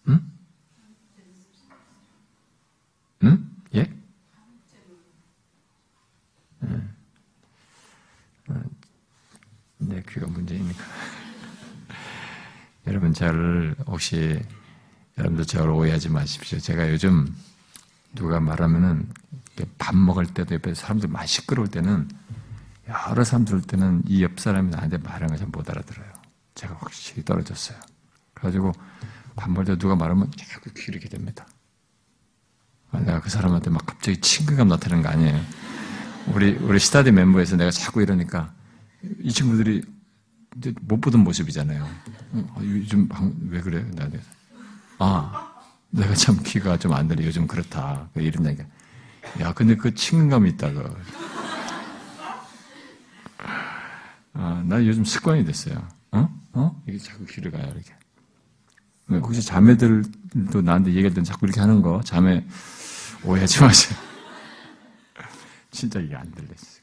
응? 0.08 0.20
응? 3.24 3.50
예? 3.74 3.92
응. 6.64 6.94
내 9.78 10.02
귀가 10.08 10.26
문제입니까? 10.26 10.84
여러분 12.86 13.12
저를 13.12 13.74
혹시 13.86 14.40
여러분들 15.18 15.44
저를 15.46 15.70
오해하지 15.70 16.10
마십시오. 16.10 16.58
제가 16.58 16.90
요즘 16.92 17.34
누가 18.14 18.40
말하면은 18.40 19.08
밥 19.78 19.96
먹을 19.96 20.26
때도 20.26 20.54
옆에 20.54 20.74
사람들 20.74 21.08
많이 21.08 21.26
시끄러울 21.26 21.68
때는 21.68 22.08
여러 22.88 23.24
사람 23.24 23.44
들을 23.44 23.60
때는 23.60 24.02
이 24.06 24.22
옆 24.22 24.38
사람이 24.38 24.70
나한테 24.70 24.98
말하는 24.98 25.28
걸 25.28 25.38
잘 25.38 25.48
못 25.50 25.68
알아들어요. 25.68 26.06
제가 26.54 26.76
확실히 26.80 27.24
떨어졌어요. 27.24 27.78
그래가지고 28.34 28.72
밥 29.36 29.50
먹을 29.50 29.64
때 29.64 29.76
누가 29.76 29.96
말하면 29.96 30.30
자꾸 30.36 30.70
귀 30.74 30.84
이렇게 30.88 31.08
됩니다. 31.08 31.46
아, 32.90 33.00
내가 33.00 33.20
그 33.20 33.28
사람한테 33.28 33.70
막 33.70 33.84
갑자기 33.84 34.20
친근감 34.20 34.68
나타나는 34.68 35.02
거 35.02 35.10
아니에요. 35.10 35.40
우리, 36.28 36.52
우리 36.52 36.78
스타디 36.78 37.10
멤버에서 37.12 37.56
내가 37.56 37.70
자꾸 37.70 38.00
이러니까 38.02 38.54
이 39.20 39.30
친구들이 39.32 39.82
못 40.82 41.00
보던 41.00 41.22
모습이잖아요. 41.22 41.84
어, 42.32 42.60
요즘 42.62 43.08
왜 43.48 43.60
그래? 43.60 43.84
나한테. 43.94 44.20
아, 44.98 45.54
내가 45.90 46.14
참 46.14 46.38
귀가 46.44 46.76
좀 46.76 46.92
안 46.92 47.08
들려. 47.08 47.24
요즘 47.26 47.46
그렇다. 47.46 48.08
이런 48.16 48.46
얘기가. 48.46 48.68
야, 49.40 49.52
근데 49.54 49.76
그 49.76 49.94
친근감이 49.94 50.50
있다고. 50.50 50.82
아, 54.34 54.62
나 54.66 54.84
요즘 54.84 55.04
습관이 55.04 55.44
됐어요. 55.44 55.86
어? 56.12 56.28
어? 56.52 56.82
이게 56.86 56.98
자꾸 56.98 57.24
귀를 57.26 57.50
가요, 57.50 57.64
이렇게. 57.74 57.94
혹시 59.24 59.42
자매들도 59.42 60.60
나한테 60.62 60.90
얘기할 60.90 61.14
땐 61.14 61.24
자꾸 61.24 61.46
이렇게 61.46 61.60
하는 61.60 61.80
거, 61.82 62.00
자매 62.02 62.46
오해하지 63.24 63.62
마세요. 63.62 63.98
진짜 65.70 65.98
이게 66.00 66.14
안 66.14 66.30
들렸어요. 66.32 66.82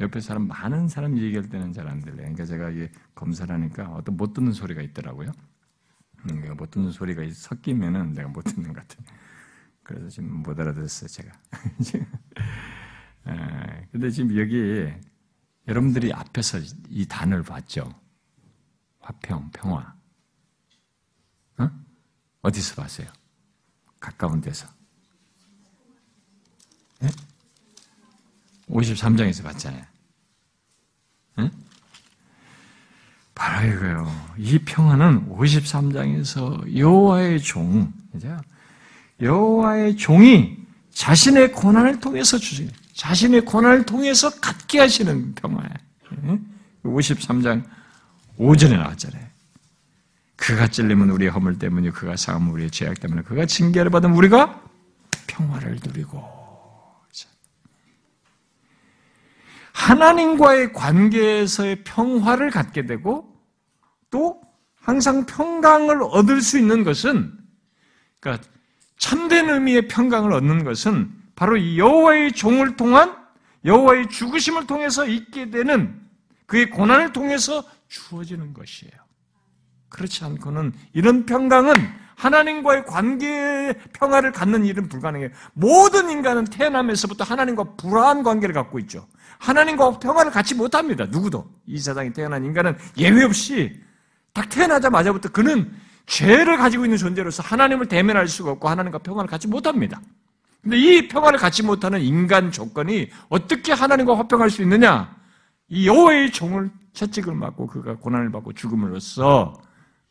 옆에 0.00 0.20
사람, 0.20 0.48
많은 0.48 0.88
사람 0.88 1.18
얘기할 1.18 1.50
때는 1.50 1.72
잘 1.74 1.86
안 1.86 2.00
들려요. 2.00 2.18
그러니까 2.22 2.46
제가 2.46 2.70
이게 2.70 2.90
검사를 3.14 3.54
하니까 3.54 3.90
어떤 3.90 4.16
못 4.16 4.32
듣는 4.32 4.52
소리가 4.52 4.80
있더라고요. 4.80 5.32
그러니까 6.22 6.54
못 6.54 6.70
듣는 6.70 6.90
소리가 6.90 7.22
섞이면은 7.32 8.12
내가 8.12 8.28
못 8.28 8.42
듣는 8.42 8.72
것 8.72 8.86
같아요. 8.86 9.06
그래서 9.82 10.08
지금 10.08 10.42
못 10.42 10.58
알아들었어요, 10.58 11.08
제가. 11.08 11.32
아, 13.24 13.80
근데 13.90 14.10
지금 14.10 14.36
여기 14.38 14.92
여러분들이 15.66 16.12
앞에서 16.12 16.58
이 16.88 17.06
단어를 17.06 17.42
봤죠? 17.44 17.94
화평, 19.00 19.50
평화. 19.52 19.94
어? 21.58 21.70
어디서 22.42 22.80
봤어요? 22.80 23.08
가까운 23.98 24.40
데서. 24.40 24.66
네? 27.00 27.08
53장에서 28.68 29.42
봤잖아요. 29.42 29.89
바로 33.40 33.66
이거요. 33.72 34.26
이 34.36 34.58
평화는 34.58 35.30
53장에서 35.30 36.76
여호와의 36.76 37.40
종, 37.40 37.90
여호와의 39.18 39.96
종이 39.96 40.58
자신의 40.92 41.52
고난을 41.52 42.00
통해서 42.00 42.36
주시 42.36 42.68
자신의 42.92 43.46
고난을 43.46 43.86
통해서 43.86 44.28
갖게 44.28 44.78
하시는 44.80 45.34
평화예요. 45.36 46.38
53장 46.84 47.64
5절에 48.38 48.76
나왔잖아요. 48.76 49.24
그가 50.36 50.68
찔리면 50.68 51.08
우리의 51.08 51.30
허물 51.30 51.58
때문에 51.58 51.90
그가 51.92 52.16
상하면 52.16 52.50
우리의 52.50 52.70
죄악 52.70 53.00
때문에 53.00 53.22
그가 53.22 53.46
징계를 53.46 53.90
받은 53.90 54.12
우리가 54.12 54.62
평화를 55.26 55.78
누리고 55.82 56.22
하나님과의 59.72 60.74
관계에서의 60.74 61.84
평화를 61.84 62.50
갖게 62.50 62.84
되고 62.84 63.29
또 64.10 64.40
항상 64.80 65.24
평강을 65.26 66.02
얻을 66.02 66.40
수 66.40 66.58
있는 66.58 66.84
것은 66.84 67.32
그러니까 68.18 68.46
참된 68.98 69.48
의미의 69.48 69.88
평강을 69.88 70.32
얻는 70.32 70.64
것은 70.64 71.10
바로 71.34 71.56
이 71.56 71.78
여호와의 71.78 72.32
종을 72.32 72.76
통한 72.76 73.16
여호와의 73.64 74.08
죽으심을 74.08 74.66
통해서 74.66 75.06
있게 75.06 75.50
되는 75.50 76.00
그의 76.46 76.70
고난을 76.70 77.12
통해서 77.12 77.64
주어지는 77.88 78.52
것이에요. 78.52 78.92
그렇지 79.88 80.24
않고는 80.24 80.72
이런 80.92 81.26
평강은 81.26 81.74
하나님과의 82.16 82.84
관계의 82.84 83.74
평화를 83.94 84.32
갖는 84.32 84.64
일은 84.66 84.88
불가능해요. 84.88 85.30
모든 85.54 86.10
인간은 86.10 86.44
태어나면서부터 86.44 87.24
하나님과 87.24 87.76
불화한 87.76 88.22
관계를 88.22 88.54
갖고 88.54 88.78
있죠. 88.80 89.06
하나님과 89.38 89.98
평화를 89.98 90.30
갖지 90.30 90.54
못합니다. 90.54 91.06
누구도. 91.06 91.50
이 91.66 91.78
세상에 91.78 92.12
태어난 92.12 92.44
인간은 92.44 92.76
예외 92.98 93.24
없이 93.24 93.80
딱 94.32 94.48
태어나자마자부터 94.48 95.30
그는 95.30 95.72
죄를 96.06 96.56
가지고 96.56 96.84
있는 96.84 96.96
존재로서 96.98 97.42
하나님을 97.42 97.86
대면할 97.86 98.28
수가 98.28 98.52
없고 98.52 98.68
하나님과 98.68 98.98
평화를 98.98 99.28
갖지 99.30 99.48
못합니다. 99.48 100.00
근데 100.62 100.76
이 100.78 101.08
평화를 101.08 101.38
갖지 101.38 101.62
못하는 101.62 102.00
인간 102.00 102.52
조건이 102.52 103.08
어떻게 103.28 103.72
하나님과 103.72 104.18
화평할 104.18 104.50
수 104.50 104.62
있느냐? 104.62 105.16
이 105.68 105.86
여호와의 105.86 106.32
종을 106.32 106.70
채찍을 106.92 107.34
맞고 107.34 107.66
그가 107.68 107.96
고난을 107.96 108.30
받고 108.32 108.52
죽음으로써 108.54 109.54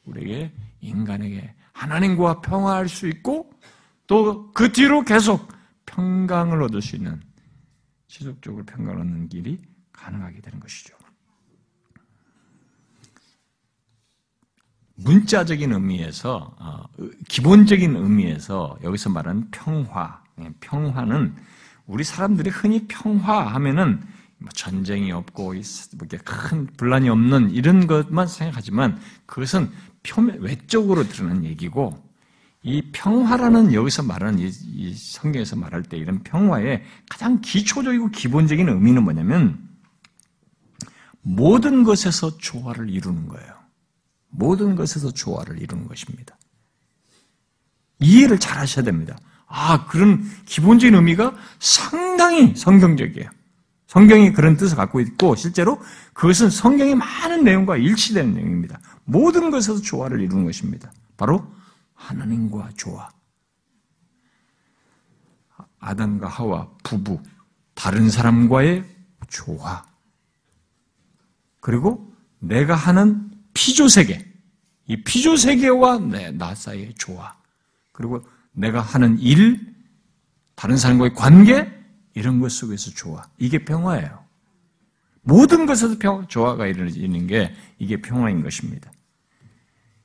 우리에게 0.05 0.53
인간에게 0.79 1.53
하나님과 1.73 2.41
평화할 2.41 2.87
수 2.89 3.07
있고 3.07 3.51
또 4.07 4.51
그 4.53 4.71
뒤로 4.71 5.03
계속 5.03 5.47
평강을 5.85 6.61
얻을 6.63 6.81
수 6.81 6.95
있는 6.95 7.21
지속적으로 8.07 8.65
평강을 8.65 8.99
얻는 9.01 9.29
길이 9.29 9.57
가능하게 9.91 10.41
되는 10.41 10.59
것이죠. 10.59 10.97
문자적인 15.03 15.71
의미에서 15.71 16.55
어, 16.57 16.83
기본적인 17.27 17.95
의미에서 17.95 18.77
여기서 18.83 19.09
말하는 19.09 19.47
평화, 19.51 20.21
예, 20.41 20.49
평화는 20.59 21.35
우리 21.87 22.03
사람들이 22.03 22.49
흔히 22.49 22.85
평화하면은 22.87 24.01
뭐 24.37 24.49
전쟁이 24.53 25.11
없고 25.11 25.53
뭐큰 25.97 26.67
분란이 26.77 27.09
없는 27.09 27.51
이런 27.51 27.87
것만 27.87 28.27
생각하지만 28.27 28.99
그것은 29.25 29.69
표면 30.03 30.39
외적으로 30.39 31.03
드러난 31.03 31.43
얘기고 31.43 32.01
이 32.63 32.81
평화라는 32.91 33.73
여기서 33.73 34.03
말하는 34.03 34.39
이, 34.39 34.47
이 34.47 34.93
성경에서 34.93 35.55
말할 35.55 35.83
때 35.83 35.97
이런 35.97 36.23
평화의 36.23 36.83
가장 37.09 37.41
기초적이고 37.41 38.11
기본적인 38.11 38.67
의미는 38.67 39.03
뭐냐면 39.03 39.69
모든 41.21 41.83
것에서 41.83 42.37
조화를 42.37 42.89
이루는 42.89 43.27
거예요. 43.27 43.58
모든 44.29 44.75
것에서 44.75 45.11
조화를 45.11 45.61
이루는 45.61 45.87
것입니다. 45.87 46.37
이해를 47.99 48.39
잘 48.39 48.57
하셔야 48.57 48.85
됩니다. 48.85 49.17
아, 49.47 49.85
그런 49.87 50.23
기본적인 50.45 50.95
의미가 50.95 51.35
상당히 51.59 52.55
성경적이에요. 52.55 53.29
성경이 53.87 54.33
그런 54.33 54.55
뜻을 54.55 54.77
갖고 54.77 54.99
있고 54.99 55.35
실제로 55.35 55.81
그것은 56.13 56.51
성경의 56.51 56.93
많은 56.95 57.43
내용과 57.43 57.77
일치되는 57.77 58.35
내용입니다. 58.35 58.79
모든 59.03 59.49
것에서 59.49 59.81
조화를 59.81 60.21
이루는 60.21 60.45
것입니다. 60.45 60.91
바로 61.17 61.51
하나님과 61.95 62.69
조화. 62.77 63.09
아담과 65.79 66.27
하와 66.27 66.69
부부, 66.83 67.19
다른 67.73 68.09
사람과의 68.09 68.85
조화. 69.27 69.83
그리고 71.59 72.13
내가 72.39 72.75
하는 72.75 73.28
피조세계, 73.59 74.25
이 74.87 75.03
피조세계와 75.03 75.99
내, 75.99 76.31
나 76.31 76.55
사이의 76.55 76.93
조화. 76.97 77.35
그리고 77.91 78.25
내가 78.53 78.79
하는 78.79 79.19
일, 79.19 79.59
다른 80.55 80.77
사람과의 80.77 81.13
관계, 81.13 81.69
이런 82.13 82.39
것 82.39 82.51
속에서 82.53 82.89
조화. 82.91 83.29
이게 83.37 83.65
평화예요. 83.65 84.23
모든 85.21 85.65
것에서 85.65 85.97
평, 85.99 86.25
조화가 86.27 86.67
이루어지는 86.67 87.27
게 87.27 87.53
이게 87.77 87.97
평화인 88.01 88.41
것입니다. 88.41 88.91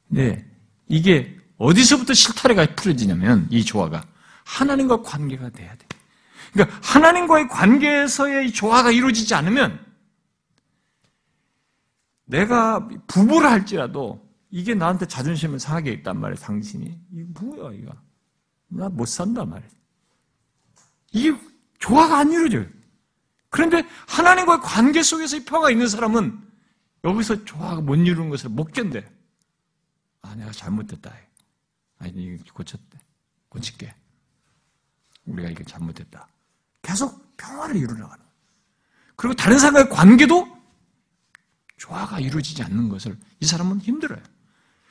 네. 0.08 0.44
이게 0.88 1.36
어디서부터 1.56 2.12
실타래가 2.12 2.74
풀어지냐면 2.74 3.46
이 3.50 3.64
조화가 3.64 4.04
하나님과 4.44 5.02
관계가 5.02 5.50
돼야 5.50 5.70
돼. 5.76 5.86
그러니까 6.52 6.76
하나님과의 6.82 7.48
관계에서의 7.48 8.52
조화가 8.52 8.90
이루어지지 8.90 9.34
않으면 9.34 9.78
내가 12.26 12.88
부부를 13.06 13.48
할지라도 13.50 14.24
이게 14.50 14.74
나한테 14.74 15.06
자존심을 15.06 15.58
상하게 15.58 15.92
있단 15.92 16.18
말이야, 16.18 16.38
당신이. 16.40 16.98
이게 17.12 17.24
뭐야, 17.40 17.72
이거. 17.72 17.92
나 18.68 18.88
못 18.88 19.06
산단 19.06 19.48
말이야. 19.50 19.68
이게 21.12 21.38
조화가 21.78 22.18
안 22.18 22.32
이루어져요. 22.32 22.66
그런데 23.50 23.86
하나님과의 24.08 24.60
관계 24.62 25.02
속에서의 25.02 25.44
평화가 25.44 25.70
있는 25.70 25.86
사람은 25.86 26.40
여기서 27.04 27.44
조화가 27.44 27.82
못 27.82 27.94
이루는 27.96 28.30
것을 28.30 28.48
못 28.50 28.72
견뎌. 28.72 29.00
아, 30.22 30.34
내가 30.34 30.50
잘못됐다. 30.50 31.12
아니, 31.98 32.12
이거 32.24 32.44
고쳤대. 32.54 32.98
고칠게. 33.48 33.94
우리가 35.26 35.50
이게 35.50 35.62
잘못됐다. 35.64 36.26
계속 36.82 37.36
평화를 37.36 37.76
이루려고 37.76 38.10
하는 38.12 38.24
그리고 39.16 39.34
다른 39.34 39.58
사람과의 39.58 39.88
관계도 39.90 40.53
조화가 41.76 42.20
이루어지지 42.20 42.62
않는 42.62 42.88
것을 42.88 43.16
이 43.40 43.46
사람은 43.46 43.80
힘들어요. 43.80 44.20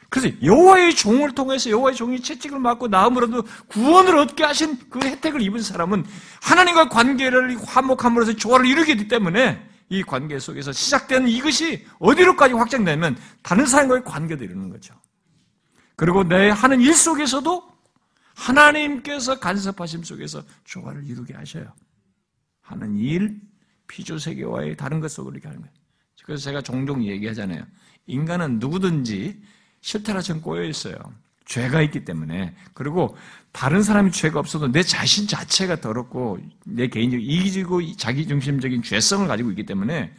그래서 0.09 0.29
여호와의 0.43 0.95
종을 0.95 1.33
통해서 1.33 1.71
여호와의 1.71 1.95
종이 1.95 2.21
채찍을 2.21 2.59
맞고 2.59 2.87
나음으로도 2.87 3.43
구원을 3.67 4.15
얻게 4.19 4.43
하신 4.43 4.77
그 4.89 4.99
혜택을 4.99 5.41
입은 5.41 5.61
사람은 5.61 6.05
하나님과 6.41 6.89
관계를 6.89 7.57
화목함으로써 7.65 8.33
조화를 8.33 8.67
이루게 8.67 8.95
되기 8.95 9.07
때문에 9.07 9.67
이 9.89 10.03
관계 10.03 10.37
속에서 10.37 10.71
시작되는 10.71 11.27
이것이 11.27 11.87
어디로까지 11.99 12.53
확장되면 12.53 13.17
다른 13.41 13.65
사람과의 13.65 14.03
관계도 14.03 14.43
이루는 14.43 14.69
거죠. 14.69 14.93
그리고 15.95 16.23
내 16.23 16.49
하는 16.49 16.81
일 16.81 16.93
속에서도 16.93 17.73
하나님께서 18.35 19.39
간섭하심 19.39 20.03
속에서 20.03 20.43
조화를 20.63 21.05
이루게 21.05 21.33
하셔요. 21.33 21.73
하는 22.61 22.95
일, 22.97 23.41
피조 23.87 24.17
세계와의 24.17 24.77
다른 24.77 24.99
것 24.99 25.11
속으로 25.11 25.33
이렇게 25.33 25.47
하는 25.47 25.61
거예요. 25.61 25.73
그래서 26.23 26.43
제가 26.43 26.61
종종 26.61 27.03
얘기하잖아요. 27.03 27.63
인간은 28.07 28.59
누구든지 28.59 29.41
실타라처럼 29.81 30.41
꼬여 30.41 30.63
있어요. 30.63 30.95
죄가 31.45 31.81
있기 31.83 32.05
때문에. 32.05 32.55
그리고 32.73 33.15
다른 33.51 33.83
사람이 33.83 34.11
죄가 34.11 34.39
없어도 34.39 34.71
내 34.71 34.81
자신 34.81 35.27
자체가 35.27 35.81
더럽고 35.81 36.39
내 36.65 36.87
개인적 36.87 37.21
이기지고 37.21 37.95
자기중심적인 37.97 38.81
죄성을 38.81 39.27
가지고 39.27 39.51
있기 39.51 39.65
때문에 39.65 40.13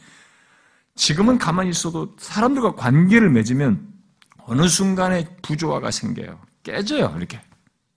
지금은 0.95 1.37
가만히 1.37 1.71
있어도 1.71 2.15
사람들과 2.17 2.75
관계를 2.75 3.29
맺으면 3.29 3.93
어느 4.37 4.67
순간에 4.67 5.25
부조화가 5.41 5.91
생겨요. 5.91 6.39
깨져요. 6.63 7.13
이렇게. 7.17 7.41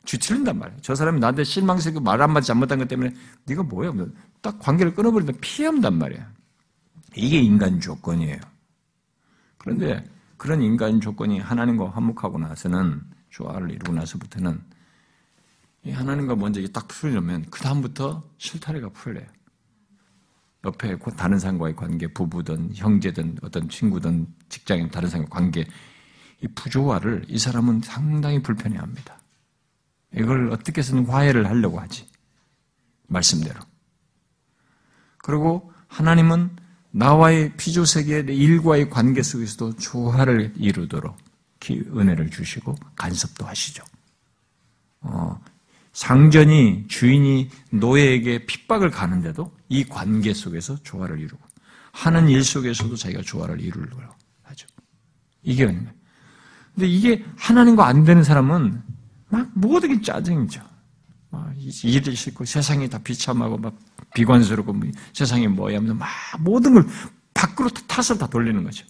뒤틀린단 0.07 0.59
말이에요. 0.59 0.81
저 0.81 0.95
사람이 0.95 1.21
나한테 1.21 1.45
실망스럽게 1.45 2.01
말 2.01 2.23
한마디 2.23 2.47
잘못한 2.47 2.79
것 2.79 2.89
때문에 2.89 3.13
네가 3.45 3.63
뭐야? 3.63 3.93
딱 4.41 4.59
관계를 4.59 4.95
끊어버리면 4.95 5.37
피한단 5.43 5.99
말이야. 5.99 6.38
이게 7.15 7.39
인간 7.39 7.81
조건이에요. 7.81 8.39
그런데 9.57 10.05
그런 10.37 10.63
인간 10.63 11.01
조건이 11.01 11.41
하나님과 11.41 11.91
화목하고 11.91 12.39
나서는 12.39 13.03
조화를 13.31 13.71
이루고 13.71 13.93
나서부터는 13.93 14.63
하나님과 15.87 16.37
먼저 16.37 16.61
딱 16.69 16.87
풀려면 16.89 17.45
그 17.51 17.61
다음부터 17.61 18.23
실타래가 18.39 18.91
풀려요. 18.91 19.27
옆에 20.65 20.99
다른 21.17 21.39
사람과의 21.39 21.77
관계, 21.77 22.07
부부든 22.09 22.75
형제든 22.75 23.39
어떤 23.43 23.69
친구든 23.69 24.27
직장인 24.49 24.91
다른 24.91 25.09
사람과의 25.09 25.31
관계, 25.31 25.67
이 26.41 26.49
부조화를 26.49 27.25
이 27.29 27.39
사람은 27.39 27.81
상당히 27.83 28.43
불편해합니다. 28.43 29.19
이걸 30.15 30.51
어떻게 30.51 30.81
해서는 30.81 31.07
화해를 31.07 31.49
하려고 31.49 31.81
하지. 31.81 32.09
말씀대로. 33.07 33.61
그리고 35.19 35.73
하나님은 35.89 36.57
나와의 36.99 37.53
피조 37.57 37.85
세계의 37.85 38.25
일과의 38.27 38.91
관계 38.91 39.23
속에서도 39.23 39.77
조화를 39.77 40.53
이루도록 40.57 41.17
은혜를 41.71 42.31
주시고 42.31 42.75
간섭도 42.97 43.47
하시죠. 43.47 43.85
어, 45.03 45.41
상전이 45.93 46.87
주인이 46.89 47.51
노예에게 47.71 48.47
핍박을 48.47 48.91
가는데도 48.91 49.53
이 49.69 49.85
관계 49.85 50.35
속에서 50.35 50.77
조화를 50.83 51.21
이루고 51.21 51.41
하는 51.93 52.29
일 52.29 52.43
속에서도 52.43 52.97
자기가 52.97 53.23
조화를 53.23 53.61
이루려고 53.61 54.03
하죠. 54.43 54.67
이게 55.45 55.67
은혜. 55.67 55.87
근데 56.75 56.89
이게 56.89 57.25
하나님과 57.37 57.87
안 57.87 58.03
되는 58.03 58.25
사람은 58.25 58.83
막 59.29 59.49
모든 59.55 59.95
게 59.95 60.03
짜증이죠. 60.03 60.68
일을 61.85 62.17
싣고 62.17 62.45
세상이 62.45 62.89
다 62.89 62.99
비참하고 62.99 63.59
막 63.59 63.75
비관스럽고 64.15 64.73
뭐 64.73 64.89
세상이 65.13 65.49
뭐야 65.49 65.77
하면서 65.77 65.95
막 65.95 66.09
모든 66.41 66.75
걸 66.75 66.87
밖으로 67.35 67.69
탓을 67.69 68.19
다 68.19 68.27
돌리는 68.27 68.63
거죠. 68.65 68.87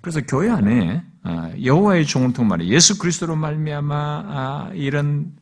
그래서 0.00 0.20
교회 0.28 0.50
안에 0.50 1.02
아, 1.22 1.50
여호와의 1.62 2.06
종을 2.06 2.34
통해 2.34 2.48
말해 2.48 2.66
예수 2.66 2.98
그리스도로 2.98 3.36
말미암아 3.36 3.96
아, 3.96 4.70
이런 4.74 5.32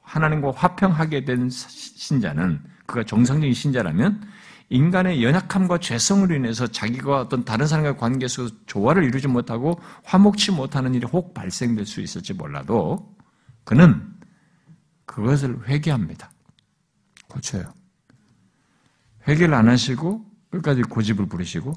하나님과 0.00 0.52
화평하게 0.52 1.24
된 1.24 1.50
신자는 1.50 2.62
그가 2.86 3.04
정상적인 3.04 3.52
신자라면 3.52 4.22
인간의 4.70 5.22
연약함과 5.22 5.78
죄성으로 5.78 6.34
인해서 6.34 6.66
자기가 6.66 7.20
어떤 7.20 7.44
다른 7.44 7.66
사람과 7.66 7.96
관계 7.96 8.26
속에서 8.26 8.54
조화를 8.66 9.04
이루지 9.04 9.28
못하고 9.28 9.80
화목치 10.04 10.52
못하는 10.52 10.94
일이 10.94 11.06
혹 11.06 11.34
발생될 11.34 11.84
수 11.84 12.00
있을지 12.00 12.32
몰라도 12.32 13.14
그는 13.64 14.15
그것을 15.16 15.66
회개합니다. 15.66 16.30
고쳐요. 17.28 17.72
회개를 19.26 19.54
안 19.54 19.66
하시고 19.66 20.22
끝까지 20.50 20.82
고집을 20.82 21.24
부리시고 21.24 21.72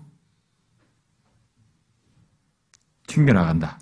튕겨나간다. 3.07 3.79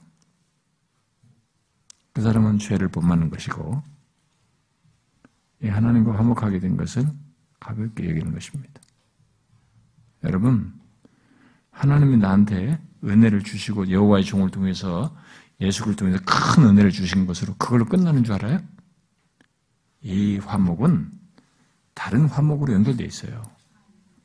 그 2.13 2.21
사람은 2.21 2.59
죄를 2.59 2.87
본받는 2.89 3.31
것이고 3.31 3.81
하나님과 5.63 6.15
화목하게 6.15 6.59
된 6.59 6.77
것은 6.77 7.11
가볍게 7.59 8.07
여기는 8.11 8.31
것입니다. 8.31 8.79
여러분 10.23 10.71
하나님이 11.71 12.17
나한테 12.17 12.79
은혜를 13.03 13.41
주시고 13.41 13.89
여호와의 13.89 14.23
종을 14.23 14.51
통해서 14.51 15.17
예수를 15.59 15.95
통해서 15.95 16.19
큰 16.23 16.63
은혜를 16.63 16.91
주신 16.91 17.25
것으로 17.25 17.55
그걸로 17.55 17.85
끝나는 17.85 18.23
줄 18.23 18.35
알아요? 18.35 18.76
이 20.07 20.37
화목은 20.37 21.09
다른 21.93 22.27
화목으로 22.27 22.73
연결되어 22.73 23.05
있어요. 23.05 23.43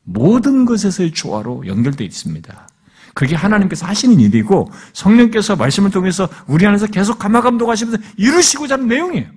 모든 0.04 0.64
것에서의 0.64 1.10
조화로 1.10 1.66
연결되어 1.66 2.06
있습니다. 2.06 2.68
그게 3.14 3.34
하나님께서 3.34 3.84
하시는 3.86 4.18
일이고 4.20 4.70
성령께서 4.92 5.56
말씀을 5.56 5.90
통해서 5.90 6.28
우리 6.46 6.66
안에서 6.66 6.86
계속 6.86 7.18
감화감동하시면서 7.18 8.00
이루시고자 8.16 8.74
하는 8.74 8.86
내용이에요. 8.86 9.28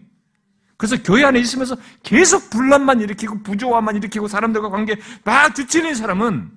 그래서 0.78 1.02
교회 1.02 1.24
안에 1.24 1.40
있으면서 1.40 1.78
계속 2.04 2.52
분란만 2.52 3.02
일으키고 3.02 3.42
부조화만 3.42 3.96
일으키고 3.96 4.28
사람들과 4.28 4.70
관계 4.70 4.98
막 5.24 5.54
뒤치는 5.54 5.96
사람은 5.96 6.52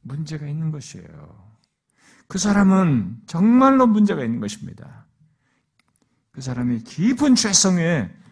문제가 0.00 0.46
있는 0.46 0.70
것이에요. 0.70 1.06
그 2.26 2.38
사람은 2.38 3.18
정말로 3.26 3.86
문제가 3.86 4.24
있는 4.24 4.40
것입니다. 4.40 5.04
그 6.30 6.40
사람이 6.40 6.84
깊은 6.84 7.34
죄성에 7.34 8.23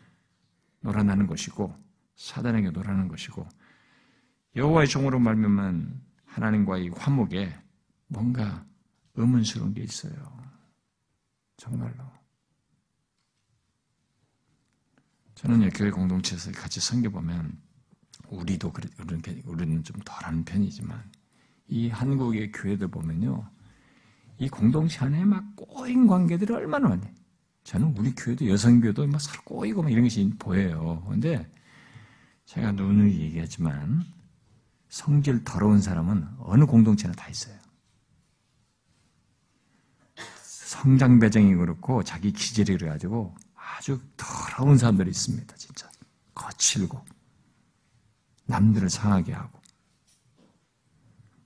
놀아나는 0.82 1.26
것이고 1.26 1.74
사단에게 2.16 2.70
놀아나는 2.70 3.08
것이고 3.08 3.48
여호와의 4.54 4.88
종으로 4.88 5.18
말미암은 5.18 6.02
하나님과의 6.26 6.90
화목에 6.90 7.54
뭔가 8.08 8.66
의문스러운 9.14 9.74
게 9.74 9.82
있어요. 9.82 10.12
정말로. 11.56 12.10
저는 15.34 15.68
교회 15.70 15.90
공동체에서 15.90 16.52
같이 16.52 16.80
섬겨보면 16.80 17.58
우리도 18.28 18.72
그렇게 18.72 19.42
우리는 19.46 19.82
좀 19.82 20.00
덜한 20.04 20.44
편이지만 20.44 21.10
이 21.68 21.88
한국의 21.88 22.52
교회들 22.52 22.88
보면요. 22.88 23.50
이 24.38 24.48
공동체 24.48 25.04
안에 25.04 25.24
막 25.24 25.44
꼬인 25.56 26.06
관계들이 26.06 26.52
얼마나 26.52 26.88
많이. 26.88 27.02
저는 27.64 27.96
우리 27.96 28.14
교회도 28.14 28.48
여성교회도 28.48 29.06
막 29.06 29.20
서로 29.20 29.42
꼬이고 29.44 29.82
막 29.82 29.90
이런 29.90 30.04
것이 30.04 30.32
보여요. 30.38 31.04
근데 31.08 31.48
제가 32.44 32.72
누누이 32.72 33.20
얘기하지만 33.20 34.04
성질 34.88 35.42
더러운 35.44 35.80
사람은 35.80 36.28
어느 36.38 36.66
공동체나 36.66 37.14
다 37.14 37.28
있어요. 37.28 37.56
성장 40.42 41.18
배정이 41.18 41.54
그렇고 41.54 42.02
자기 42.02 42.32
기질이 42.32 42.76
그래가지고 42.76 43.34
아주 43.54 44.00
더러운 44.16 44.76
사람들이 44.76 45.10
있습니다. 45.10 45.54
진짜 45.56 45.90
거칠고 46.34 47.04
남들을 48.46 48.90
상하게 48.90 49.32
하고 49.32 49.60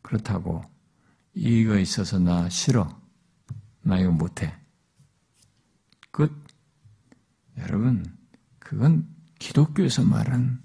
그렇다고 0.02 0.62
이거 1.34 1.78
있어서 1.78 2.18
나 2.18 2.48
싫어. 2.48 3.00
나 3.82 3.98
이거 3.98 4.10
못해. 4.10 4.56
끝. 6.16 6.32
여러분, 7.58 8.16
그건 8.58 9.06
기독교에서 9.38 10.02
말한 10.02 10.62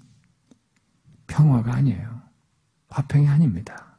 평화가 1.26 1.74
아니에요. 1.74 2.22
화평이 2.88 3.28
아닙니다. 3.28 3.98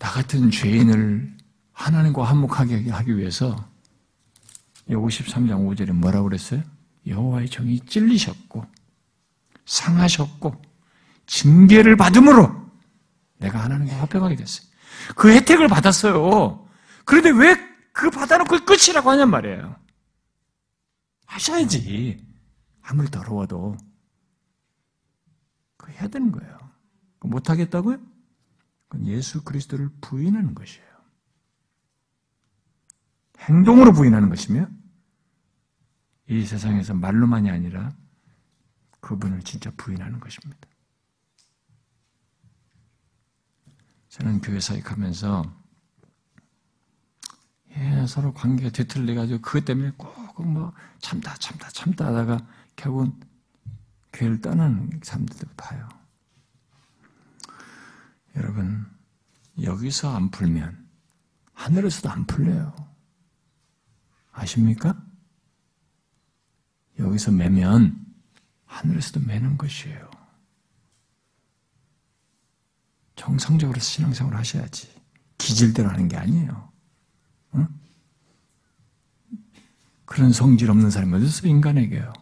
나 0.00 0.10
같은 0.10 0.50
죄인을 0.50 1.32
하나님과 1.72 2.24
화목하게 2.24 2.90
하기 2.90 3.16
위해서 3.16 3.54
53장 4.88 5.64
5절에 5.64 5.92
뭐라고 5.92 6.24
그랬어요? 6.24 6.62
여호와의 7.06 7.50
정이 7.50 7.80
찔리셨고 7.86 8.66
상하셨고 9.64 10.60
징계를 11.26 11.96
받음으로 11.96 12.68
내가 13.38 13.62
하나님과 13.62 14.00
화평하게 14.00 14.34
됐어요. 14.34 14.66
그 15.14 15.30
혜택을 15.30 15.68
받았어요. 15.68 16.66
그런데 17.04 17.30
왜 17.30 17.69
그 17.92 18.10
받아놓고 18.10 18.64
끝이라고 18.64 19.10
하냔 19.10 19.30
말이에요. 19.30 19.76
하셔야지. 21.26 22.26
아무리 22.82 23.10
더러워도. 23.10 23.76
그 25.76 25.90
해야 25.92 26.08
되는 26.08 26.32
거예요. 26.32 26.58
못하겠다고요? 27.20 27.98
그건 28.88 29.06
예수 29.06 29.44
그리스도를 29.44 29.88
부인하는 30.00 30.54
것이에요. 30.54 30.90
행동으로 33.38 33.92
부인하는 33.92 34.28
것이며, 34.28 34.68
이 36.28 36.44
세상에서 36.44 36.94
말로만이 36.94 37.50
아니라 37.50 37.94
그분을 39.00 39.42
진짜 39.42 39.70
부인하는 39.76 40.20
것입니다. 40.20 40.68
저는 44.08 44.40
교회 44.40 44.60
사역하면서 44.60 45.59
예, 47.76 48.06
서로 48.06 48.32
관계가 48.34 48.70
뒤틀려가지고 48.70 49.40
그것 49.40 49.64
때문에 49.64 49.92
꼭뭐 49.92 50.72
참다 50.98 51.34
참다 51.36 51.68
참다 51.70 52.06
하다가 52.06 52.38
결국은 52.76 53.12
교회를 54.12 54.40
떠나는 54.40 55.00
사람들도 55.02 55.46
봐요. 55.56 55.88
여러분 58.36 58.86
여기서 59.62 60.14
안 60.14 60.30
풀면 60.30 60.88
하늘에서도 61.52 62.10
안 62.10 62.26
풀려요. 62.26 62.74
아십니까? 64.32 65.00
여기서 66.98 67.32
매면 67.32 68.04
하늘에서도 68.66 69.20
매는 69.20 69.58
것이에요. 69.58 70.10
정상적으로 73.16 73.78
신앙생활을 73.78 74.38
하셔야지. 74.38 74.90
기질대로 75.36 75.88
하는 75.90 76.08
게 76.08 76.16
아니에요. 76.16 76.72
응? 77.54 77.68
그런 80.10 80.32
성질 80.32 80.72
없는 80.72 80.90
사람이 80.90 81.14
어디서 81.14 81.46
인간에게요? 81.46 82.12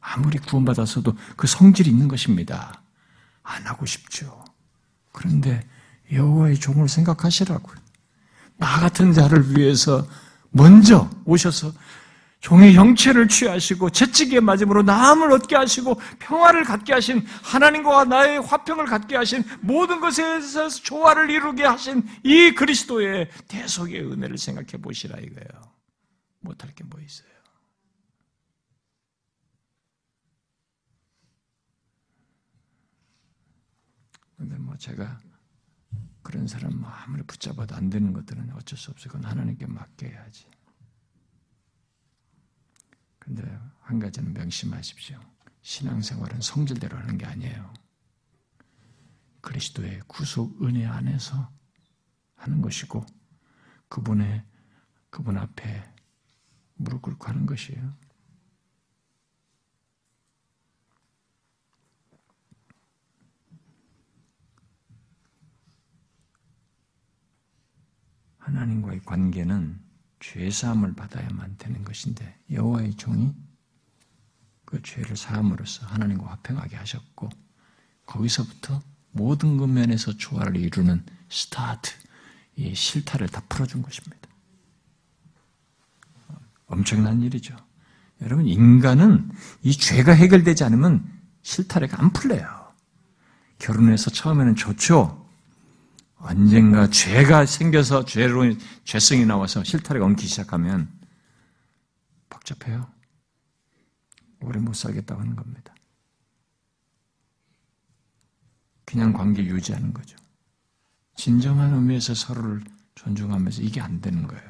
아무리 0.00 0.38
구원받았어도 0.38 1.14
그 1.36 1.46
성질이 1.46 1.88
있는 1.88 2.08
것입니다. 2.08 2.82
안 3.44 3.64
하고 3.68 3.86
싶죠. 3.86 4.44
그런데 5.12 5.64
여호와의 6.12 6.58
종을 6.58 6.88
생각하시라고요. 6.88 7.76
나 8.56 8.80
같은 8.80 9.12
자를 9.12 9.56
위해서 9.56 10.04
먼저 10.50 11.08
오셔서 11.24 11.72
종의 12.40 12.74
형체를 12.74 13.28
취하시고 13.28 13.90
채찍에 13.90 14.40
맞음으로 14.40 14.82
나음을 14.82 15.30
얻게 15.30 15.54
하시고 15.54 16.00
평화를 16.18 16.64
갖게 16.64 16.94
하신 16.94 17.24
하나님과 17.44 18.06
나의 18.06 18.40
화평을 18.40 18.86
갖게 18.86 19.14
하신 19.14 19.44
모든 19.60 20.00
것에 20.00 20.40
서 20.40 20.68
조화를 20.68 21.30
이루게 21.30 21.62
하신 21.62 22.02
이 22.24 22.50
그리스도의 22.56 23.28
대속의 23.46 24.00
은혜를 24.00 24.36
생각해 24.36 24.82
보시라 24.82 25.16
이거예요. 25.20 25.69
못할 26.40 26.74
게 26.74 26.84
뭐 26.84 27.00
있어요. 27.00 27.28
근데 34.36 34.56
뭐 34.56 34.76
제가 34.76 35.20
그런 36.22 36.46
사람 36.46 36.80
뭐 36.80 36.88
아무리 36.88 37.22
붙잡아도 37.24 37.74
안 37.74 37.90
되는 37.90 38.12
것들은 38.12 38.52
어쩔 38.52 38.78
수 38.78 38.90
없어요. 38.90 39.12
그건 39.12 39.30
하나님께 39.30 39.66
맡겨야지. 39.66 40.48
근데 43.18 43.42
한 43.80 43.98
가지는 43.98 44.32
명심하십시오. 44.32 45.20
신앙생활은 45.62 46.40
성질대로 46.40 46.96
하는 46.96 47.18
게 47.18 47.26
아니에요. 47.26 47.72
그리스도의 49.42 50.00
구속 50.06 50.62
은혜 50.64 50.86
안에서 50.86 51.50
하는 52.36 52.62
것이고 52.62 53.04
그분의 53.88 54.44
그분 55.10 55.36
앞에 55.36 55.92
무릎 56.80 57.02
꿇고 57.02 57.28
하는 57.28 57.44
것이에요. 57.44 57.94
하나님과의 68.38 69.00
관계는 69.04 69.78
죄 70.18 70.50
사함을 70.50 70.94
받아야만 70.94 71.56
되는 71.58 71.84
것인데 71.84 72.38
여호와의 72.50 72.94
종이 72.96 73.34
그 74.64 74.82
죄를 74.82 75.16
사함으로써 75.16 75.86
하나님과 75.86 76.30
화평하게 76.30 76.76
하셨고 76.76 77.28
거기서부터 78.06 78.82
모든 79.12 79.56
것면에서 79.56 80.16
조화를 80.16 80.56
이루는 80.56 81.04
스타트, 81.28 81.92
이 82.56 82.74
실타를 82.74 83.28
다 83.28 83.42
풀어준 83.48 83.82
것입니다. 83.82 84.29
엄청난 86.70 87.20
일이죠. 87.20 87.54
여러분 88.22 88.46
인간은 88.46 89.30
이 89.62 89.72
죄가 89.72 90.12
해결되지 90.12 90.64
않으면 90.64 91.04
실타래가 91.42 92.00
안 92.00 92.12
풀려요. 92.12 92.72
결혼해서 93.58 94.10
처음에는 94.10 94.56
좋죠. 94.56 95.26
언젠가 96.16 96.88
죄가 96.88 97.46
생겨서 97.46 98.04
죄로 98.04 98.44
죄성이 98.84 99.24
나와서 99.26 99.64
실타래가 99.64 100.04
엉키기 100.06 100.28
시작하면 100.28 100.90
복잡해요. 102.28 102.90
오래 104.40 104.60
못 104.60 104.74
살겠다고 104.74 105.20
하는 105.20 105.36
겁니다. 105.36 105.74
그냥 108.84 109.12
관계 109.12 109.44
유지하는 109.44 109.92
거죠. 109.92 110.16
진정한 111.16 111.74
의미에서 111.74 112.14
서로를 112.14 112.64
존중하면서 112.94 113.62
이게 113.62 113.80
안 113.80 114.00
되는 114.00 114.26
거예요. 114.26 114.49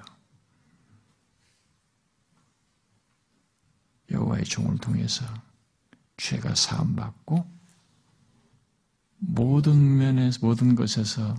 여호와의 4.11 4.45
종을 4.45 4.79
통해서 4.79 5.25
죄가 6.17 6.55
사함 6.55 6.97
받고 6.97 7.47
모든 9.19 9.99
면에서 9.99 10.39
모든 10.43 10.75
것에서 10.75 11.35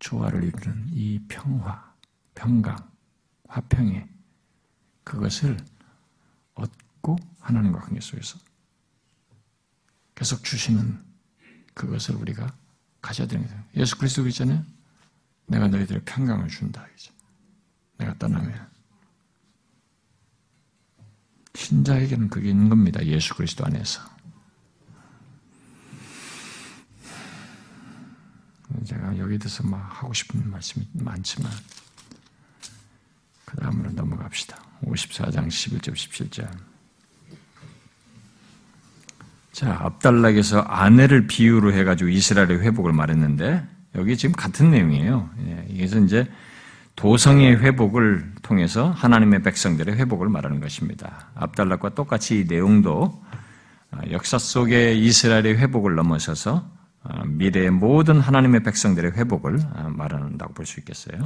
조화를 0.00 0.44
이루는 0.44 0.88
이 0.90 1.20
평화, 1.28 1.94
평강, 2.34 2.76
화평에 3.48 4.08
그것을 5.02 5.56
얻고 6.54 7.16
하나님과 7.40 7.80
관계 7.80 8.00
속에서 8.00 8.38
계속 10.14 10.44
주시는 10.44 11.04
그것을 11.74 12.16
우리가 12.16 12.56
가져야 13.02 13.26
되는 13.26 13.46
거예요. 13.46 13.64
예수 13.76 13.98
그리스도 13.98 14.26
있잖아요. 14.28 14.64
내가 15.46 15.68
너희들의 15.68 16.02
평강을 16.04 16.48
준다. 16.48 16.86
내가 17.98 18.16
떠나면. 18.18 18.73
신자에게는 21.54 22.28
그게 22.30 22.50
있는 22.50 22.68
겁니다. 22.68 23.04
예수 23.04 23.34
그리스도 23.34 23.64
안에서. 23.64 24.02
제가 28.84 29.16
여기 29.18 29.38
대해서 29.38 29.62
막 29.62 29.78
하고 29.78 30.12
싶은 30.12 30.50
말씀이 30.50 30.86
많지만 30.92 31.50
그 33.44 33.56
다음으로 33.56 33.92
넘어갑시다. 33.92 34.56
54장 34.82 35.46
11절 35.46 35.94
17절 35.94 36.74
자, 39.54 39.78
압달락에서 39.80 40.58
아내를 40.62 41.28
비유로 41.28 41.72
해가지고 41.72 42.10
이스라엘의 42.10 42.60
회복을 42.60 42.92
말했는데, 42.92 43.64
여기 43.94 44.16
지금 44.16 44.34
같은 44.34 44.72
내용이에요. 44.72 45.30
예, 45.46 45.66
이게서 45.70 46.00
이제 46.00 46.28
도성의 46.96 47.60
회복을 47.60 48.32
통해서 48.42 48.90
하나님의 48.90 49.42
백성들의 49.42 49.96
회복을 49.96 50.28
말하는 50.28 50.60
것입니다. 50.60 51.28
압달락과 51.34 51.94
똑같이 51.94 52.40
이 52.40 52.44
내용도 52.44 53.22
아, 53.90 53.98
역사 54.10 54.38
속의 54.38 55.00
이스라엘의 55.04 55.58
회복을 55.58 55.94
넘어서서 55.94 56.64
아, 57.02 57.24
미래의 57.26 57.70
모든 57.70 58.20
하나님의 58.20 58.62
백성들의 58.62 59.12
회복을 59.12 59.58
아, 59.74 59.88
말한다고 59.88 60.54
볼 60.54 60.66
수 60.66 60.80
있겠어요. 60.80 61.24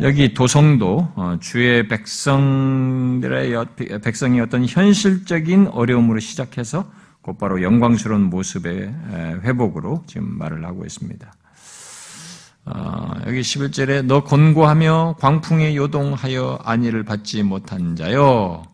여기 0.00 0.34
도성도 0.34 1.10
어, 1.14 1.38
주의 1.40 1.88
백성들의 1.88 3.54
백성이 4.04 4.40
어떤 4.40 4.66
현실적인 4.66 5.68
어려움으로 5.68 6.20
시작해서 6.20 6.90
곧바로 7.22 7.62
영광스러운 7.62 8.24
모습의 8.24 8.94
회복으로 9.42 10.04
지금 10.06 10.38
말을 10.38 10.64
하고 10.64 10.84
있습니다. 10.84 11.32
어, 12.66 13.12
여기 13.26 13.40
11절에 13.40 14.04
너 14.04 14.24
권고하며 14.24 15.16
광풍에 15.20 15.76
요동하여 15.76 16.58
안위를 16.64 17.04
받지 17.04 17.42
못한 17.42 17.94
자여 17.94 18.64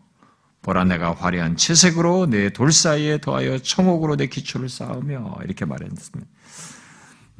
보라 0.62 0.84
내가 0.84 1.12
화려한 1.12 1.56
채색으로 1.56 2.26
내 2.26 2.50
돌 2.50 2.72
사이에 2.72 3.18
더하여 3.20 3.58
청옥으로 3.58 4.16
내 4.16 4.26
기초를 4.28 4.68
쌓으며 4.68 5.36
이렇게 5.44 5.64
말했습니다. 5.64 6.30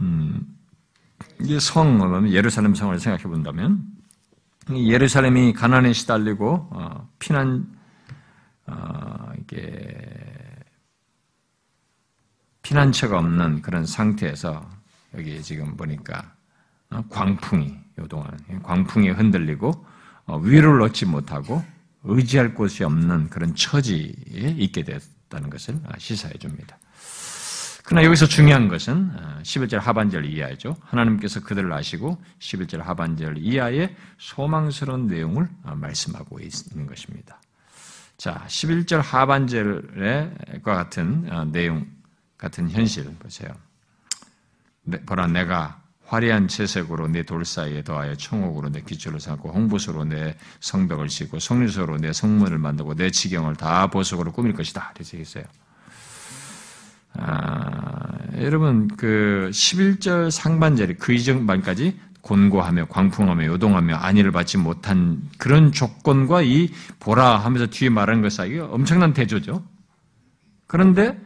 음, 0.00 0.40
이게 1.40 1.58
성, 1.58 2.30
예루살렘 2.30 2.74
성을 2.74 2.98
생각해 2.98 3.22
본다면 3.24 3.84
예루살렘이 4.70 5.54
가난에 5.54 5.92
시달리고 5.92 6.68
어, 6.70 7.08
피난 7.18 7.66
어, 8.66 9.32
이게 9.40 9.96
피난처가 12.62 13.18
없는 13.18 13.62
그런 13.62 13.86
상태에서 13.86 14.68
여기 15.14 15.42
지금 15.42 15.76
보니까 15.76 16.18
어, 16.18 16.41
광풍이 17.08 17.74
요동하는 17.98 18.62
광풍이 18.62 19.10
흔들리고 19.10 19.86
어, 20.26 20.38
위로를 20.38 20.82
얻지 20.82 21.06
못하고 21.06 21.62
의지할 22.04 22.54
곳이 22.54 22.84
없는 22.84 23.30
그런 23.30 23.54
처지에 23.54 24.54
있게 24.58 24.82
됐다는 24.84 25.50
것을 25.50 25.78
아, 25.86 25.98
시사해 25.98 26.34
줍니다. 26.34 26.78
그러나 27.84 28.06
여기서 28.06 28.26
중요한 28.26 28.68
것은 28.68 29.10
11절 29.42 29.74
어, 29.74 29.78
하반절 29.80 30.24
이하죠. 30.24 30.76
하나님께서 30.82 31.40
그들을 31.40 31.72
아시고 31.72 32.22
11절 32.38 32.78
하반절 32.78 33.38
이하의 33.38 33.96
소망스러운 34.18 35.08
내용을 35.08 35.48
말씀하고 35.64 36.38
있는 36.38 36.86
것입니다. 36.86 37.40
자, 38.16 38.44
11절 38.46 39.02
하반절과 39.02 40.60
같은 40.62 41.50
내용, 41.50 41.86
같은 42.38 42.70
현실 42.70 43.04
보세요. 43.18 43.50
보라, 45.06 45.26
내가 45.26 45.81
화려한 46.12 46.46
채색으로 46.46 47.08
내 47.08 47.22
돌 47.22 47.44
사이에 47.46 47.82
더하여 47.82 48.14
청옥으로 48.16 48.68
내 48.68 48.82
기초를 48.82 49.18
삼고 49.18 49.50
홍보소로 49.50 50.04
내 50.04 50.36
성벽을 50.60 51.08
짓고 51.08 51.38
성류소로 51.38 51.96
내 51.98 52.12
성문을 52.12 52.58
만들고 52.58 52.94
내 52.94 53.10
지경을 53.10 53.56
다 53.56 53.86
보석으로 53.86 54.32
꾸밀 54.32 54.52
것이다. 54.52 54.92
이렇게 54.94 55.18
있어요. 55.18 55.44
아, 57.14 58.18
여러분 58.38 58.88
그 58.88 59.48
11절 59.52 60.30
상반절이 60.30 60.96
그 60.96 61.12
이전반까지 61.14 61.98
곤고하며 62.20 62.86
광풍하며 62.86 63.46
요동하며 63.46 63.96
안위를 63.96 64.32
받지 64.32 64.58
못한 64.58 65.22
그런 65.38 65.72
조건과 65.72 66.42
이 66.42 66.70
보라 67.00 67.38
하면서 67.38 67.66
뒤에 67.66 67.88
말하는 67.88 68.20
것 68.20 68.32
사이가 68.32 68.66
엄청난 68.66 69.14
대조죠. 69.14 69.64
그런데 70.66 71.18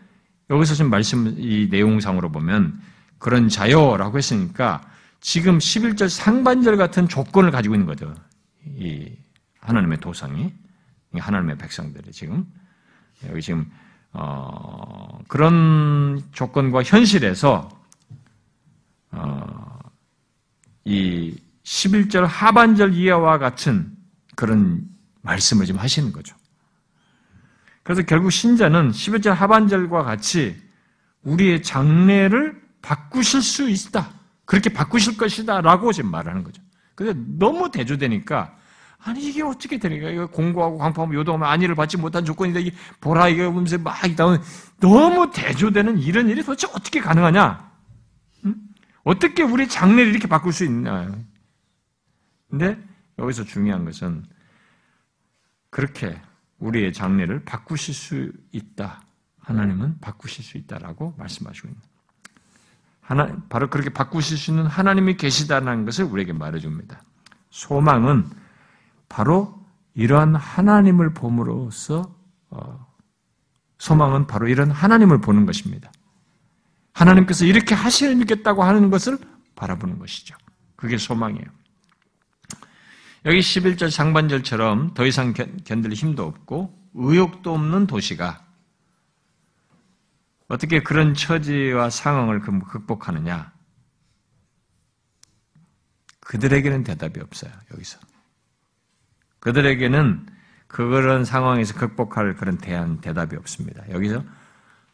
여기서 0.50 0.74
지금 0.74 0.90
말씀 0.90 1.34
이 1.38 1.68
내용상으로 1.70 2.30
보면 2.30 2.80
그런 3.18 3.48
자요라고 3.48 4.18
했으니까 4.18 4.82
지금 5.20 5.58
11절 5.58 6.08
상반절 6.08 6.76
같은 6.76 7.08
조건을 7.08 7.50
가지고 7.50 7.74
있는 7.74 7.86
거죠. 7.86 8.14
이 8.64 9.10
하나님의 9.60 9.98
도상이 9.98 10.52
하나님의 11.12 11.56
백성들이 11.58 12.12
지금 12.12 12.46
여기 13.28 13.40
지금 13.40 13.70
어, 14.12 15.18
그런 15.28 16.22
조건과 16.32 16.82
현실에서 16.82 17.68
어, 19.12 19.78
이 20.84 21.36
11절 21.64 22.24
하반절 22.26 22.94
이하와 22.94 23.38
같은 23.38 23.96
그런 24.36 24.86
말씀을 25.22 25.66
지금 25.66 25.80
하시는 25.80 26.12
거죠. 26.12 26.36
그래서 27.82 28.02
결국 28.02 28.30
신자는 28.30 28.90
11절 28.90 29.30
하반절과 29.30 30.02
같이 30.02 30.56
우리의 31.22 31.62
장래를 31.62 32.65
바꾸실 32.86 33.42
수 33.42 33.68
있다. 33.68 34.08
그렇게 34.44 34.72
바꾸실 34.72 35.16
것이다. 35.16 35.60
라고 35.60 35.92
지금 35.92 36.08
말하는 36.12 36.44
거죠. 36.44 36.62
근데 36.94 37.14
너무 37.36 37.68
대조되니까, 37.68 38.56
아니, 38.98 39.28
이게 39.28 39.42
어떻게 39.42 39.76
되니까? 39.78 40.08
이거 40.08 40.28
공고하고 40.28 40.78
광포하고 40.78 41.12
요동하면 41.16 41.48
안위를 41.48 41.74
받지 41.74 41.96
못한 41.96 42.24
조건이다. 42.24 42.60
이게 42.60 42.72
보라, 43.00 43.28
이게 43.28 43.44
보면서 43.44 43.76
막 43.78 44.04
있다. 44.06 44.24
너무 44.78 45.30
대조되는 45.32 45.98
이런 45.98 46.28
일이 46.28 46.44
도대체 46.44 46.68
어떻게 46.68 47.00
가능하냐? 47.00 47.72
응? 48.44 48.54
어떻게 49.02 49.42
우리 49.42 49.66
장래를 49.68 50.12
이렇게 50.12 50.28
바꿀 50.28 50.52
수 50.52 50.64
있냐? 50.64 51.12
근데 52.48 52.78
여기서 53.18 53.42
중요한 53.42 53.84
것은 53.84 54.24
그렇게 55.70 56.22
우리의 56.58 56.92
장래를 56.92 57.44
바꾸실 57.44 57.92
수 57.92 58.32
있다. 58.52 59.02
하나님은 59.40 59.98
바꾸실 60.00 60.44
수 60.44 60.56
있다라고 60.56 61.14
말씀하시고 61.18 61.68
있는 61.68 61.80
하나, 63.06 63.36
바로 63.48 63.70
그렇게 63.70 63.90
바꾸실 63.90 64.36
수 64.36 64.50
있는 64.50 64.66
하나님이 64.66 65.16
계시다는 65.16 65.84
것을 65.84 66.04
우리에게 66.06 66.32
말해줍니다. 66.32 67.00
소망은 67.50 68.26
바로 69.08 69.64
이러한 69.94 70.34
하나님을 70.34 71.14
봄으로써 71.14 72.12
어, 72.50 72.86
소망은 73.78 74.26
바로 74.26 74.48
이런 74.48 74.72
하나님을 74.72 75.20
보는 75.20 75.46
것입니다. 75.46 75.92
하나님께서 76.92 77.44
이렇게 77.44 77.76
하시겠다고 77.76 78.64
하는 78.64 78.90
것을 78.90 79.18
바라보는 79.54 80.00
것이죠. 80.00 80.36
그게 80.74 80.98
소망이에요. 80.98 81.46
여기 83.26 83.38
11절 83.38 83.90
상반절처럼 83.90 84.94
더 84.94 85.06
이상 85.06 85.32
견딜 85.64 85.92
힘도 85.92 86.24
없고 86.24 86.76
의욕도 86.94 87.54
없는 87.54 87.86
도시가 87.86 88.45
어떻게 90.48 90.82
그런 90.82 91.14
처지와 91.14 91.90
상황을 91.90 92.40
극복하느냐? 92.40 93.52
그들에게는 96.20 96.84
대답이 96.84 97.20
없어요, 97.20 97.52
여기서. 97.72 97.98
그들에게는 99.40 100.26
그런 100.66 101.24
상황에서 101.24 101.74
극복할 101.74 102.34
그런 102.34 102.58
대안, 102.58 103.00
대답이 103.00 103.36
없습니다. 103.36 103.88
여기서 103.90 104.24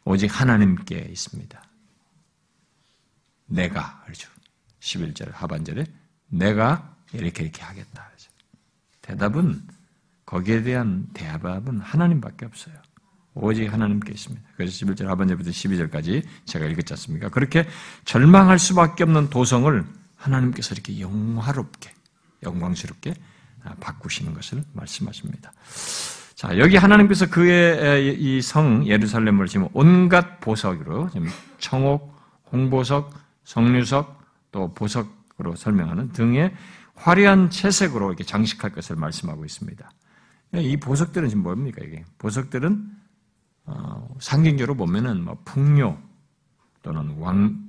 오직 0.05 0.27
하나님께 0.39 1.07
있습니다. 1.09 1.63
내가, 3.47 4.01
그렇죠. 4.03 4.29
11절 4.79 5.31
하반절에 5.31 5.85
내가 6.27 6.95
이렇게 7.13 7.43
이렇게 7.43 7.63
하겠다. 7.63 8.07
그렇죠. 8.07 8.31
대답은 9.01 9.67
거기에 10.25 10.61
대한 10.63 11.07
대답은 11.13 11.79
하나님밖에 11.79 12.45
없어요. 12.45 12.82
오직 13.35 13.71
하나님께 13.71 14.11
있습니다. 14.11 14.43
그래서 14.55 14.85
11절 14.85 15.05
하반절부터 15.05 15.49
12절까지 15.51 16.23
제가 16.45 16.65
읽었지 16.65 16.93
않습니까? 16.93 17.29
그렇게 17.29 17.67
절망할 18.05 18.59
수밖에 18.59 19.03
없는 19.03 19.29
도성을 19.29 19.85
하나님께서 20.15 20.73
이렇게 20.73 20.99
영화롭게, 20.99 21.91
영광스럽게 22.43 23.15
바꾸시는 23.79 24.33
것을 24.33 24.63
말씀하십니다. 24.73 25.51
자, 26.35 26.57
여기 26.57 26.75
하나님께서 26.77 27.29
그의 27.29 28.15
이 28.19 28.41
성 28.41 28.85
예루살렘을 28.85 29.47
지금 29.47 29.67
온갖 29.73 30.39
보석으로 30.41 31.09
지금 31.11 31.27
청옥, 31.57 32.13
홍보석, 32.51 33.13
성류석, 33.45 34.21
또 34.51 34.73
보석으로 34.73 35.55
설명하는 35.55 36.11
등의 36.11 36.53
화려한 36.95 37.49
채색으로 37.49 38.09
이렇게 38.09 38.23
장식할 38.23 38.71
것을 38.71 38.95
말씀하고 38.97 39.45
있습니다. 39.45 39.89
이 40.55 40.77
보석들은 40.77 41.29
지금 41.29 41.43
뭡니까, 41.43 41.81
이게? 41.83 42.05
보석들은 42.19 42.71
어, 42.71 43.02
상징적으로 44.19 44.75
보면은 44.75 45.23
뭐 45.23 45.37
풍요 45.45 45.97
또는 46.81 47.15
왕 47.19 47.67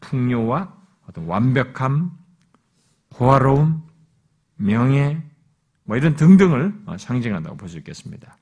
풍요와 0.00 0.72
어떤 1.08 1.24
완벽함, 1.24 2.12
호화로움, 3.18 3.82
명예 4.56 5.22
뭐 5.84 5.96
이런 5.96 6.14
등등을 6.14 6.74
어, 6.86 6.96
상징한다고 6.98 7.56
볼 7.56 7.68
수 7.68 7.78
있겠습니다. 7.78 8.36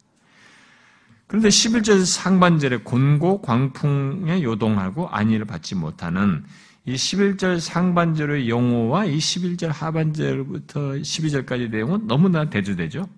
그런데 1.26 1.48
11절 1.48 2.04
상반절에 2.04 2.78
곤고 2.78 3.42
광풍에 3.42 4.42
요동하고 4.42 5.08
안위를 5.08 5.44
받지 5.44 5.74
못하는 5.74 6.44
이 6.84 6.94
11절 6.94 7.58
상반절의 7.58 8.48
용어와 8.48 9.06
이 9.06 9.18
11절 9.18 9.68
하반절부터 9.68 10.80
12절까지 10.92 11.70
내용은 11.70 12.06
너무나 12.06 12.48
대조되죠. 12.48 13.08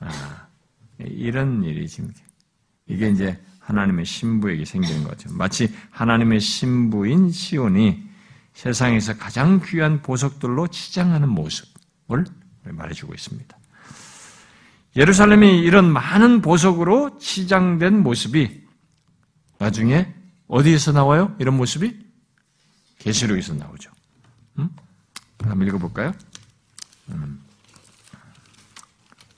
아, 0.00 0.41
이런 1.06 1.64
일이 1.64 1.88
지금 1.88 2.12
이게 2.86 3.08
이제 3.10 3.40
하나님의 3.60 4.04
신부에게 4.04 4.64
생기는 4.64 5.04
거죠. 5.04 5.32
마치 5.32 5.72
하나님의 5.90 6.40
신부인 6.40 7.30
시온이 7.30 8.02
세상에서 8.54 9.16
가장 9.16 9.60
귀한 9.64 10.02
보석들로 10.02 10.68
치장하는 10.68 11.28
모습을 11.28 12.24
말해주고 12.64 13.14
있습니다. 13.14 13.58
예루살렘이 14.96 15.60
이런 15.60 15.90
많은 15.90 16.42
보석으로 16.42 17.18
치장된 17.18 18.02
모습이 18.02 18.62
나중에 19.58 20.12
어디에서 20.48 20.92
나와요? 20.92 21.34
이런 21.38 21.56
모습이 21.56 21.98
계시록에서 22.98 23.54
나오죠. 23.54 23.90
음? 24.58 24.68
한번 25.42 25.66
읽어볼까요? 25.66 26.12
음. 27.08 27.40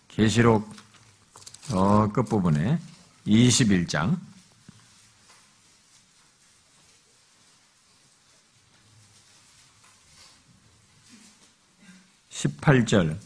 계시록 0.08 0.73
어, 1.72 2.08
끝부분에 2.12 2.78
21장 3.26 4.18
18절 12.30 13.16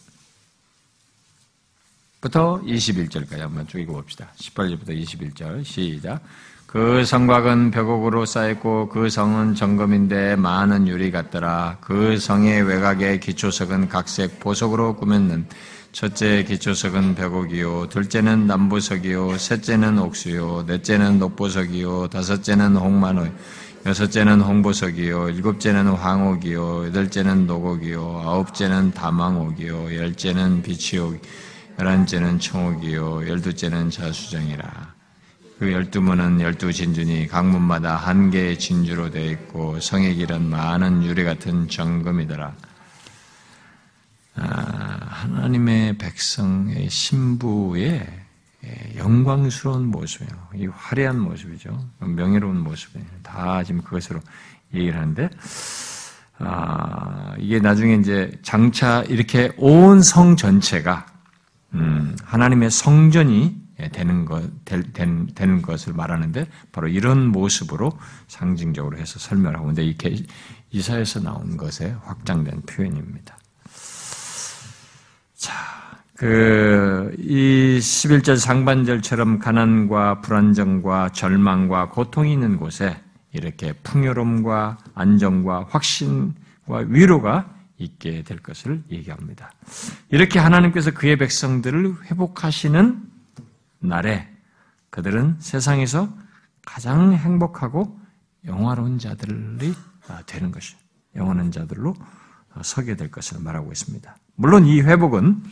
부터 2.20 2.60
21절까지 2.62 3.38
한번 3.38 3.66
쭉 3.66 3.78
읽어봅시다. 3.78 4.28
18절부터 4.36 4.88
21절 4.88 5.64
시작. 5.64 6.20
그 6.66 7.04
성곽은 7.04 7.70
벽옥으로 7.70 8.26
쌓였고 8.26 8.88
그 8.88 9.08
성은 9.08 9.54
정금인데 9.54 10.36
많은 10.36 10.86
유리 10.86 11.10
같더라. 11.10 11.78
그 11.80 12.18
성의 12.18 12.62
외곽의 12.62 13.20
기초석은 13.20 13.88
각색 13.88 14.40
보석으로 14.40 14.96
꾸몄는 14.96 15.46
첫째 15.98 16.44
기초석은 16.44 17.16
벽옥이요, 17.16 17.88
둘째는 17.88 18.46
남부석이요, 18.46 19.36
셋째는 19.36 19.98
옥수요, 19.98 20.62
넷째는 20.68 21.18
녹보석이요, 21.18 22.06
다섯째는 22.06 22.76
홍만호, 22.76 23.26
여섯째는 23.84 24.40
홍보석이요, 24.40 25.30
일곱째는 25.30 25.88
황옥이요, 25.88 26.86
여덟째는 26.86 27.48
노곡이요, 27.48 28.22
아홉째는 28.24 28.92
다망옥이요, 28.92 29.96
열째는 29.96 30.62
비치옥, 30.62 31.20
열한째는 31.80 32.38
청옥이요, 32.38 33.28
열두째는 33.28 33.90
자수정이라. 33.90 34.94
그 35.58 35.72
열두 35.72 36.00
문은 36.00 36.40
열두 36.40 36.72
진주니 36.72 37.26
각 37.26 37.44
문마다 37.44 37.96
한 37.96 38.30
개의 38.30 38.56
진주로 38.56 39.10
되어 39.10 39.32
있고 39.32 39.80
성의 39.80 40.14
길은 40.14 40.48
많은 40.48 41.02
유리 41.02 41.24
같은 41.24 41.66
정금이더라. 41.66 42.67
아, 44.40 44.98
하나님의 45.08 45.98
백성의 45.98 46.88
신부의 46.90 48.06
영광스러운 48.96 49.86
모습이에요. 49.86 50.30
이 50.56 50.66
화려한 50.66 51.18
모습이죠. 51.20 51.78
명예로운 52.00 52.58
모습이에요. 52.60 53.06
다 53.22 53.62
지금 53.64 53.80
그것으로 53.82 54.20
얘기를 54.74 54.96
하는데, 54.98 55.30
아, 56.38 57.34
이게 57.38 57.58
나중에 57.60 57.94
이제 57.96 58.32
장차 58.42 59.02
이렇게 59.04 59.50
온 59.56 60.02
성 60.02 60.36
전체가, 60.36 61.06
음, 61.74 62.16
하나님의 62.24 62.70
성전이 62.70 63.56
되는 63.92 64.24
것, 64.24 64.42
된, 64.64 65.28
되는 65.34 65.62
것을 65.62 65.92
말하는데, 65.94 66.46
바로 66.72 66.88
이런 66.88 67.28
모습으로 67.28 67.96
상징적으로 68.26 68.98
해서 68.98 69.18
설명하고, 69.18 69.66
근데 69.66 69.84
이게 69.84 70.16
이사에서 70.70 71.20
나온 71.20 71.56
것에 71.56 71.94
확장된 72.04 72.62
표현입니다. 72.62 73.38
자, 76.18 76.26
그, 76.26 77.14
이 77.18 77.78
11절 77.78 78.38
상반절처럼 78.38 79.38
가난과 79.38 80.20
불안정과 80.20 81.10
절망과 81.12 81.90
고통이 81.90 82.32
있는 82.32 82.56
곳에 82.56 83.00
이렇게 83.32 83.72
풍요로움과 83.84 84.78
안정과 84.94 85.66
확신과 85.70 86.86
위로가 86.88 87.54
있게 87.78 88.24
될 88.24 88.38
것을 88.38 88.82
얘기합니다. 88.90 89.52
이렇게 90.10 90.40
하나님께서 90.40 90.90
그의 90.90 91.16
백성들을 91.18 92.06
회복하시는 92.06 93.00
날에 93.78 94.28
그들은 94.90 95.36
세상에서 95.38 96.08
가장 96.66 97.12
행복하고 97.12 97.96
영화로운 98.44 98.98
자들이 98.98 99.72
되는 100.26 100.50
것이 100.50 100.74
영원한 101.14 101.52
자들로 101.52 101.94
서게 102.62 102.96
될 102.96 103.08
것을 103.08 103.40
말하고 103.40 103.70
있습니다. 103.70 104.16
물론 104.34 104.66
이 104.66 104.80
회복은 104.80 105.42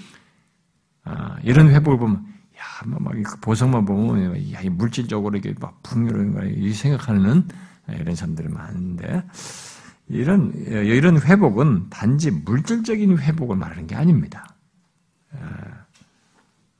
아, 1.06 1.38
이런 1.42 1.70
회복을 1.70 1.98
보면 1.98 2.26
야, 2.58 2.86
뭐막 2.86 3.40
보석만 3.40 3.84
보면 3.84 4.52
야, 4.52 4.60
물질적으로 4.70 5.38
이게 5.38 5.54
막 5.60 5.82
풍요로운 5.82 6.34
거이 6.34 6.72
생각하는 6.72 7.46
이런 7.88 8.16
사람들이 8.16 8.48
많은데 8.48 9.24
이런 10.08 10.52
이런 10.54 11.20
회복은 11.20 11.90
단지 11.90 12.30
물질적인 12.30 13.18
회복을 13.18 13.56
말하는 13.56 13.86
게 13.86 13.94
아닙니다. 13.94 14.54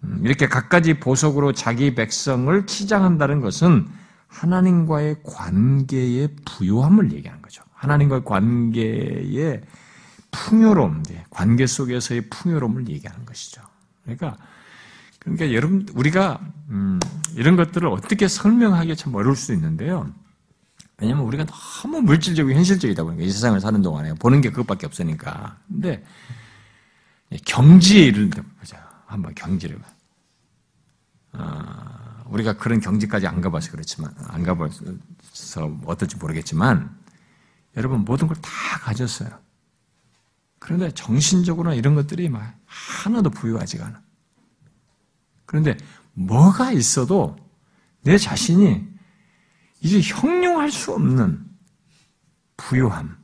음, 0.02 0.20
이렇게 0.22 0.48
갖가지 0.48 0.98
보석으로 0.98 1.52
자기 1.52 1.94
백성을 1.94 2.66
치장한다는 2.66 3.40
것은 3.40 3.86
하나님과의 4.26 5.22
관계의 5.22 6.36
부요함을 6.44 7.12
얘기하는 7.12 7.42
거죠. 7.42 7.62
하나님과의 7.74 8.24
관계의 8.24 9.62
풍요로움, 10.32 11.02
관계 11.30 11.66
속에서의 11.66 12.28
풍요로움을 12.28 12.88
얘기하는 12.88 13.24
것이죠. 13.24 13.62
그러니까, 14.06 14.38
그러니까 15.18 15.52
여러분, 15.52 15.86
우리가, 15.94 16.40
음, 16.70 16.98
이런 17.34 17.56
것들을 17.56 17.86
어떻게 17.88 18.28
설명하기 18.28 18.96
참 18.96 19.14
어려울 19.14 19.36
수 19.36 19.52
있는데요. 19.52 20.10
왜냐면 20.98 21.24
우리가 21.24 21.44
너무 21.44 22.00
물질적이고 22.00 22.56
현실적이다 22.56 23.02
보니까 23.04 23.22
이 23.24 23.30
세상을 23.30 23.60
사는 23.60 23.82
동안에 23.82 24.14
보는 24.14 24.40
게 24.40 24.50
그것밖에 24.50 24.86
없으니까. 24.86 25.58
근데, 25.68 26.02
경지를 27.44 28.30
보자. 28.58 28.86
한번 29.06 29.34
경지를. 29.34 29.78
어, 31.32 32.24
우리가 32.26 32.54
그런 32.56 32.80
경지까지 32.80 33.26
안 33.26 33.40
가봐서 33.40 33.70
그렇지만, 33.72 34.12
안 34.28 34.42
가봐서 34.42 34.84
어떨지 35.84 36.16
모르겠지만, 36.16 36.96
여러분 37.76 38.00
모든 38.04 38.26
걸 38.26 38.36
다 38.40 38.50
가졌어요. 38.80 39.28
그런데 40.66 40.90
정신적으로나 40.90 41.76
이런 41.76 41.94
것들이 41.94 42.28
막 42.28 42.58
하나도 42.66 43.30
부유하지가 43.30 43.86
않아. 43.86 44.02
그런데 45.44 45.76
뭐가 46.14 46.72
있어도 46.72 47.36
내 48.02 48.18
자신이 48.18 48.84
이제 49.80 50.00
형용할 50.00 50.72
수 50.72 50.92
없는 50.92 51.46
부유함, 52.56 53.16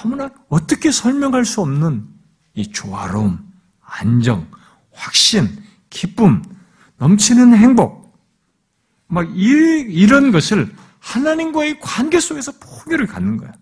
너무나 0.00 0.30
어떻게 0.48 0.92
설명할 0.92 1.44
수 1.44 1.62
없는 1.62 2.06
이 2.54 2.70
조화로움, 2.70 3.52
안정, 3.80 4.48
확신, 4.92 5.64
기쁨, 5.90 6.44
넘치는 6.98 7.56
행복, 7.56 8.16
막 9.08 9.28
이, 9.36 9.48
이런 9.88 10.30
것을 10.30 10.72
하나님과의 11.00 11.80
관계 11.80 12.20
속에서 12.20 12.52
포기를 12.60 13.08
갖는 13.08 13.36
거야. 13.36 13.52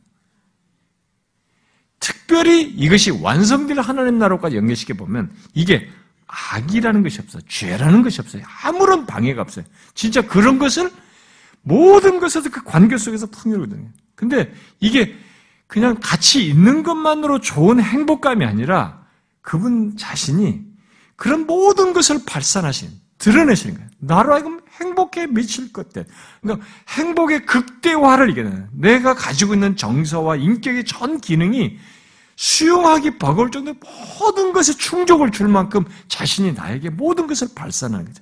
특별히 2.03 2.63
이것이 2.63 3.13
완성될 3.13 3.79
하나님 3.79 4.19
나라까지 4.19 4.57
연결시켜 4.57 4.95
보면 4.95 5.31
이게 5.55 5.89
악이라는 6.27 7.05
것이 7.05 7.21
없어. 7.21 7.39
죄라는 7.47 8.03
것이 8.03 8.21
없어요. 8.21 8.43
아무런 8.65 9.07
방해가 9.07 9.41
없어요. 9.41 9.65
진짜 9.95 10.21
그런 10.21 10.59
것을 10.59 10.91
모든 11.63 12.19
것에서 12.19 12.51
그 12.51 12.65
관계 12.65 12.99
속에서 12.99 13.27
풍요거든요. 13.27 13.89
근데 14.17 14.53
이게 14.81 15.15
그냥 15.69 15.97
같이 16.03 16.45
있는 16.45 16.83
것만으로 16.83 17.41
좋은 17.41 17.81
행복감이 17.81 18.45
아니라 18.45 19.05
그분 19.41 19.97
자신이 19.97 20.61
그런 21.15 21.47
모든 21.47 21.93
것을 21.93 22.19
발산하신, 22.27 22.91
드러내시는 23.19 23.77
거예요. 23.77 23.89
나로 23.99 24.35
하여금 24.35 24.61
행복에 24.81 25.29
미칠 25.29 25.73
것들. 25.73 26.05
그러니까 26.41 26.67
행복의 26.89 27.47
극대화를 27.47 28.31
이겨내는 28.31 28.69
내가 28.73 29.15
가지고 29.15 29.55
있는 29.55 29.77
정서와 29.77 30.37
인격의 30.37 30.85
전 30.85 31.21
기능이 31.21 31.79
수용하기 32.43 33.19
버거울 33.19 33.53
정도의 33.53 33.77
모든 34.19 34.53
것에 34.53 34.73
충족을 34.73 35.31
줄 35.31 35.47
만큼 35.47 35.85
자신이 36.09 36.55
나에게 36.55 36.91
모든 36.91 37.29
것을 37.29 37.47
발산하는 37.55 38.05
거죠. 38.05 38.21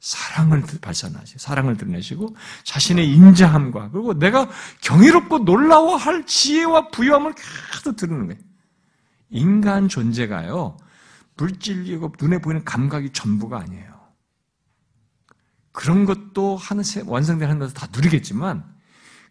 사랑을 0.00 0.62
발산하시 0.82 1.38
사랑을 1.38 1.78
드러내시고 1.78 2.36
자신의 2.64 3.10
인자함과 3.10 3.90
그리고 3.90 4.12
내가 4.12 4.50
경이롭고 4.82 5.38
놀라워할 5.40 6.26
지혜와 6.26 6.88
부유함을 6.90 7.34
계속 7.72 7.96
드러내는 7.96 8.26
거예요. 8.26 8.40
인간 9.30 9.88
존재가요 9.88 10.76
물질이고 11.38 12.12
눈에 12.20 12.42
보이는 12.42 12.62
감각이 12.66 13.14
전부가 13.14 13.60
아니에요. 13.60 13.98
그런 15.72 16.04
것도 16.04 16.58
하는 16.58 16.84
완성된 17.06 17.58
것을 17.58 17.72
다 17.72 17.88
누리겠지만 17.90 18.62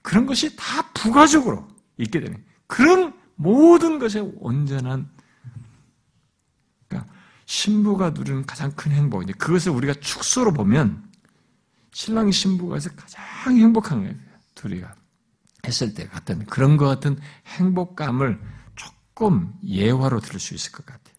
그런 0.02 0.26
것이 0.26 0.56
다 0.56 0.92
부가적으로 0.96 1.68
있게 2.00 2.20
되는 2.20 2.44
그런 2.66 3.14
모든 3.38 4.00
것에 4.00 4.20
온전한 4.20 5.10
그러니까 6.88 7.12
신부가 7.46 8.10
누리는 8.10 8.46
가장 8.46 8.72
큰 8.72 8.92
행복인데 8.92 9.34
그것을 9.34 9.72
우리가 9.72 9.94
축소로 9.94 10.54
보면 10.54 11.08
신랑 11.94 12.32
신부가 12.32 12.76
해서 12.76 12.90
가장 12.96 13.58
행복한 13.58 14.02
거예요. 14.02 14.16
둘이가 14.56 14.94
했을 15.66 15.94
때 15.94 16.08
같은 16.08 16.46
그런 16.46 16.78
것 16.78 16.86
같은 16.86 17.18
행복감을 17.46 18.40
조금 18.76 19.54
예화로 19.64 20.20
들을 20.20 20.40
수 20.40 20.54
있을 20.54 20.72
것 20.72 20.86
같아요. 20.86 21.16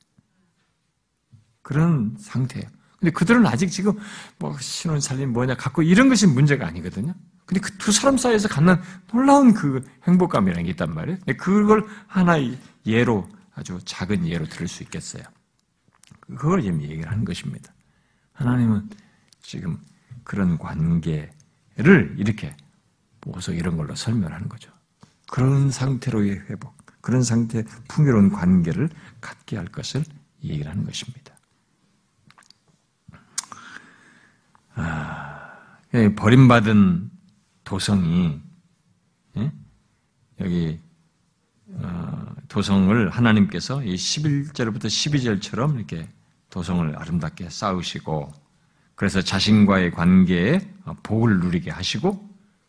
그런 1.62 2.16
상태예요. 2.19 2.69
근데 2.99 3.12
그들은 3.12 3.47
아직 3.47 3.70
지금 3.70 3.97
뭐 4.39 4.57
신혼 4.59 5.01
살림 5.01 5.32
뭐냐 5.32 5.55
갖고 5.55 5.82
이런 5.82 6.09
것이 6.09 6.27
문제가 6.27 6.66
아니거든요. 6.66 7.15
근데 7.49 7.61
그 7.61 7.79
두 7.89 7.93
사람 7.93 8.19
사이에서 8.19 8.49
갖는 8.49 8.77
놀라운 9.11 9.55
그 9.55 9.83
행복감이라는 10.07 10.65
게 10.65 10.70
있단 10.73 10.93
말이에요. 10.95 11.19
그걸 11.39 11.87
하나의 12.07 12.59
예로 12.85 13.27
아주 13.55 13.81
작은 13.83 14.27
예로 14.27 14.45
들을 14.45 14.69
수 14.69 14.83
있겠어요. 14.83 15.23
그걸 16.20 16.61
지금 16.61 16.83
얘기를 16.83 17.11
하는 17.11 17.25
것입니다. 17.25 17.73
하나님은 18.35 18.91
지금 19.41 19.79
그런 20.23 20.59
관계를 20.59 21.31
이렇게 22.19 22.55
보고서 23.23 23.53
이런 23.53 23.79
걸로 23.79 23.95
설명하는 23.95 24.51
거죠. 24.51 24.70
그런 25.31 25.70
상태로의 25.70 26.43
회복, 26.51 26.77
그런 27.01 27.23
상태 27.23 27.65
풍요로운 27.89 28.31
관계를 28.31 28.91
갖게 29.23 29.57
할 29.57 29.65
것을 29.65 30.05
얘기를 30.45 30.70
하는 30.70 30.85
것입니다. 30.85 31.35
아, 34.75 35.57
버림받은 36.16 37.18
도성이 37.69 38.40
예? 39.36 39.53
여기 40.40 40.81
어, 41.66 42.35
도성을 42.49 43.11
하나님께서 43.11 43.85
이 43.85 43.95
11절부터 43.95 44.86
12절처럼 44.86 45.77
이렇게 45.77 46.09
도성을 46.49 46.97
아름답게 46.97 47.51
쌓으시고 47.51 48.32
그래서 48.95 49.20
자신과의 49.20 49.90
관계에 49.90 50.66
복을 51.03 51.40
누리게 51.40 51.70
하시고 51.70 52.27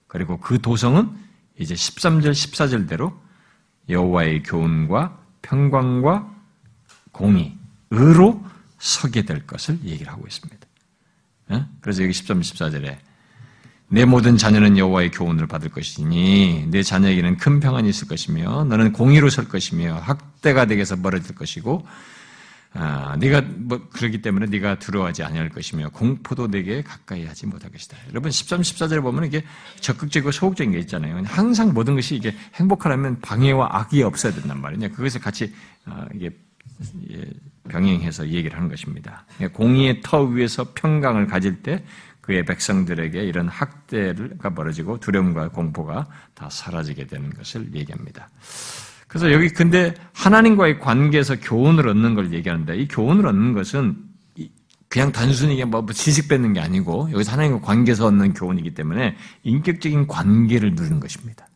그리고 0.07 0.37
그 0.37 0.59
도성은 0.59 1.09
이제 1.57 1.75
13절 1.75 2.31
14절대로 2.31 3.17
여호와의 3.87 4.43
교훈과 4.43 5.17
평강과 5.41 6.35
공의, 7.13 7.57
의로 7.89 8.45
서게 8.77 9.21
될 9.21 9.47
것을 9.47 9.79
얘기를 9.85 10.11
하고 10.11 10.27
있습니다. 10.27 10.67
예? 11.51 11.65
그래서 11.79 12.03
여기 12.03 12.11
13, 12.11 12.41
14절에 12.41 13.08
내 13.91 14.05
모든 14.05 14.37
자녀는 14.37 14.77
여호와의 14.77 15.11
교훈을 15.11 15.47
받을 15.47 15.69
것이니 15.69 16.67
내 16.69 16.83
자녀에게는 16.83 17.37
큰 17.37 17.59
평안이 17.59 17.89
있을 17.89 18.07
것이며 18.07 18.65
너는 18.65 18.93
공의로 18.93 19.29
설 19.29 19.47
것이며 19.47 19.95
학대가 19.95 20.65
되게서 20.65 20.95
멀어질 20.95 21.35
것이고 21.35 21.85
아, 22.73 23.15
네가 23.17 23.41
뭐 23.55 23.87
그러기 23.91 24.21
때문에 24.21 24.45
네가 24.45 24.77
두려워하지 24.77 25.23
아니할 25.23 25.49
것이며 25.49 25.89
공포도 25.89 26.47
내게 26.51 26.83
가까이 26.83 27.25
하지 27.25 27.47
못할 27.47 27.71
것이다. 27.71 27.97
여러분 28.09 28.29
13, 28.29 28.61
14절에 28.61 29.01
보면 29.01 29.25
이게 29.25 29.43
적극적이고 29.79 30.31
소극적인 30.31 30.73
게 30.73 30.79
있잖아요. 30.79 31.23
항상 31.25 31.73
모든 31.73 31.95
것이 31.95 32.15
이게 32.15 32.35
행복하려면 32.53 33.19
방해와 33.21 33.69
악이 33.71 34.03
없어야 34.03 34.33
된단 34.33 34.61
말이냐. 34.61 34.89
그것을 34.89 35.19
같이 35.19 35.51
아, 35.85 36.05
이게 36.13 36.29
병행해서 37.67 38.27
얘기를 38.29 38.55
하는 38.55 38.69
것입니다. 38.69 39.25
공의의 39.53 40.01
터 40.01 40.23
위에서 40.23 40.71
평강을 40.75 41.27
가질 41.27 41.61
때 41.61 41.83
그의 42.29 42.45
백성들에게 42.45 43.23
이런 43.23 43.47
학대가 43.47 44.51
벌어지고 44.51 44.99
두려움과 44.99 45.49
공포가 45.49 46.05
다 46.35 46.47
사라지게 46.47 47.07
되는 47.07 47.33
것을 47.33 47.73
얘기합니다. 47.73 48.29
그래서 49.07 49.31
여기 49.31 49.49
근데 49.49 49.95
하나님과의 50.13 50.79
관계에서 50.79 51.39
교훈을 51.39 51.87
얻는 51.87 52.13
걸 52.13 52.31
얘기하는데 52.31 52.77
이 52.77 52.87
교훈을 52.87 53.25
얻는 53.25 53.53
것은 53.53 53.97
그냥 54.89 55.11
단순히 55.11 55.65
뭐 55.65 55.83
지식 55.91 56.27
뺏는 56.27 56.53
게 56.53 56.59
아니고 56.59 57.09
여기서 57.11 57.31
하나님과 57.31 57.61
관계에서 57.61 58.05
얻는 58.05 58.35
교훈이기 58.35 58.75
때문에 58.75 59.15
인격적인 59.41 60.05
관계를 60.05 60.75
누리는 60.75 60.99
것입니다. 60.99 61.47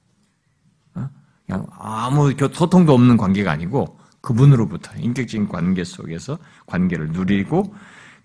어? 0.96 1.08
그냥 1.46 1.68
아무 1.78 2.32
소통도 2.32 2.96
없는 2.96 3.18
관계가 3.18 3.52
아니고 3.52 4.00
그분으로부터 4.22 4.98
인격적인 4.98 5.50
관계 5.50 5.84
속에서 5.84 6.40
관계를 6.66 7.10
누리고 7.10 7.76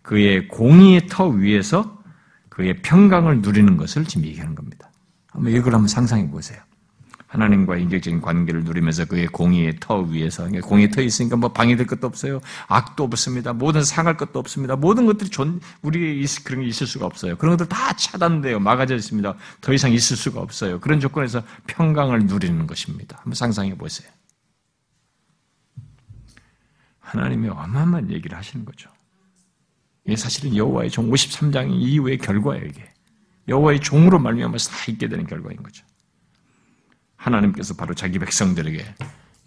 그의 0.00 0.48
공의의 0.48 1.08
터 1.08 1.28
위에서 1.28 1.97
그의 2.58 2.74
평강을 2.82 3.40
누리는 3.40 3.76
것을 3.76 4.04
지금 4.04 4.26
얘기하는 4.26 4.56
겁니다. 4.56 4.90
한번 5.28 5.52
이걸 5.52 5.74
한번 5.74 5.86
상상해 5.86 6.28
보세요. 6.28 6.60
하나님과 7.28 7.76
인격적인 7.76 8.20
관계를 8.20 8.64
누리면서 8.64 9.04
그의 9.04 9.28
공의의 9.28 9.76
터 9.78 10.00
위에서 10.00 10.42
그러니까 10.42 10.66
공의의 10.66 10.90
터 10.90 11.00
있으니까 11.00 11.36
뭐 11.36 11.52
방해될 11.52 11.86
것도 11.86 12.08
없어요. 12.08 12.40
악도 12.66 13.04
없습니다. 13.04 13.52
모든 13.52 13.84
상할 13.84 14.16
것도 14.16 14.40
없습니다. 14.40 14.74
모든 14.74 15.06
것들이 15.06 15.30
존 15.30 15.60
우리 15.82 16.26
그런 16.42 16.62
게 16.62 16.66
있을 16.66 16.88
수가 16.88 17.06
없어요. 17.06 17.36
그런 17.36 17.56
것들 17.56 17.68
다 17.68 17.94
차단돼요. 17.94 18.58
막아져 18.58 18.96
있습니다. 18.96 19.36
더 19.60 19.72
이상 19.72 19.92
있을 19.92 20.16
수가 20.16 20.40
없어요. 20.40 20.80
그런 20.80 20.98
조건에서 20.98 21.44
평강을 21.68 22.26
누리는 22.26 22.66
것입니다. 22.66 23.18
한번 23.18 23.34
상상해 23.34 23.76
보세요. 23.76 24.10
하나님이 26.98 27.50
어마어마한 27.50 28.10
얘기를 28.10 28.36
하시는 28.36 28.64
거죠. 28.64 28.90
이게 30.08 30.16
사실은 30.16 30.56
여호와의 30.56 30.90
종 30.90 31.10
53장 31.10 31.70
이후의 31.70 32.16
결과예요, 32.16 32.64
이게. 32.64 32.82
여호와의 33.46 33.80
종으로 33.80 34.18
말미암아서 34.18 34.70
다 34.70 34.76
있게 34.88 35.06
되는 35.06 35.26
결과인 35.26 35.62
거죠. 35.62 35.84
하나님께서 37.16 37.74
바로 37.74 37.92
자기 37.92 38.18
백성들에게 38.18 38.94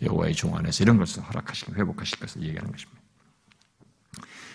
여호와의 0.04 0.36
종 0.36 0.56
안에서 0.56 0.84
이런 0.84 0.98
것을 0.98 1.24
허락하실, 1.24 1.74
회복하실 1.76 2.20
것을 2.20 2.44
얘기하는 2.44 2.72
것입니다. 2.72 3.02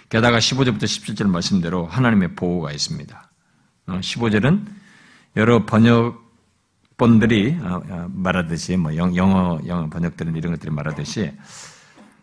게다가 0.08 0.38
15절부터 0.38 0.84
17절 0.84 1.26
말씀대로 1.26 1.86
하나님의 1.86 2.36
보호가 2.36 2.70
있습니다. 2.70 3.30
15절은 3.88 4.64
어, 4.64 4.74
여러 5.36 5.66
번역본들이 5.66 7.58
어, 7.62 7.82
어, 7.84 8.06
말하듯이, 8.12 8.76
뭐 8.76 8.94
영어, 8.94 9.58
영어 9.66 9.88
번역들은 9.90 10.36
이런 10.36 10.52
것들이 10.52 10.70
말하듯이 10.70 11.32
아, 11.36 11.42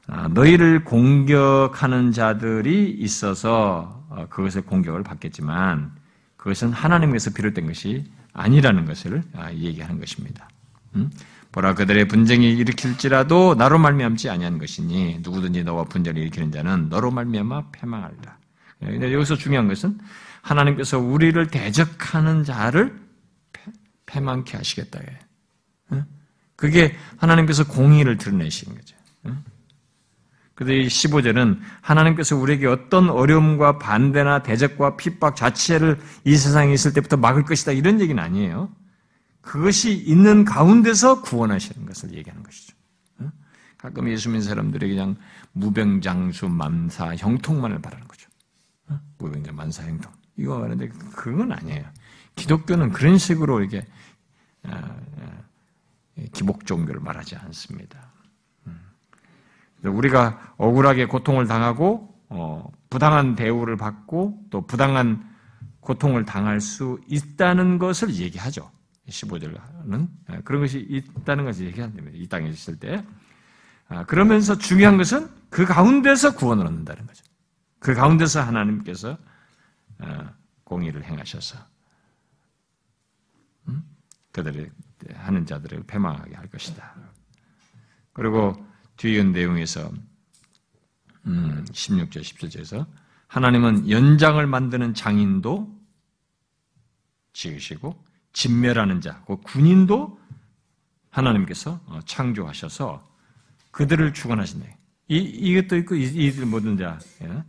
너희를 0.07 0.83
공격하는 0.83 2.11
자들이 2.11 2.91
있어서 2.91 4.05
어, 4.09 4.27
그것의 4.29 4.63
공격을 4.65 5.03
받겠지만 5.03 5.91
그것은 6.37 6.73
하나님께서 6.73 7.31
비롯된 7.31 7.67
것이 7.67 8.03
아니라는 8.33 8.85
것을 8.85 9.23
아, 9.33 9.51
얘기하는 9.53 9.99
것입니다. 9.99 10.49
음? 10.95 11.09
보라 11.51 11.75
그들의 11.75 12.07
분쟁이 12.07 12.51
일으킬지라도 12.53 13.55
나로 13.55 13.77
말미암지 13.77 14.29
아니한 14.29 14.57
것이니 14.57 15.19
누구든지 15.21 15.63
너와 15.63 15.85
분쟁을 15.85 16.21
일으키는 16.21 16.51
자는 16.51 16.89
너로 16.89 17.11
말미암아 17.11 17.71
패망하리라. 17.71 18.37
예, 18.83 19.13
여기서 19.13 19.35
중요한 19.35 19.67
것은 19.67 19.99
하나님께서 20.41 20.99
우리를 20.99 21.47
대적하는 21.47 22.43
자를 22.43 22.99
패망케 24.07 24.57
하시겠다. 24.57 24.99
예? 25.93 26.03
그게 26.55 26.95
하나님께서 27.17 27.65
공의를 27.65 28.17
드러내시는 28.17 28.75
거죠. 28.75 28.95
그런데 30.55 30.81
이 30.81 30.87
15절은 30.87 31.59
하나님께서 31.81 32.37
우리에게 32.37 32.67
어떤 32.67 33.09
어려움과 33.09 33.79
반대나 33.79 34.43
대적과 34.43 34.97
핍박 34.97 35.35
자체를 35.35 35.99
이 36.25 36.35
세상에 36.35 36.71
있을 36.73 36.93
때부터 36.93 37.17
막을 37.17 37.43
것이다 37.43 37.71
이런 37.71 37.99
얘기는 37.99 38.21
아니에요. 38.21 38.69
그것이 39.41 39.93
있는 39.93 40.45
가운데서 40.45 41.21
구원하시는 41.21 41.85
것을 41.85 42.13
얘기하는 42.13 42.43
것이죠. 42.43 42.75
가끔 43.77 44.09
예수 44.09 44.29
믿는 44.29 44.41
사람들이 44.41 44.87
그냥 44.87 45.17
무병장수 45.51 46.47
만사 46.47 47.15
형통만을 47.17 47.81
바라는 47.81 48.07
거죠. 48.07 48.29
무병장 49.17 49.55
만사 49.57 49.83
형통. 49.83 50.09
이거 50.37 50.63
하는데 50.63 50.87
그건 51.13 51.51
아니에요. 51.51 51.83
기독교는 52.35 52.91
그런 52.93 53.17
식으로 53.17 53.59
이렇게 53.59 53.85
아, 54.63 54.77
아, 54.77 55.43
기복 56.31 56.65
종교를 56.65 57.01
말하지 57.01 57.35
않습니다. 57.35 58.02
우리가 59.83 60.55
억울하게 60.57 61.05
고통을 61.05 61.47
당하고 61.47 62.13
어, 62.29 62.71
부당한 62.89 63.35
대우를 63.35 63.77
받고 63.77 64.45
또 64.49 64.65
부당한 64.65 65.29
고통을 65.81 66.25
당할 66.25 66.61
수 66.61 66.99
있다는 67.07 67.77
것을 67.77 68.15
얘기하죠. 68.15 68.71
15절은 69.07 70.07
예, 70.31 70.37
그런 70.45 70.61
것이 70.61 70.79
있다는 70.79 71.43
것을 71.45 71.65
얘기한답니다. 71.67 72.17
이 72.17 72.27
땅에 72.27 72.49
있을 72.49 72.79
때. 72.79 73.05
아, 73.89 74.05
그러면서 74.05 74.57
중요한 74.57 74.97
것은 74.97 75.29
그 75.49 75.65
가운데서 75.65 76.35
구원을 76.35 76.65
얻는다는 76.65 77.05
거죠. 77.05 77.23
그 77.79 77.93
가운데서 77.93 78.41
하나님께서 78.41 79.17
어, 79.99 80.29
공의를 80.63 81.03
행하셔서 81.03 81.59
음? 83.67 83.83
그들의 84.31 84.71
하는 85.15 85.45
자들을 85.45 85.83
패망하게 85.83 86.35
할 86.35 86.47
것이다. 86.47 86.95
그리고 88.13 88.55
뒤에 89.03 89.21
내용에서 89.21 89.91
음, 91.27 91.65
16절, 91.69 92.21
17절에서 92.21 92.85
하나님은 93.27 93.89
연장을 93.89 94.47
만드는 94.47 94.93
장인도 94.93 95.69
지으시고 97.33 98.01
진멸하는 98.31 99.01
자, 99.01 99.21
그 99.27 99.35
군인도 99.41 100.17
하나님께서 101.09 101.81
어, 101.85 101.99
창조하셔서 102.05 103.03
그들을 103.71 104.13
주관하신다. 104.13 104.67
이, 105.09 105.17
이것도 105.17 105.75
있고, 105.79 105.95
이, 105.95 106.03
이들 106.03 106.45
모든 106.45 106.77
자, 106.77 106.97
예? 107.23 107.43